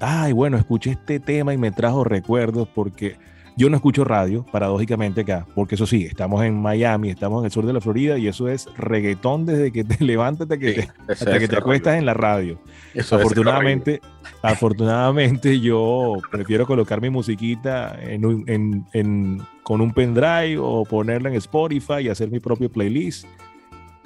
ay, 0.00 0.32
bueno, 0.32 0.56
escuché 0.56 0.92
este 0.92 1.20
tema 1.20 1.54
y 1.54 1.58
me 1.58 1.70
trajo 1.70 2.04
recuerdos 2.04 2.68
porque 2.74 3.16
yo 3.58 3.68
no 3.68 3.74
escucho 3.74 4.04
radio, 4.04 4.46
paradójicamente 4.52 5.22
acá, 5.22 5.44
porque 5.56 5.74
eso 5.74 5.84
sí, 5.84 6.04
estamos 6.04 6.44
en 6.44 6.62
Miami, 6.62 7.10
estamos 7.10 7.40
en 7.40 7.46
el 7.46 7.50
sur 7.50 7.66
de 7.66 7.72
la 7.72 7.80
Florida 7.80 8.16
y 8.16 8.28
eso 8.28 8.46
es 8.46 8.68
reggaetón 8.76 9.46
desde 9.46 9.72
que 9.72 9.82
te 9.82 10.02
levantas 10.04 10.42
hasta 10.42 10.58
que, 10.58 10.72
te, 10.74 10.88
hasta 11.12 11.38
que 11.40 11.48
te 11.48 11.56
acuestas 11.56 11.98
en 11.98 12.06
la 12.06 12.14
radio. 12.14 12.60
afortunadamente, 12.94 14.00
afortunadamente 14.42 15.58
yo 15.58 16.18
prefiero 16.30 16.68
colocar 16.68 17.00
mi 17.00 17.10
musiquita 17.10 17.98
en, 18.00 18.84
en, 18.92 19.42
con 19.64 19.80
un 19.80 19.92
pendrive 19.92 20.56
o 20.56 20.84
ponerla 20.84 21.28
en 21.28 21.34
Spotify 21.34 22.02
y 22.02 22.08
hacer 22.10 22.30
mi 22.30 22.38
propio 22.38 22.70
playlist. 22.70 23.26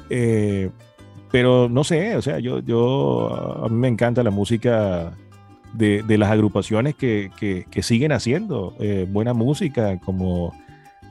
Eh, 0.09 0.71
pero 1.31 1.69
no 1.69 1.85
sé, 1.85 2.17
o 2.17 2.23
sea, 2.23 2.39
yo, 2.39 2.61
yo, 2.61 3.65
a 3.65 3.69
mí 3.69 3.77
me 3.77 3.89
encanta 3.89 4.23
la 4.23 4.31
música 4.31 5.13
de, 5.73 6.18
las 6.18 6.31
agrupaciones 6.31 6.95
que, 6.95 7.31
siguen 7.81 8.12
haciendo 8.12 8.75
eh, 8.79 9.07
buena 9.09 9.35
música, 9.35 9.99
como 9.99 10.53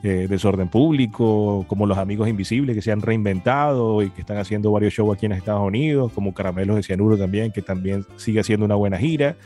eh, 0.02 0.26
Desorden 0.28 0.68
Público, 0.68 1.64
como 1.68 1.86
Los 1.86 1.98
Amigos 1.98 2.28
Invisibles, 2.28 2.74
que 2.74 2.82
se 2.82 2.92
han 2.92 3.02
reinventado 3.02 4.02
y 4.02 4.10
que 4.10 4.20
están 4.20 4.38
haciendo 4.38 4.72
varios 4.72 4.92
shows 4.94 5.16
aquí 5.16 5.26
en 5.26 5.32
Estados 5.32 5.66
Unidos, 5.66 6.12
como 6.12 6.34
Caramelos 6.34 6.76
de 6.76 6.82
Cianuro 6.82 7.16
también, 7.16 7.52
que 7.52 7.62
también 7.62 8.04
sigue 8.16 8.40
haciendo 8.40 8.66
una 8.66 8.74
buena 8.74 8.98
gira. 8.98 9.36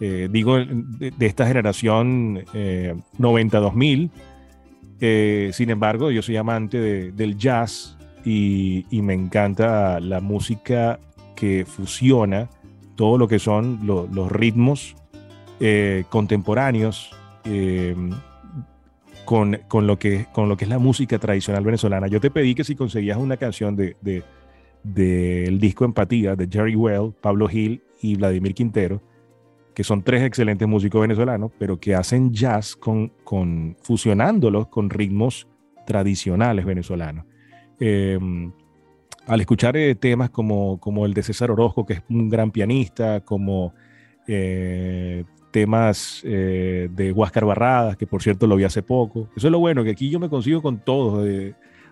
eh, 0.00 0.28
digo, 0.30 0.58
de, 0.58 1.12
esta 1.20 1.46
generación 1.46 2.44
92.000. 2.52 4.10
Eh, 5.04 5.50
sin 5.52 5.70
embargo, 5.70 6.12
yo 6.12 6.22
soy 6.22 6.36
amante 6.36 7.10
del 7.10 7.36
jazz 7.36 7.96
y, 8.24 8.84
me 8.92 9.14
encanta 9.14 9.98
la 9.98 10.20
música 10.20 11.00
que 11.34 11.64
fusiona 11.66 12.48
todo 12.96 13.18
lo 13.18 13.28
que 13.28 13.38
son 13.38 13.80
los 13.86 14.32
ritmos 14.32 14.96
contemporáneos 16.08 17.10
con, 19.24 19.60
con, 19.68 19.86
lo 19.86 19.98
que, 19.98 20.26
con 20.32 20.48
lo 20.48 20.56
que 20.56 20.64
es 20.64 20.68
la 20.68 20.78
música 20.78 21.18
tradicional 21.18 21.64
venezolana. 21.64 22.06
Yo 22.08 22.20
te 22.20 22.30
pedí 22.30 22.54
que 22.54 22.64
si 22.64 22.74
conseguías 22.74 23.18
una 23.18 23.36
canción 23.36 23.76
del 23.76 23.96
de, 24.00 24.22
del 24.82 25.58
disco 25.58 25.84
Empatía 25.84 26.34
de 26.36 26.48
Jerry 26.50 26.76
Well, 26.76 27.12
Pablo 27.20 27.48
Gil 27.48 27.82
y 28.00 28.16
Vladimir 28.16 28.54
Quintero, 28.54 29.00
que 29.74 29.84
son 29.84 30.02
tres 30.02 30.22
excelentes 30.22 30.68
músicos 30.68 31.00
venezolanos, 31.00 31.50
pero 31.58 31.78
que 31.78 31.94
hacen 31.94 32.32
jazz 32.32 32.76
con, 32.76 33.12
con 33.24 33.76
fusionándolos 33.82 34.68
con 34.68 34.90
ritmos 34.90 35.48
tradicionales 35.86 36.64
venezolanos. 36.64 37.24
Em, 37.80 38.52
al 39.26 39.40
escuchar 39.40 39.76
eh, 39.76 39.94
temas 39.94 40.30
como, 40.30 40.78
como 40.78 41.06
el 41.06 41.14
de 41.14 41.22
César 41.22 41.50
Orozco, 41.50 41.86
que 41.86 41.94
es 41.94 42.02
un 42.08 42.28
gran 42.28 42.50
pianista, 42.50 43.20
como 43.20 43.72
eh, 44.26 45.24
temas 45.50 46.22
eh, 46.24 46.88
de 46.90 47.12
Huáscar 47.12 47.44
Barradas, 47.44 47.96
que 47.96 48.06
por 48.06 48.22
cierto 48.22 48.46
lo 48.46 48.56
vi 48.56 48.64
hace 48.64 48.82
poco. 48.82 49.28
Eso 49.36 49.48
es 49.48 49.52
lo 49.52 49.58
bueno, 49.58 49.84
que 49.84 49.90
aquí 49.90 50.10
yo 50.10 50.18
me 50.18 50.28
consigo 50.28 50.62
con 50.62 50.78
todos. 50.78 51.26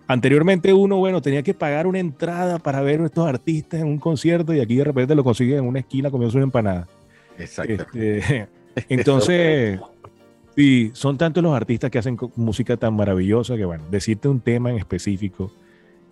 anteriormente 0.07 0.73
uno, 0.73 0.97
bueno, 0.97 1.21
tenía 1.21 1.43
que 1.43 1.53
pagar 1.53 1.87
una 1.87 1.99
entrada 1.99 2.59
para 2.59 2.81
ver 2.81 3.01
a 3.01 3.05
estos 3.05 3.27
artistas 3.27 3.81
en 3.81 3.87
un 3.87 3.99
concierto 3.99 4.53
y 4.53 4.59
aquí 4.59 4.75
de 4.75 4.83
repente 4.83 5.15
lo 5.15 5.23
consigue 5.23 5.57
en 5.57 5.65
una 5.65 5.79
esquina 5.79 6.11
comiendo 6.11 6.37
una 6.37 6.45
empanada. 6.45 6.87
Exacto. 7.37 7.73
Este, 7.73 8.47
entonces, 8.89 9.79
sí, 10.55 10.91
son 10.93 11.17
tantos 11.17 11.41
los 11.41 11.55
artistas 11.55 11.89
que 11.89 11.99
hacen 11.99 12.17
música 12.35 12.75
tan 12.75 12.93
maravillosa 12.93 13.55
que, 13.55 13.65
bueno, 13.65 13.85
decirte 13.89 14.27
un 14.27 14.41
tema 14.41 14.69
en 14.69 14.77
específico. 14.77 15.51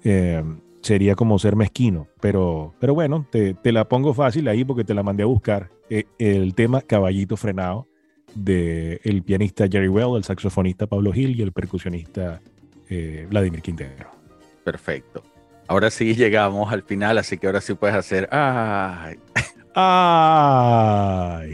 Eh, 0.04 0.42
sería 0.82 1.16
como 1.16 1.40
ser 1.40 1.56
mezquino, 1.56 2.08
pero, 2.22 2.74
pero 2.80 2.94
bueno, 2.94 3.26
te, 3.32 3.56
la 3.72 3.88
pongo 3.88 4.14
fácil 4.14 4.48
ahí 4.48 4.64
porque 4.64 4.84
te 4.84 4.94
la 4.94 5.04
mandé 5.04 5.24
a 5.24 5.28
buscar. 5.28 5.70
Eh, 5.90 6.06
el 6.20 6.54
tema 6.54 6.82
Caballito 6.82 7.36
Frenado 7.36 7.88
del 8.36 9.00
el 9.04 9.24
pianista 9.24 9.68
Jerry 9.68 9.88
Well, 9.88 10.16
el 10.18 10.24
saxofonista 10.24 10.88
Pablo 10.88 11.12
Gil 11.12 11.38
y 11.38 11.42
el 11.42 11.52
percusionista 11.52 12.40
eh, 12.90 13.26
Vladimir 13.30 13.62
Quintero. 13.62 14.12
Perfecto. 14.64 15.24
Ahora 15.68 15.90
sí 15.90 16.16
llegamos 16.16 16.72
al 16.72 16.84
final, 16.84 17.18
así 17.18 17.38
que 17.38 17.48
ahora 17.48 17.62
sí 17.62 17.74
puedes 17.74 17.96
hacer. 17.96 18.28
¡Ay! 18.32 19.18
Ay. 19.82 21.54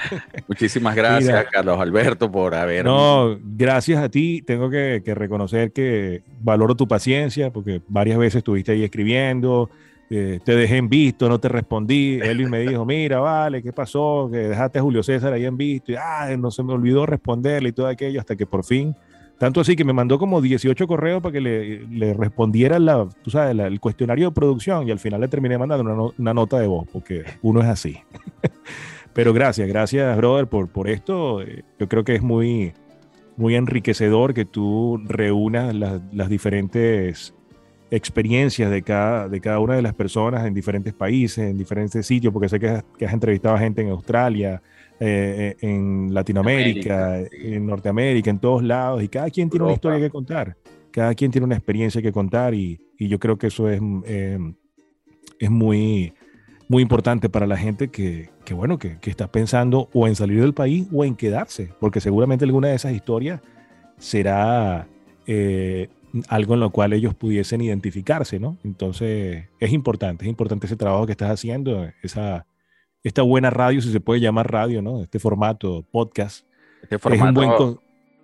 Muchísimas 0.48 0.96
gracias, 0.96 1.46
Carlos 1.52 1.78
Alberto, 1.78 2.32
por 2.32 2.54
haber. 2.54 2.86
No, 2.86 3.38
gracias 3.42 4.02
a 4.02 4.08
ti. 4.08 4.40
Tengo 4.40 4.70
que, 4.70 5.02
reconocer 5.04 5.72
que 5.72 6.22
valoro 6.40 6.74
tu 6.74 6.88
paciencia, 6.88 7.52
porque 7.52 7.82
varias 7.88 8.16
veces 8.18 8.36
estuviste 8.38 8.72
ahí 8.72 8.82
escribiendo, 8.82 9.68
eh, 10.08 10.40
te 10.42 10.56
dejé 10.56 10.78
en 10.78 10.88
visto, 10.88 11.28
no 11.28 11.38
te 11.38 11.48
respondí. 11.48 12.18
Elvis 12.22 12.48
me 12.48 12.60
dijo: 12.60 12.86
Mira, 12.86 13.20
vale, 13.20 13.62
¿qué 13.62 13.74
pasó? 13.74 14.30
Que 14.32 14.38
dejaste 14.38 14.78
a 14.78 14.82
Julio 14.82 15.02
César 15.02 15.34
ahí 15.34 15.44
en 15.44 15.58
visto. 15.58 15.92
Y 15.92 15.96
ah, 15.96 16.34
no 16.38 16.50
se 16.50 16.62
me 16.62 16.72
olvidó 16.72 17.04
responderle 17.04 17.68
y 17.68 17.72
todo 17.72 17.88
aquello, 17.88 18.20
hasta 18.20 18.36
que 18.36 18.46
por 18.46 18.64
fin 18.64 18.96
tanto 19.38 19.60
así 19.60 19.76
que 19.76 19.84
me 19.84 19.92
mandó 19.92 20.18
como 20.18 20.40
18 20.40 20.86
correos 20.86 21.22
para 21.22 21.32
que 21.32 21.40
le, 21.40 22.14
respondiera 22.14 22.78
la, 22.78 23.06
tú 23.22 23.30
sabes, 23.30 23.56
el 23.58 23.80
cuestionario 23.80 24.28
de 24.28 24.34
producción 24.34 24.88
y 24.88 24.90
al 24.90 24.98
final 24.98 25.20
le 25.20 25.28
terminé 25.28 25.58
mandando 25.58 26.14
una, 26.16 26.34
nota 26.34 26.58
de 26.58 26.66
voz, 26.66 26.86
porque 26.90 27.24
uno 27.42 27.60
es 27.60 27.66
así. 27.66 27.98
Pero 29.12 29.32
gracias, 29.32 29.68
gracias, 29.68 30.16
brother, 30.16 30.46
por, 30.46 30.68
por 30.68 30.88
esto. 30.88 31.42
Eh, 31.42 31.64
yo 31.78 31.88
creo 31.88 32.04
que 32.04 32.14
es 32.14 32.22
muy, 32.22 32.72
muy 33.36 33.54
enriquecedor 33.54 34.34
que 34.34 34.44
tú 34.44 35.00
reúnas 35.04 35.74
las, 35.74 36.28
diferentes 36.28 37.34
experiencias 37.90 38.70
de 38.70 38.82
cada, 38.82 39.28
de 39.28 39.40
cada 39.40 39.58
una 39.60 39.76
de 39.76 39.82
las 39.82 39.94
personas 39.94 40.46
en 40.46 40.54
diferentes 40.54 40.92
países, 40.92 41.38
en 41.38 41.56
diferentes 41.56 42.06
sitios, 42.06 42.32
porque 42.32 42.48
sé 42.48 42.58
que 42.58 42.68
has, 42.68 42.84
que 42.98 43.06
has 43.06 43.12
entrevistado 43.12 43.54
a 43.54 43.58
gente 43.58 43.82
en 43.82 43.90
Australia, 43.90 44.62
eh, 44.98 45.56
en 45.60 46.14
Latinoamérica, 46.14 47.20
en 47.30 47.66
Norteamérica, 47.66 48.30
en 48.30 48.38
todos 48.38 48.62
lados, 48.62 49.02
y 49.02 49.08
cada 49.08 49.30
quien 49.30 49.50
tiene 49.50 49.64
una 49.64 49.74
historia 49.74 50.00
que 50.00 50.10
contar, 50.10 50.56
cada 50.90 51.14
quien 51.14 51.30
tiene 51.30 51.44
una 51.44 51.56
experiencia 51.56 52.00
que 52.00 52.12
contar, 52.12 52.54
y, 52.54 52.80
yo 52.98 53.18
creo 53.18 53.36
que 53.36 53.48
eso 53.48 53.68
es, 53.68 53.80
eh, 54.06 54.38
es 55.38 55.50
muy, 55.50 56.14
muy 56.68 56.82
importante 56.82 57.28
para 57.28 57.46
la 57.46 57.56
gente 57.56 57.88
que, 57.88 58.30
bueno, 58.52 58.78
que, 58.78 58.98
está 59.02 59.30
pensando 59.30 59.88
o 59.92 60.06
en 60.08 60.16
salir 60.16 60.40
del 60.40 60.54
país 60.54 60.86
o 60.92 61.04
en 61.04 61.14
quedarse, 61.14 61.70
porque 61.78 62.00
seguramente 62.00 62.44
alguna 62.44 62.68
de 62.68 62.76
esas 62.76 62.92
historias 62.92 63.40
será 63.98 64.88
eh, 65.26 65.88
algo 66.28 66.54
en 66.54 66.60
lo 66.60 66.70
cual 66.70 66.92
ellos 66.92 67.14
pudiesen 67.14 67.60
identificarse, 67.60 68.38
¿no? 68.38 68.56
Entonces, 68.64 69.44
es 69.60 69.72
importante, 69.72 70.24
es 70.24 70.28
importante 70.30 70.66
ese 70.66 70.76
trabajo 70.76 71.06
que 71.06 71.12
estás 71.12 71.30
haciendo, 71.30 71.86
esa 72.02 72.46
esta 73.06 73.22
buena 73.22 73.50
radio, 73.50 73.80
si 73.80 73.92
se 73.92 74.00
puede 74.00 74.20
llamar 74.20 74.50
radio, 74.50 74.82
¿no? 74.82 75.00
Este 75.00 75.20
formato, 75.20 75.84
podcast. 75.92 76.44
Este 76.82 76.98
formato. 76.98 77.40
buen, 77.40 77.78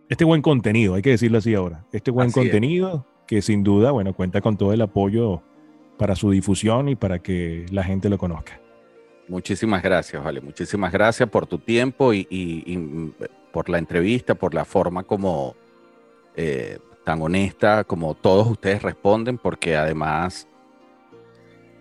este 0.09 0.25
buen 0.25 0.43
contenido, 0.43 0.95
hay 0.97 1.03
que 1.03 1.11
decirlo 1.11 1.39
así 1.39 1.55
ahora. 1.55 1.85
Este 1.93 2.11
buen 2.11 2.33
contenido 2.33 3.07
que 3.29 3.43
sin 3.43 3.63
duda, 3.63 3.93
bueno, 3.93 4.13
cuenta 4.13 4.41
con 4.41 4.57
todo 4.57 4.73
el 4.73 4.81
apoyo 4.81 5.41
para 5.99 6.17
su 6.17 6.33
difusión 6.33 6.89
y 6.89 6.97
para 6.97 7.21
que 7.21 7.65
la 7.71 7.85
gente 7.85 8.09
lo 8.09 8.19
conozca. 8.19 8.61
Muchísimas 9.29 9.85
gracias, 9.85 10.23
Vale. 10.23 10.41
Muchísimas 10.41 10.93
gracias 10.93 11.29
por 11.29 11.47
tu 11.47 11.59
tiempo 11.59 12.13
y, 12.13 13.07
por 13.53 13.69
la 13.69 13.79
entrevista, 13.79 14.35
por 14.35 14.53
la 14.53 14.65
forma 14.65 15.05
como 15.05 15.55
eh, 16.35 16.81
tan 17.05 17.23
honesta, 17.23 17.85
como 17.85 18.15
todos 18.15 18.49
ustedes 18.51 18.83
responden, 18.83 19.39
porque 19.39 19.77
además 19.77 20.49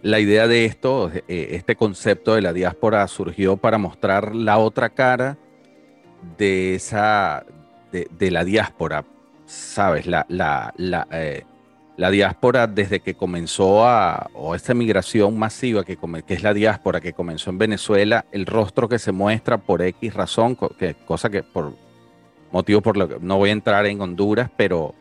la 0.02 0.20
idea 0.20 0.48
de 0.48 0.66
esto, 0.66 1.12
eh, 1.14 1.50
este 1.52 1.76
concepto 1.76 2.36
de 2.36 2.42
la 2.42 2.54
diáspora 2.54 3.08
surgió 3.08 3.58
para 3.58 3.78
mostrar 3.78 4.36
la 4.36 4.58
otra 4.58 4.90
cara 4.90 5.38
de 6.38 6.76
esa, 6.76 7.46
de, 7.92 8.32
la 8.32 8.44
diáspora, 8.44 9.06
¿sabes? 9.46 10.08
La, 10.08 10.26
la, 10.30 10.74
la, 10.78 11.08
eh, 11.12 11.44
la, 11.98 12.10
diáspora 12.10 12.68
desde 12.68 13.02
que 13.02 13.14
comenzó 13.14 13.86
a, 13.86 14.30
o 14.34 14.56
esta 14.56 14.74
migración 14.74 15.38
masiva 15.38 15.84
que, 15.84 15.98
que, 16.26 16.34
es 16.34 16.44
la 16.44 16.54
diáspora 16.54 17.00
que 17.00 17.14
comenzó 17.14 17.50
en 17.50 17.58
Venezuela, 17.58 18.26
el 18.32 18.46
rostro 18.46 18.90
que 18.90 19.00
se 19.00 19.12
muestra 19.12 19.58
por 19.58 19.82
X 19.82 20.14
razón, 20.14 20.58
que, 20.80 20.96
cosa 21.06 21.30
que 21.30 21.44
por 21.44 21.76
motivo 22.52 22.82
por 22.82 22.98
lo 22.98 23.08
que 23.08 23.18
no 23.22 23.38
voy 23.38 23.50
a 23.50 23.54
entrar 23.54 23.86
en 23.86 24.02
Honduras, 24.02 24.50
pero 24.58 24.96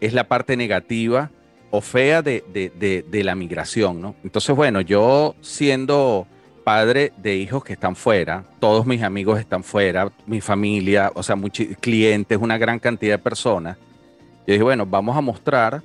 es 0.00 0.12
la 0.12 0.28
parte 0.28 0.56
negativa 0.56 1.30
o 1.72 1.80
fea 1.80 2.20
de, 2.20 3.04
la 3.10 3.34
migración, 3.34 4.00
¿no? 4.00 4.14
Entonces, 4.22 4.54
bueno, 4.54 4.82
yo 4.82 5.34
siendo 5.40 6.26
padre 6.64 7.14
de 7.16 7.36
hijos 7.36 7.64
que 7.64 7.72
están 7.72 7.96
fuera, 7.96 8.44
todos 8.60 8.86
mis 8.86 9.02
amigos 9.02 9.40
están 9.40 9.64
fuera, 9.64 10.12
mi 10.26 10.42
familia, 10.42 11.10
o 11.14 11.22
sea, 11.22 11.34
muchos 11.34 11.66
clientes, 11.80 12.38
una 12.38 12.58
gran 12.58 12.78
cantidad 12.78 13.14
de 13.14 13.18
personas, 13.18 13.78
yo 14.46 14.52
dije, 14.52 14.62
bueno, 14.62 14.84
vamos 14.84 15.16
a 15.16 15.22
mostrar 15.22 15.82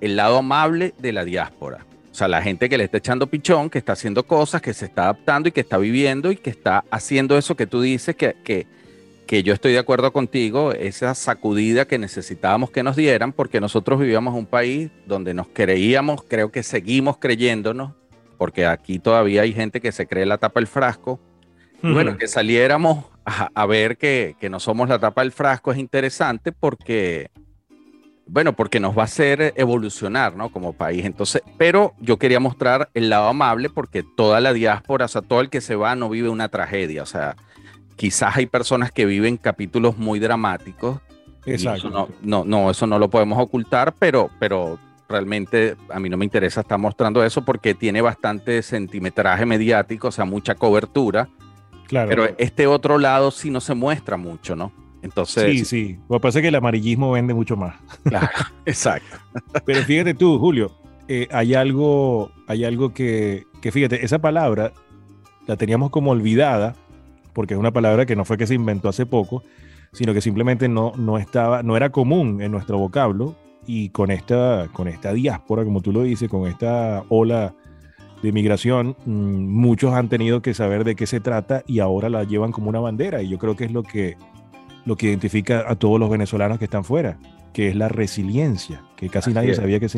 el 0.00 0.16
lado 0.16 0.38
amable 0.38 0.92
de 0.98 1.12
la 1.12 1.24
diáspora. 1.24 1.86
O 2.10 2.14
sea, 2.14 2.26
la 2.26 2.42
gente 2.42 2.68
que 2.68 2.76
le 2.76 2.84
está 2.84 2.98
echando 2.98 3.28
pichón, 3.28 3.70
que 3.70 3.78
está 3.78 3.92
haciendo 3.92 4.26
cosas, 4.26 4.60
que 4.60 4.74
se 4.74 4.86
está 4.86 5.04
adaptando 5.04 5.48
y 5.48 5.52
que 5.52 5.60
está 5.60 5.78
viviendo 5.78 6.32
y 6.32 6.36
que 6.36 6.50
está 6.50 6.84
haciendo 6.90 7.38
eso 7.38 7.54
que 7.54 7.68
tú 7.68 7.80
dices 7.80 8.16
que, 8.16 8.34
que, 8.42 8.66
que 9.26 9.42
yo 9.42 9.52
estoy 9.52 9.72
de 9.72 9.78
acuerdo 9.78 10.12
contigo, 10.12 10.72
esa 10.72 11.14
sacudida 11.14 11.86
que 11.86 11.98
necesitábamos 11.98 12.70
que 12.70 12.82
nos 12.82 12.94
dieran, 12.94 13.32
porque 13.32 13.60
nosotros 13.60 13.98
vivíamos 13.98 14.32
en 14.32 14.40
un 14.40 14.46
país 14.46 14.90
donde 15.06 15.34
nos 15.34 15.48
creíamos, 15.48 16.22
creo 16.22 16.52
que 16.52 16.62
seguimos 16.62 17.18
creyéndonos, 17.18 17.92
porque 18.38 18.66
aquí 18.66 18.98
todavía 18.98 19.42
hay 19.42 19.52
gente 19.52 19.80
que 19.80 19.90
se 19.90 20.06
cree 20.06 20.26
la 20.26 20.38
tapa 20.38 20.60
del 20.60 20.68
frasco. 20.68 21.20
bueno, 21.82 22.16
que 22.16 22.28
saliéramos 22.28 23.04
a, 23.24 23.66
ver 23.66 23.98
que, 23.98 24.36
que, 24.40 24.48
no 24.48 24.60
somos 24.60 24.88
la 24.88 25.00
tapa 25.00 25.22
del 25.22 25.32
frasco 25.32 25.72
es 25.72 25.78
interesante 25.78 26.52
porque, 26.52 27.30
bueno, 28.26 28.54
porque 28.54 28.78
nos 28.78 28.96
va 28.96 29.02
a 29.02 29.06
hacer 29.06 29.52
evolucionar, 29.56 30.36
¿no? 30.36 30.50
Como 30.50 30.72
país. 30.72 31.04
Entonces, 31.04 31.42
pero 31.58 31.94
yo 31.98 32.18
quería 32.18 32.38
mostrar 32.38 32.90
el 32.94 33.10
lado 33.10 33.26
amable 33.26 33.68
porque 33.68 34.04
toda 34.16 34.40
la 34.40 34.52
diáspora, 34.52 35.06
o 35.06 35.08
sea, 35.08 35.22
todo 35.22 35.40
el 35.40 35.50
que 35.50 35.60
se 35.60 35.74
va 35.74 35.96
no 35.96 36.08
vive 36.08 36.28
una 36.28 36.48
tragedia, 36.48 37.02
o 37.02 37.06
sea, 37.06 37.36
quizás 37.96 38.36
hay 38.36 38.46
personas 38.46 38.92
que 38.92 39.06
viven 39.06 39.36
capítulos 39.36 39.98
muy 39.98 40.18
dramáticos. 40.18 41.00
Exacto. 41.44 41.90
no, 41.90 42.08
no, 42.22 42.44
no, 42.44 42.70
eso 42.70 42.86
no 42.86 42.98
lo 42.98 43.08
podemos 43.08 43.38
ocultar, 43.38 43.94
pero, 43.98 44.30
pero 44.38 44.78
realmente 45.08 45.76
a 45.90 46.00
mí 46.00 46.08
no 46.08 46.16
me 46.16 46.24
interesa 46.24 46.60
estar 46.60 46.78
mostrando 46.78 47.24
eso 47.24 47.44
porque 47.44 47.74
tiene 47.74 48.00
bastante 48.00 48.62
centimetraje 48.62 49.46
mediático, 49.46 50.08
o 50.08 50.12
sea, 50.12 50.24
mucha 50.24 50.54
cobertura. 50.54 51.28
Claro. 51.86 52.08
Pero 52.08 52.24
este 52.38 52.66
otro 52.66 52.98
lado 52.98 53.30
sí 53.30 53.50
no 53.50 53.60
se 53.60 53.74
muestra 53.74 54.16
mucho, 54.16 54.56
¿no? 54.56 54.72
Entonces. 55.02 55.44
Sí, 55.44 55.64
sí. 55.64 55.98
Lo 56.08 56.16
que 56.16 56.20
pasa 56.20 56.38
es 56.40 56.42
que 56.42 56.48
el 56.48 56.54
amarillismo 56.56 57.12
vende 57.12 57.32
mucho 57.32 57.56
más. 57.56 57.76
Claro, 58.04 58.28
exacto. 58.66 59.16
Pero 59.64 59.82
fíjate 59.82 60.14
tú, 60.14 60.38
Julio, 60.40 60.72
eh, 61.06 61.28
hay 61.30 61.54
algo, 61.54 62.32
hay 62.48 62.64
algo 62.64 62.92
que, 62.92 63.44
que, 63.62 63.70
fíjate, 63.70 64.04
esa 64.04 64.18
palabra 64.18 64.72
la 65.46 65.56
teníamos 65.56 65.90
como 65.90 66.10
olvidada 66.10 66.74
porque 67.36 67.52
es 67.52 67.60
una 67.60 67.70
palabra 67.70 68.06
que 68.06 68.16
no 68.16 68.24
fue 68.24 68.38
que 68.38 68.46
se 68.46 68.54
inventó 68.54 68.88
hace 68.88 69.04
poco, 69.04 69.42
sino 69.92 70.14
que 70.14 70.22
simplemente 70.22 70.70
no, 70.70 70.92
no, 70.96 71.18
estaba, 71.18 71.62
no 71.62 71.76
era 71.76 71.90
común 71.90 72.40
en 72.40 72.50
nuestro 72.50 72.78
vocablo 72.78 73.36
y 73.66 73.90
con 73.90 74.10
esta, 74.10 74.68
con 74.72 74.88
esta 74.88 75.12
diáspora, 75.12 75.62
como 75.62 75.82
tú 75.82 75.92
lo 75.92 76.02
dices, 76.02 76.30
con 76.30 76.48
esta 76.48 77.04
ola 77.10 77.54
de 78.22 78.32
migración, 78.32 78.96
mm, 79.04 79.50
muchos 79.50 79.92
han 79.92 80.08
tenido 80.08 80.40
que 80.40 80.54
saber 80.54 80.82
de 80.84 80.96
qué 80.96 81.06
se 81.06 81.20
trata 81.20 81.62
y 81.66 81.80
ahora 81.80 82.08
la 82.08 82.24
llevan 82.24 82.52
como 82.52 82.70
una 82.70 82.80
bandera 82.80 83.20
y 83.20 83.28
yo 83.28 83.36
creo 83.36 83.54
que 83.54 83.66
es 83.66 83.70
lo 83.70 83.82
que, 83.82 84.16
lo 84.86 84.96
que 84.96 85.08
identifica 85.08 85.70
a 85.70 85.76
todos 85.76 86.00
los 86.00 86.08
venezolanos 86.08 86.58
que 86.58 86.64
están 86.64 86.84
fuera, 86.84 87.18
que 87.56 87.68
es 87.68 87.74
la 87.74 87.88
resiliencia, 87.88 88.82
que 88.96 89.08
casi 89.08 89.32
nadie 89.32 89.54
sabía 89.54 89.80
que 89.80 89.88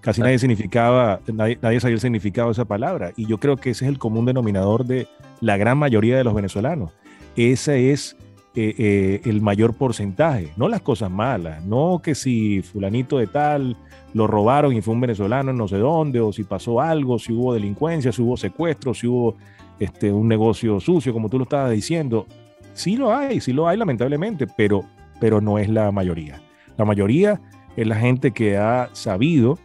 casi 0.00 0.20
nadie 0.20 0.38
significaba, 0.38 1.18
nadie, 1.34 1.58
nadie, 1.60 1.80
sabía 1.80 1.94
el 1.94 2.00
significado 2.00 2.46
de 2.46 2.52
esa 2.52 2.64
palabra 2.64 3.10
y 3.16 3.26
yo 3.26 3.38
creo 3.38 3.56
que 3.56 3.70
ese 3.70 3.86
es 3.86 3.88
el 3.88 3.98
común 3.98 4.24
denominador 4.24 4.84
de 4.86 5.08
la 5.40 5.56
gran 5.56 5.78
mayoría 5.78 6.16
de 6.16 6.22
los 6.22 6.32
venezolanos. 6.32 6.92
Ese 7.34 7.90
es 7.90 8.16
eh, 8.54 8.72
eh, 8.78 9.20
el 9.24 9.40
mayor 9.40 9.74
porcentaje, 9.74 10.52
no 10.56 10.68
las 10.68 10.80
cosas 10.82 11.10
malas, 11.10 11.64
no 11.64 12.00
que 12.00 12.14
si 12.14 12.62
fulanito 12.62 13.18
de 13.18 13.26
tal 13.26 13.76
lo 14.14 14.28
robaron 14.28 14.72
y 14.72 14.80
fue 14.80 14.94
un 14.94 15.00
venezolano 15.00 15.50
en 15.50 15.58
no 15.58 15.66
sé 15.66 15.78
dónde, 15.78 16.20
o 16.20 16.32
si 16.32 16.44
pasó 16.44 16.80
algo, 16.80 17.18
si 17.18 17.32
hubo 17.32 17.52
delincuencia, 17.52 18.12
si 18.12 18.22
hubo 18.22 18.36
secuestro, 18.36 18.94
si 18.94 19.08
hubo 19.08 19.34
este, 19.80 20.12
un 20.12 20.28
negocio 20.28 20.78
sucio, 20.78 21.12
como 21.12 21.28
tú 21.28 21.36
lo 21.38 21.42
estabas 21.42 21.72
diciendo. 21.72 22.28
Sí 22.74 22.96
lo 22.96 23.12
hay, 23.12 23.40
sí 23.40 23.52
lo 23.52 23.66
hay 23.66 23.76
lamentablemente, 23.76 24.46
pero, 24.46 24.84
pero 25.18 25.40
no 25.40 25.58
es 25.58 25.68
la 25.68 25.90
mayoría. 25.90 26.40
La 26.76 26.84
mayoría 26.84 27.40
es 27.76 27.86
la 27.86 27.96
gente 27.96 28.32
que 28.32 28.56
ha 28.56 28.90
sabido 28.92 29.58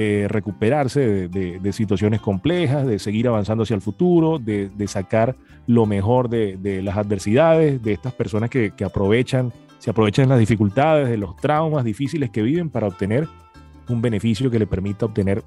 eh, 0.00 0.26
recuperarse 0.28 1.28
de, 1.28 1.72
situaciones 1.72 2.20
complejas, 2.20 2.86
de 2.86 3.00
seguir 3.00 3.26
avanzando 3.26 3.64
hacia 3.64 3.74
el 3.74 3.80
futuro, 3.80 4.38
de, 4.38 4.70
sacar 4.86 5.34
lo 5.66 5.86
mejor 5.86 6.28
de, 6.28 6.80
las 6.84 6.96
adversidades, 6.96 7.82
de 7.82 7.94
estas 7.94 8.12
personas 8.12 8.48
que, 8.48 8.72
aprovechan, 8.84 9.52
se 9.80 9.90
aprovechan 9.90 10.26
de 10.26 10.28
las 10.30 10.38
dificultades, 10.38 11.08
de 11.08 11.16
los 11.16 11.34
traumas 11.34 11.84
difíciles 11.84 12.30
que 12.30 12.42
viven 12.42 12.70
para 12.70 12.86
obtener 12.86 13.26
un 13.88 14.00
beneficio 14.00 14.52
que 14.52 14.60
le 14.60 14.68
permita 14.68 15.06
obtener 15.06 15.42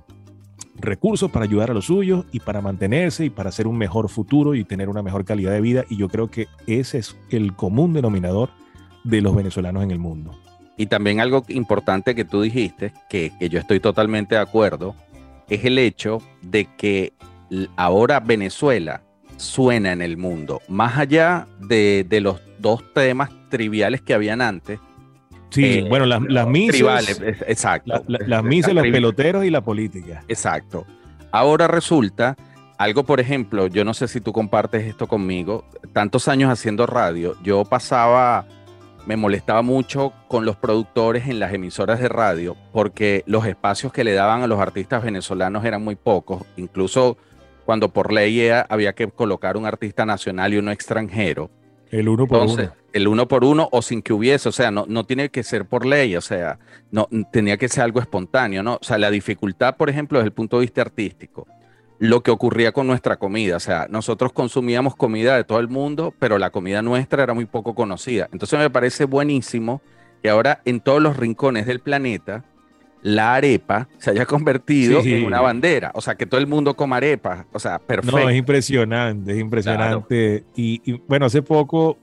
recursos 0.75 1.31
para 1.31 1.45
ayudar 1.45 1.71
a 1.71 1.73
los 1.73 1.85
suyos 1.85 2.25
y 2.33 2.41
para 2.41 2.59
mantenerse 2.59 3.23
y 3.23 3.29
para 3.29 3.49
hacer 3.49 3.67
un 3.67 3.77
mejor 3.77 4.09
futuro 4.09 4.53
y 4.53 4.65
tener 4.65 4.89
una 4.89 5.01
mejor 5.01 5.23
calidad 5.23 5.53
de 5.53 5.61
vida. 5.61 5.85
Y 5.89 5.95
yo 5.95 6.09
creo 6.09 6.29
que 6.29 6.47
ese 6.67 6.97
es 6.97 7.15
el 7.29 7.55
común 7.55 7.93
denominador 7.93 8.49
de 9.05 9.21
los 9.21 9.33
venezolanos 9.33 9.81
en 9.83 9.91
el 9.91 9.99
mundo. 9.99 10.31
Y 10.81 10.87
también 10.87 11.19
algo 11.19 11.45
importante 11.49 12.15
que 12.15 12.25
tú 12.25 12.41
dijiste, 12.41 12.91
que, 13.07 13.31
yo 13.39 13.59
estoy 13.59 13.79
totalmente 13.79 14.33
de 14.33 14.41
acuerdo, 14.41 14.95
es 15.47 15.63
el 15.63 15.77
hecho 15.77 16.23
de 16.41 16.67
que 16.75 17.13
ahora 17.75 18.19
Venezuela 18.19 19.03
suena 19.37 19.91
en 19.91 20.01
el 20.01 20.17
mundo, 20.17 20.59
más 20.67 20.97
allá 20.97 21.47
de, 21.59 22.07
los 22.19 22.41
dos 22.57 22.83
temas 22.95 23.29
triviales 23.49 24.01
que 24.01 24.15
habían 24.15 24.41
antes. 24.41 24.79
Sí, 25.51 25.65
eh, 25.65 25.85
bueno, 25.87 26.07
las, 26.07 26.23
las 26.23 26.47
misas. 26.47 27.21
exacto. 27.45 28.03
las 28.07 28.43
misas, 28.43 28.73
los 28.73 28.81
peloteros 28.81 29.45
y 29.45 29.51
la 29.51 29.61
política. 29.61 30.23
Exacto. 30.27 30.87
Ahora 31.31 31.67
resulta, 31.67 32.35
algo 32.79 33.03
por 33.03 33.19
ejemplo, 33.19 33.67
yo 33.67 33.85
no 33.85 33.93
sé 33.93 34.07
si 34.07 34.19
tú 34.19 34.33
compartes 34.33 34.83
esto 34.87 35.05
conmigo, 35.05 35.63
tantos 35.93 36.27
años 36.27 36.49
haciendo 36.49 36.87
radio, 36.87 37.35
yo 37.43 37.65
pasaba 37.65 38.47
me 39.05 39.17
molestaba 39.17 39.61
mucho 39.61 40.13
con 40.27 40.45
los 40.45 40.55
productores 40.55 41.27
en 41.27 41.39
las 41.39 41.53
emisoras 41.53 41.99
de 41.99 42.09
radio 42.09 42.55
porque 42.71 43.23
los 43.25 43.45
espacios 43.45 43.91
que 43.91 44.03
le 44.03 44.13
daban 44.13 44.43
a 44.43 44.47
los 44.47 44.59
artistas 44.59 45.03
venezolanos 45.03 45.65
eran 45.65 45.83
muy 45.83 45.95
pocos, 45.95 46.43
incluso 46.57 47.17
cuando 47.65 47.89
por 47.89 48.11
ley 48.11 48.49
había 48.49 48.93
que 48.93 49.07
colocar 49.07 49.57
un 49.57 49.65
artista 49.65 50.05
nacional 50.05 50.53
y 50.53 50.57
uno 50.57 50.71
extranjero. 50.71 51.49
El 51.89 52.09
uno 52.09 52.27
por 52.27 52.47
uno. 52.47 52.73
El 52.93 53.07
uno 53.07 53.27
por 53.27 53.45
uno 53.45 53.69
o 53.71 53.81
sin 53.81 54.01
que 54.01 54.11
hubiese, 54.11 54.49
o 54.49 54.51
sea, 54.51 54.69
no, 54.71 54.85
no 54.87 55.05
tiene 55.05 55.29
que 55.29 55.43
ser 55.43 55.65
por 55.65 55.85
ley, 55.85 56.15
o 56.15 56.21
sea, 56.21 56.59
no 56.91 57.07
tenía 57.31 57.57
que 57.57 57.69
ser 57.69 57.83
algo 57.83 58.01
espontáneo, 58.01 58.63
¿no? 58.63 58.75
O 58.75 58.83
sea, 58.83 58.97
la 58.97 59.09
dificultad, 59.09 59.77
por 59.77 59.89
ejemplo, 59.89 60.19
desde 60.19 60.27
el 60.27 60.33
punto 60.33 60.57
de 60.57 60.61
vista 60.61 60.81
artístico 60.81 61.47
lo 62.01 62.23
que 62.23 62.31
ocurría 62.31 62.71
con 62.71 62.87
nuestra 62.87 63.17
comida. 63.17 63.57
O 63.57 63.59
sea, 63.59 63.85
nosotros 63.87 64.33
consumíamos 64.33 64.95
comida 64.95 65.35
de 65.37 65.43
todo 65.43 65.59
el 65.59 65.67
mundo, 65.67 66.15
pero 66.17 66.39
la 66.39 66.49
comida 66.49 66.81
nuestra 66.81 67.21
era 67.21 67.35
muy 67.35 67.45
poco 67.45 67.75
conocida. 67.75 68.27
Entonces 68.33 68.57
me 68.57 68.71
parece 68.71 69.05
buenísimo 69.05 69.83
que 70.23 70.31
ahora 70.31 70.63
en 70.65 70.79
todos 70.79 70.99
los 70.99 71.15
rincones 71.15 71.67
del 71.67 71.79
planeta 71.79 72.43
la 73.03 73.35
arepa 73.35 73.87
se 73.99 74.09
haya 74.09 74.25
convertido 74.25 74.99
en 75.01 75.25
una 75.25 75.41
bandera. 75.41 75.91
O 75.93 76.01
sea, 76.01 76.15
que 76.15 76.25
todo 76.25 76.41
el 76.41 76.47
mundo 76.47 76.75
coma 76.75 76.97
arepa. 76.97 77.45
O 77.53 77.59
sea, 77.59 77.77
perfecto. 77.77 78.17
No, 78.17 78.29
es 78.29 78.35
impresionante, 78.35 79.33
es 79.33 79.39
impresionante. 79.39 80.43
Y, 80.55 80.93
bueno, 81.07 81.27
hace 81.27 81.43
poco, 81.43 81.99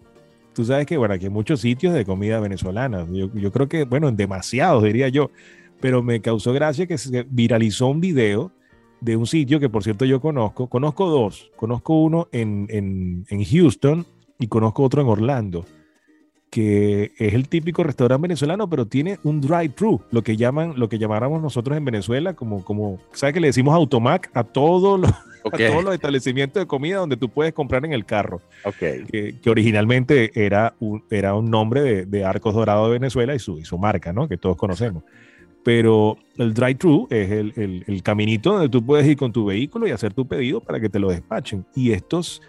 tú 0.55 0.65
sabes 0.65 0.87
que, 0.87 0.97
bueno, 0.97 1.15
aquí 1.15 1.25
hay 1.25 1.33
muchos 1.33 1.61
sitios 1.61 1.93
de 1.93 2.05
comida 2.05 2.39
venezolana. 2.39 3.05
Yo, 3.11 3.35
yo 3.35 3.51
creo 3.51 3.69
que, 3.69 3.83
bueno, 3.83 4.07
en 4.07 4.17
demasiados, 4.17 4.85
diría 4.85 5.09
yo. 5.09 5.33
Pero 5.81 6.05
me 6.05 6.21
causó 6.21 6.53
gracia 6.53 6.87
que 6.87 6.99
se 6.99 7.27
viralizó 7.29 7.89
un 7.89 8.01
video 8.01 8.53
de 9.01 9.17
un 9.17 9.27
sitio 9.27 9.61
que 9.61 9.69
por 9.69 9.83
cierto 9.83 10.05
yo 10.05 10.21
conozco. 10.21 10.69
Conozco 10.69 11.09
dos. 11.09 11.51
Conozco 11.57 11.95
uno 11.95 12.29
en, 12.33 12.67
en, 13.29 13.45
Houston 13.45 14.07
y 14.39 14.49
conozco 14.49 14.83
otro 14.83 15.03
en 15.03 15.09
Orlando, 15.09 15.65
que 16.51 17.13
es 17.19 17.35
el 17.35 17.49
típico 17.49 17.83
restaurante 17.83 18.23
venezolano, 18.23 18.69
pero 18.69 18.87
tiene 18.87 19.19
un 19.23 19.41
drive-thru, 19.41 20.03
lo 20.11 20.23
que 20.23 20.37
llaman, 20.37 20.75
lo 20.77 20.89
que 20.89 20.99
llamáramos 20.99 21.43
nosotros 21.43 21.77
en 21.77 21.85
Venezuela 21.85 22.35
como, 22.35 22.65
como 22.65 22.99
¿sabes 23.13 23.35
que 23.35 23.41
le 23.41 23.49
decimos 23.49 23.75
automac 23.75 24.31
a 24.35 24.45
todos 24.45 25.01
los, 25.01 25.11
todos 25.43 25.85
los 25.85 25.95
establecimientos 25.95 26.63
de 26.63 26.67
comida 26.67 26.99
donde 26.99 27.17
tú 27.17 27.29
puedes 27.29 27.53
comprar 27.53 27.85
en 27.85 27.93
el 27.93 28.05
carro? 28.05 28.41
Okay. 28.65 29.05
Que, 29.05 29.51
originalmente 29.51 30.31
era 30.35 30.75
un, 30.81 31.05
era 31.11 31.35
un 31.35 31.51
nombre 31.51 31.83
de, 31.83 32.07
de 32.07 32.25
Arcos 32.25 32.55
Dorados 32.55 32.89
de 32.89 32.93
Venezuela 32.95 33.35
y 33.35 33.39
su, 33.39 33.59
y 33.59 33.65
su 33.65 33.79
marca, 33.79 34.13
¿no? 34.13 34.29
Que 34.29 34.37
todos 34.37 34.57
conocemos 34.57 35.03
pero 35.65 36.17
el 36.37 36.55
drive-thru 36.55 37.09
es 37.11 37.31
el, 37.31 37.85
el, 37.87 38.03
caminito 38.03 38.53
donde 38.53 38.69
tú 38.69 38.85
puedes 38.85 39.07
ir 39.07 39.17
con 39.17 39.33
tu 39.33 39.47
vehículo 39.47 39.87
y 39.87 39.91
hacer 39.91 40.15
tu 40.15 40.27
pedido 40.27 40.61
para 40.61 40.81
que 40.81 40.89
te 40.89 40.99
lo 40.99 41.11
despachen. 41.11 41.67
Y 41.75 41.93
estos, 41.93 42.41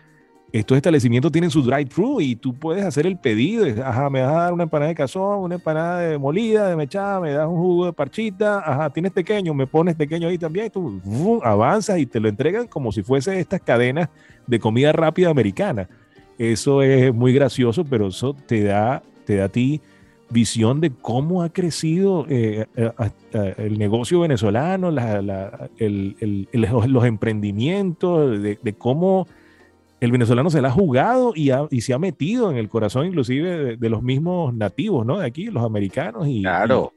estos 0.51 0.77
establecimientos 0.77 1.31
tienen 1.31 1.49
su 1.49 1.61
drive-thru 1.61 2.21
y 2.21 2.35
tú 2.35 2.53
puedes 2.53 2.85
hacer 2.85 3.05
el 3.07 3.17
pedido. 3.17 3.65
Ajá, 3.83 4.09
me 4.09 4.21
vas 4.21 4.31
a 4.31 4.41
dar 4.43 4.53
una 4.53 4.63
empanada 4.63 4.89
de 4.89 4.95
cazón, 4.95 5.39
una 5.39 5.55
empanada 5.55 5.99
de 5.99 6.17
molida, 6.17 6.69
de 6.69 6.75
mechada, 6.75 7.19
me 7.19 7.33
das 7.33 7.47
un 7.47 7.57
jugo 7.57 7.87
de 7.87 7.93
parchita. 7.93 8.59
Ajá, 8.59 8.89
tienes 8.89 9.11
pequeño, 9.11 9.53
me 9.53 9.67
pones 9.67 9.95
pequeño 9.95 10.27
ahí 10.27 10.37
también. 10.37 10.69
Tú 10.69 11.41
avanzas 11.43 11.99
y 11.99 12.05
te 12.05 12.19
lo 12.19 12.29
entregan 12.29 12.67
como 12.67 12.91
si 12.91 13.03
fuese 13.03 13.39
estas 13.39 13.61
cadenas 13.61 14.09
de 14.47 14.59
comida 14.59 14.91
rápida 14.91 15.29
americana. 15.29 15.89
Eso 16.37 16.81
es 16.83 17.13
muy 17.13 17.33
gracioso, 17.33 17.83
pero 17.83 18.07
eso 18.07 18.33
te 18.33 18.63
da, 18.63 19.03
te 19.25 19.35
da 19.35 19.45
a 19.45 19.49
ti 19.49 19.81
visión 20.29 20.81
de 20.81 20.91
cómo 20.91 21.43
ha 21.43 21.49
crecido 21.49 22.25
eh, 22.29 22.65
eh, 22.75 23.53
el 23.57 23.79
negocio 23.79 24.19
venezolano, 24.19 24.91
los 24.91 27.05
emprendimientos, 27.05 28.41
de, 28.41 28.75
cómo 28.77 29.27
el 29.99 30.11
venezolano 30.11 30.49
se 30.49 30.61
la 30.61 30.69
ha 30.69 30.71
jugado 30.71 31.33
y, 31.35 31.51
se 31.81 31.93
ha 31.93 31.99
metido 31.99 32.51
en 32.51 32.57
el 32.57 32.69
corazón 32.69 33.07
inclusive 33.07 33.77
de, 33.77 33.89
los 33.89 34.03
mismos 34.03 34.53
nativos, 34.53 35.05
¿no? 35.05 35.19
De 35.19 35.25
aquí, 35.25 35.45
los 35.45 35.63
americanos. 35.63 36.27
Y, 36.27 36.41
claro. 36.41 36.93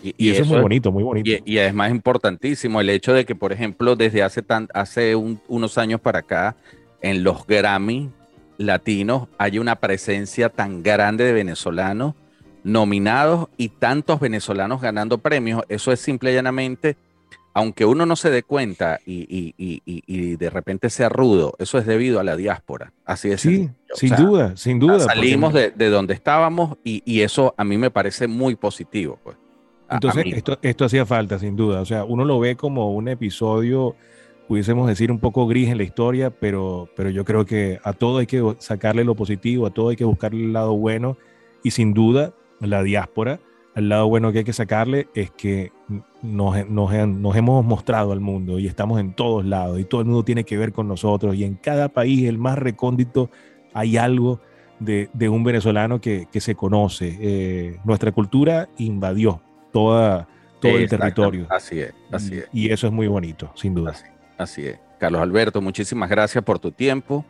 Y, 0.00 0.30
eso, 0.30 0.42
es 0.42 0.48
muy 0.48 0.60
bonito, 0.60 0.92
muy 0.92 1.02
bonito. 1.02 1.28
Y, 1.44 1.58
además 1.58 1.90
importantísimo 1.90 2.80
el 2.80 2.90
hecho 2.90 3.12
de 3.12 3.24
que, 3.24 3.34
por 3.34 3.52
ejemplo, 3.52 3.96
desde 3.96 4.22
hace, 4.22 4.42
tan, 4.42 4.68
hace 4.72 5.16
unos 5.16 5.78
años 5.78 6.00
para 6.00 6.20
acá, 6.20 6.56
en 7.00 7.24
los 7.24 7.46
Grammy 7.46 8.10
latinos 8.58 9.28
hay 9.38 9.58
una 9.58 9.76
presencia 9.76 10.48
tan 10.48 10.82
grande 10.82 11.24
de 11.24 11.32
venezolanos 11.32 12.14
nominados 12.68 13.48
y 13.56 13.70
tantos 13.70 14.20
venezolanos 14.20 14.80
ganando 14.80 15.18
premios. 15.18 15.62
Eso 15.68 15.90
es 15.90 16.00
simple 16.00 16.30
y 16.30 16.34
llanamente, 16.34 16.96
aunque 17.54 17.84
uno 17.84 18.06
no 18.06 18.14
se 18.14 18.30
dé 18.30 18.42
cuenta 18.42 19.00
y, 19.06 20.36
de 20.36 20.50
repente 20.50 20.90
sea 20.90 21.08
rudo, 21.08 21.54
eso 21.58 21.78
es 21.78 21.86
debido 21.86 22.20
a 22.20 22.24
la 22.24 22.36
diáspora. 22.36 22.92
Así 23.04 23.30
es. 23.30 23.40
Sí, 23.40 23.70
sin 23.94 24.14
duda, 24.14 24.56
sin 24.56 24.78
duda. 24.78 25.00
Salimos 25.00 25.54
de, 25.54 25.70
donde 25.90 26.14
estábamos 26.14 26.76
y, 26.84 27.20
eso 27.22 27.54
a 27.56 27.64
mí 27.64 27.78
me 27.78 27.90
parece 27.90 28.28
muy 28.28 28.54
positivo. 28.54 29.18
Pues, 29.24 29.36
Entonces, 29.90 30.26
esto, 30.26 30.58
esto 30.60 30.84
hacía 30.84 31.06
falta, 31.06 31.38
sin 31.38 31.56
duda. 31.56 31.80
O 31.80 31.86
sea, 31.86 32.04
uno 32.04 32.24
lo 32.24 32.38
ve 32.38 32.56
como 32.56 32.92
un 32.92 33.08
episodio 33.08 33.96
pudiésemos 34.46 34.88
decir 34.88 35.12
un 35.12 35.18
poco 35.18 35.46
gris 35.46 35.68
en 35.68 35.76
la 35.76 35.82
historia, 35.82 36.30
pero, 36.30 36.88
pero 36.96 37.10
yo 37.10 37.22
creo 37.26 37.44
que 37.44 37.80
a 37.84 37.92
todo 37.92 38.16
hay 38.16 38.26
que 38.26 38.42
sacarle 38.60 39.04
lo 39.04 39.14
positivo, 39.14 39.66
a 39.66 39.70
todo 39.70 39.90
hay 39.90 39.96
que 39.96 40.06
buscarle 40.06 40.42
el 40.42 40.54
lado 40.54 40.74
bueno 40.74 41.18
y 41.62 41.70
sin 41.72 41.92
duda 41.92 42.32
la 42.60 42.82
diáspora, 42.82 43.40
el 43.74 43.88
lado 43.88 44.08
bueno 44.08 44.32
que 44.32 44.38
hay 44.38 44.44
que 44.44 44.52
sacarle 44.52 45.08
es 45.14 45.30
que 45.30 45.70
nos, 46.20 46.68
nos, 46.68 46.92
hemos 47.36 47.64
mostrado 47.64 48.12
al 48.12 48.20
mundo 48.20 48.58
y 48.58 48.66
estamos 48.66 48.98
en 48.98 49.12
todos 49.12 49.44
lados 49.44 49.78
y 49.78 49.84
todo 49.84 50.00
el 50.00 50.06
mundo 50.08 50.24
tiene 50.24 50.44
que 50.44 50.56
ver 50.56 50.72
con 50.72 50.88
nosotros 50.88 51.36
y 51.36 51.44
en 51.44 51.54
cada 51.54 51.88
país, 51.88 52.28
el 52.28 52.38
más 52.38 52.58
recóndito, 52.58 53.30
hay 53.72 53.96
algo 53.96 54.40
de, 54.80 55.08
un 55.28 55.44
venezolano 55.44 56.00
que, 56.00 56.26
se 56.32 56.54
conoce. 56.54 57.16
Eh, 57.20 57.78
nuestra 57.84 58.10
cultura 58.10 58.68
invadió 58.78 59.40
toda, 59.72 60.26
todo 60.60 60.76
el 60.76 60.88
territorio. 60.88 61.46
Así 61.50 61.78
es, 61.78 61.94
así 62.10 62.40
Y 62.52 62.72
eso 62.72 62.88
es 62.88 62.92
muy 62.92 63.06
bonito, 63.06 63.52
sin 63.54 63.74
duda. 63.74 63.94
así 64.36 64.66
es. 64.66 64.78
Carlos 64.98 65.22
Alberto, 65.22 65.60
muchísimas 65.60 66.10
gracias 66.10 66.42
por 66.42 66.58
tu 66.58 66.72
tiempo 66.72 67.24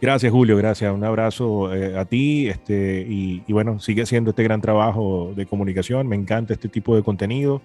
Gracias, 0.00 0.32
Julio, 0.32 0.56
gracias. 0.56 0.92
Un 0.94 1.04
abrazo 1.04 1.74
eh, 1.74 1.98
a 1.98 2.04
ti 2.06 2.48
este, 2.48 3.06
y, 3.08 3.42
y, 3.46 3.52
bueno, 3.52 3.80
sigue 3.80 4.02
haciendo 4.02 4.30
este 4.30 4.42
gran 4.42 4.60
trabajo 4.60 5.32
de 5.36 5.44
comunicación. 5.44 6.08
Me 6.08 6.16
encanta 6.16 6.54
este 6.54 6.68
tipo 6.68 6.96
de 6.96 7.02
contenido 7.02 7.60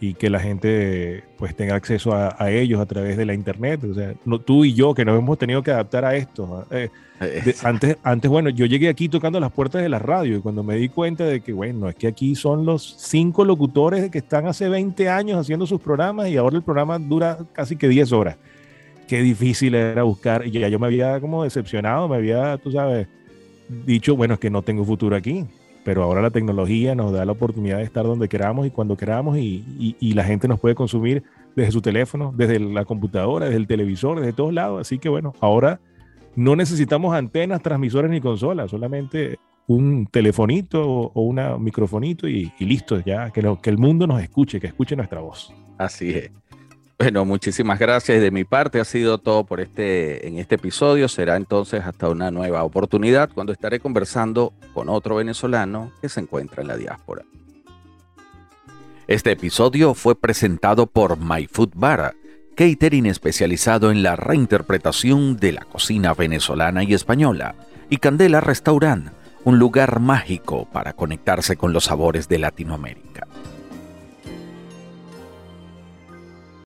y 0.00 0.14
que 0.14 0.30
la 0.30 0.38
gente 0.38 1.24
pues 1.36 1.56
tenga 1.56 1.74
acceso 1.74 2.12
a, 2.14 2.50
ellos 2.50 2.80
a 2.80 2.86
través 2.86 3.16
de 3.16 3.26
la 3.26 3.34
internet. 3.34 3.82
O 3.84 3.94
sea, 3.94 4.14
no, 4.24 4.38
tú 4.38 4.64
y 4.64 4.72
yo 4.74 4.94
que 4.94 5.04
nos 5.04 5.18
hemos 5.18 5.38
tenido 5.38 5.62
que 5.62 5.72
adaptar 5.72 6.04
a 6.04 6.14
esto. 6.14 6.66
Eh, 6.70 6.88
antes, 7.64 7.96
antes, 8.04 8.30
bueno, 8.30 8.50
yo 8.50 8.66
llegué 8.66 8.88
aquí 8.88 9.08
tocando 9.08 9.40
las 9.40 9.50
puertas 9.50 9.82
de 9.82 9.88
la 9.88 9.98
radio 9.98 10.36
y 10.36 10.40
cuando 10.40 10.62
me 10.62 10.76
di 10.76 10.88
cuenta 10.88 11.24
de 11.24 11.40
que, 11.40 11.52
bueno, 11.52 11.88
es 11.88 11.96
que 11.96 12.06
aquí 12.06 12.36
son 12.36 12.64
los 12.64 12.96
cinco 12.98 13.44
locutores 13.44 14.08
que 14.10 14.18
están 14.18 14.46
hace 14.46 14.68
20 14.68 15.08
años 15.08 15.38
haciendo 15.38 15.66
sus 15.66 15.80
programas 15.80 16.28
y 16.28 16.36
ahora 16.36 16.56
el 16.56 16.62
programa 16.62 16.98
dura 16.98 17.38
casi 17.52 17.76
que 17.76 17.88
10 17.88 18.12
horas. 18.12 18.36
Qué 19.08 19.22
difícil 19.22 19.74
era 19.74 20.04
buscar. 20.04 20.46
Y 20.46 20.50
ya 20.50 20.68
yo 20.68 20.78
me 20.78 20.86
había 20.86 21.20
como 21.20 21.42
decepcionado, 21.42 22.08
me 22.08 22.16
había, 22.16 22.58
tú 22.58 22.70
sabes, 22.70 23.08
dicho, 23.84 24.14
bueno, 24.14 24.34
es 24.34 24.40
que 24.40 24.50
no 24.50 24.62
tengo 24.62 24.84
futuro 24.84 25.16
aquí 25.16 25.46
pero 25.88 26.02
ahora 26.02 26.20
la 26.20 26.28
tecnología 26.28 26.94
nos 26.94 27.12
da 27.12 27.24
la 27.24 27.32
oportunidad 27.32 27.78
de 27.78 27.84
estar 27.84 28.04
donde 28.04 28.28
queramos 28.28 28.66
y 28.66 28.70
cuando 28.70 28.94
queramos 28.94 29.38
y, 29.38 29.96
y, 29.98 30.12
la 30.12 30.22
gente 30.22 30.46
nos 30.46 30.60
puede 30.60 30.74
consumir 30.74 31.22
desde 31.56 31.72
su 31.72 31.80
teléfono, 31.80 32.30
desde 32.36 32.60
la 32.60 32.84
computadora, 32.84 33.46
desde 33.46 33.56
el 33.56 33.66
televisor, 33.66 34.20
desde 34.20 34.34
todos 34.34 34.52
lados. 34.52 34.82
Así 34.82 34.98
que 34.98 35.08
bueno, 35.08 35.32
ahora 35.40 35.80
no 36.36 36.56
necesitamos 36.56 37.14
antenas, 37.14 37.62
transmisores 37.62 38.10
ni 38.10 38.20
consolas, 38.20 38.70
solamente 38.70 39.38
un 39.66 40.06
telefonito 40.06 40.86
o, 40.86 41.22
un 41.22 41.40
microfonito 41.64 42.28
y, 42.28 42.52
listo, 42.58 43.00
ya 43.00 43.30
que, 43.30 43.56
que 43.62 43.70
el 43.70 43.78
mundo 43.78 44.06
nos 44.06 44.20
escuche, 44.20 44.60
que 44.60 44.66
escuche 44.66 44.94
nuestra 44.94 45.20
voz. 45.20 45.54
Así 45.78 46.10
es. 46.10 46.30
Bueno, 46.98 47.24
muchísimas 47.24 47.78
gracias. 47.78 48.20
De 48.20 48.32
mi 48.32 48.42
parte 48.42 48.80
ha 48.80 48.84
sido 48.84 49.18
todo 49.18 49.44
por 49.44 49.60
este 49.60 50.26
en 50.26 50.36
este 50.38 50.56
episodio. 50.56 51.06
Será 51.06 51.36
entonces 51.36 51.84
hasta 51.84 52.08
una 52.08 52.32
nueva 52.32 52.64
oportunidad 52.64 53.30
cuando 53.32 53.52
estaré 53.52 53.78
conversando 53.78 54.52
con 54.74 54.88
otro 54.88 55.14
venezolano 55.14 55.92
que 56.00 56.08
se 56.08 56.18
encuentra 56.18 56.60
en 56.60 56.68
la 56.68 56.76
diáspora. 56.76 57.22
Este 59.06 59.30
episodio 59.30 59.94
fue 59.94 60.16
presentado 60.16 60.88
por 60.88 61.18
My 61.18 61.46
Food 61.46 61.70
Bar, 61.76 62.16
catering 62.56 63.06
especializado 63.06 63.92
en 63.92 64.02
la 64.02 64.16
reinterpretación 64.16 65.36
de 65.36 65.52
la 65.52 65.64
cocina 65.66 66.14
venezolana 66.14 66.82
y 66.82 66.94
española, 66.94 67.54
y 67.88 67.98
Candela 67.98 68.40
Restaurant, 68.40 69.12
un 69.44 69.60
lugar 69.60 70.00
mágico 70.00 70.68
para 70.72 70.94
conectarse 70.94 71.56
con 71.56 71.72
los 71.72 71.84
sabores 71.84 72.28
de 72.28 72.38
Latinoamérica. 72.38 73.27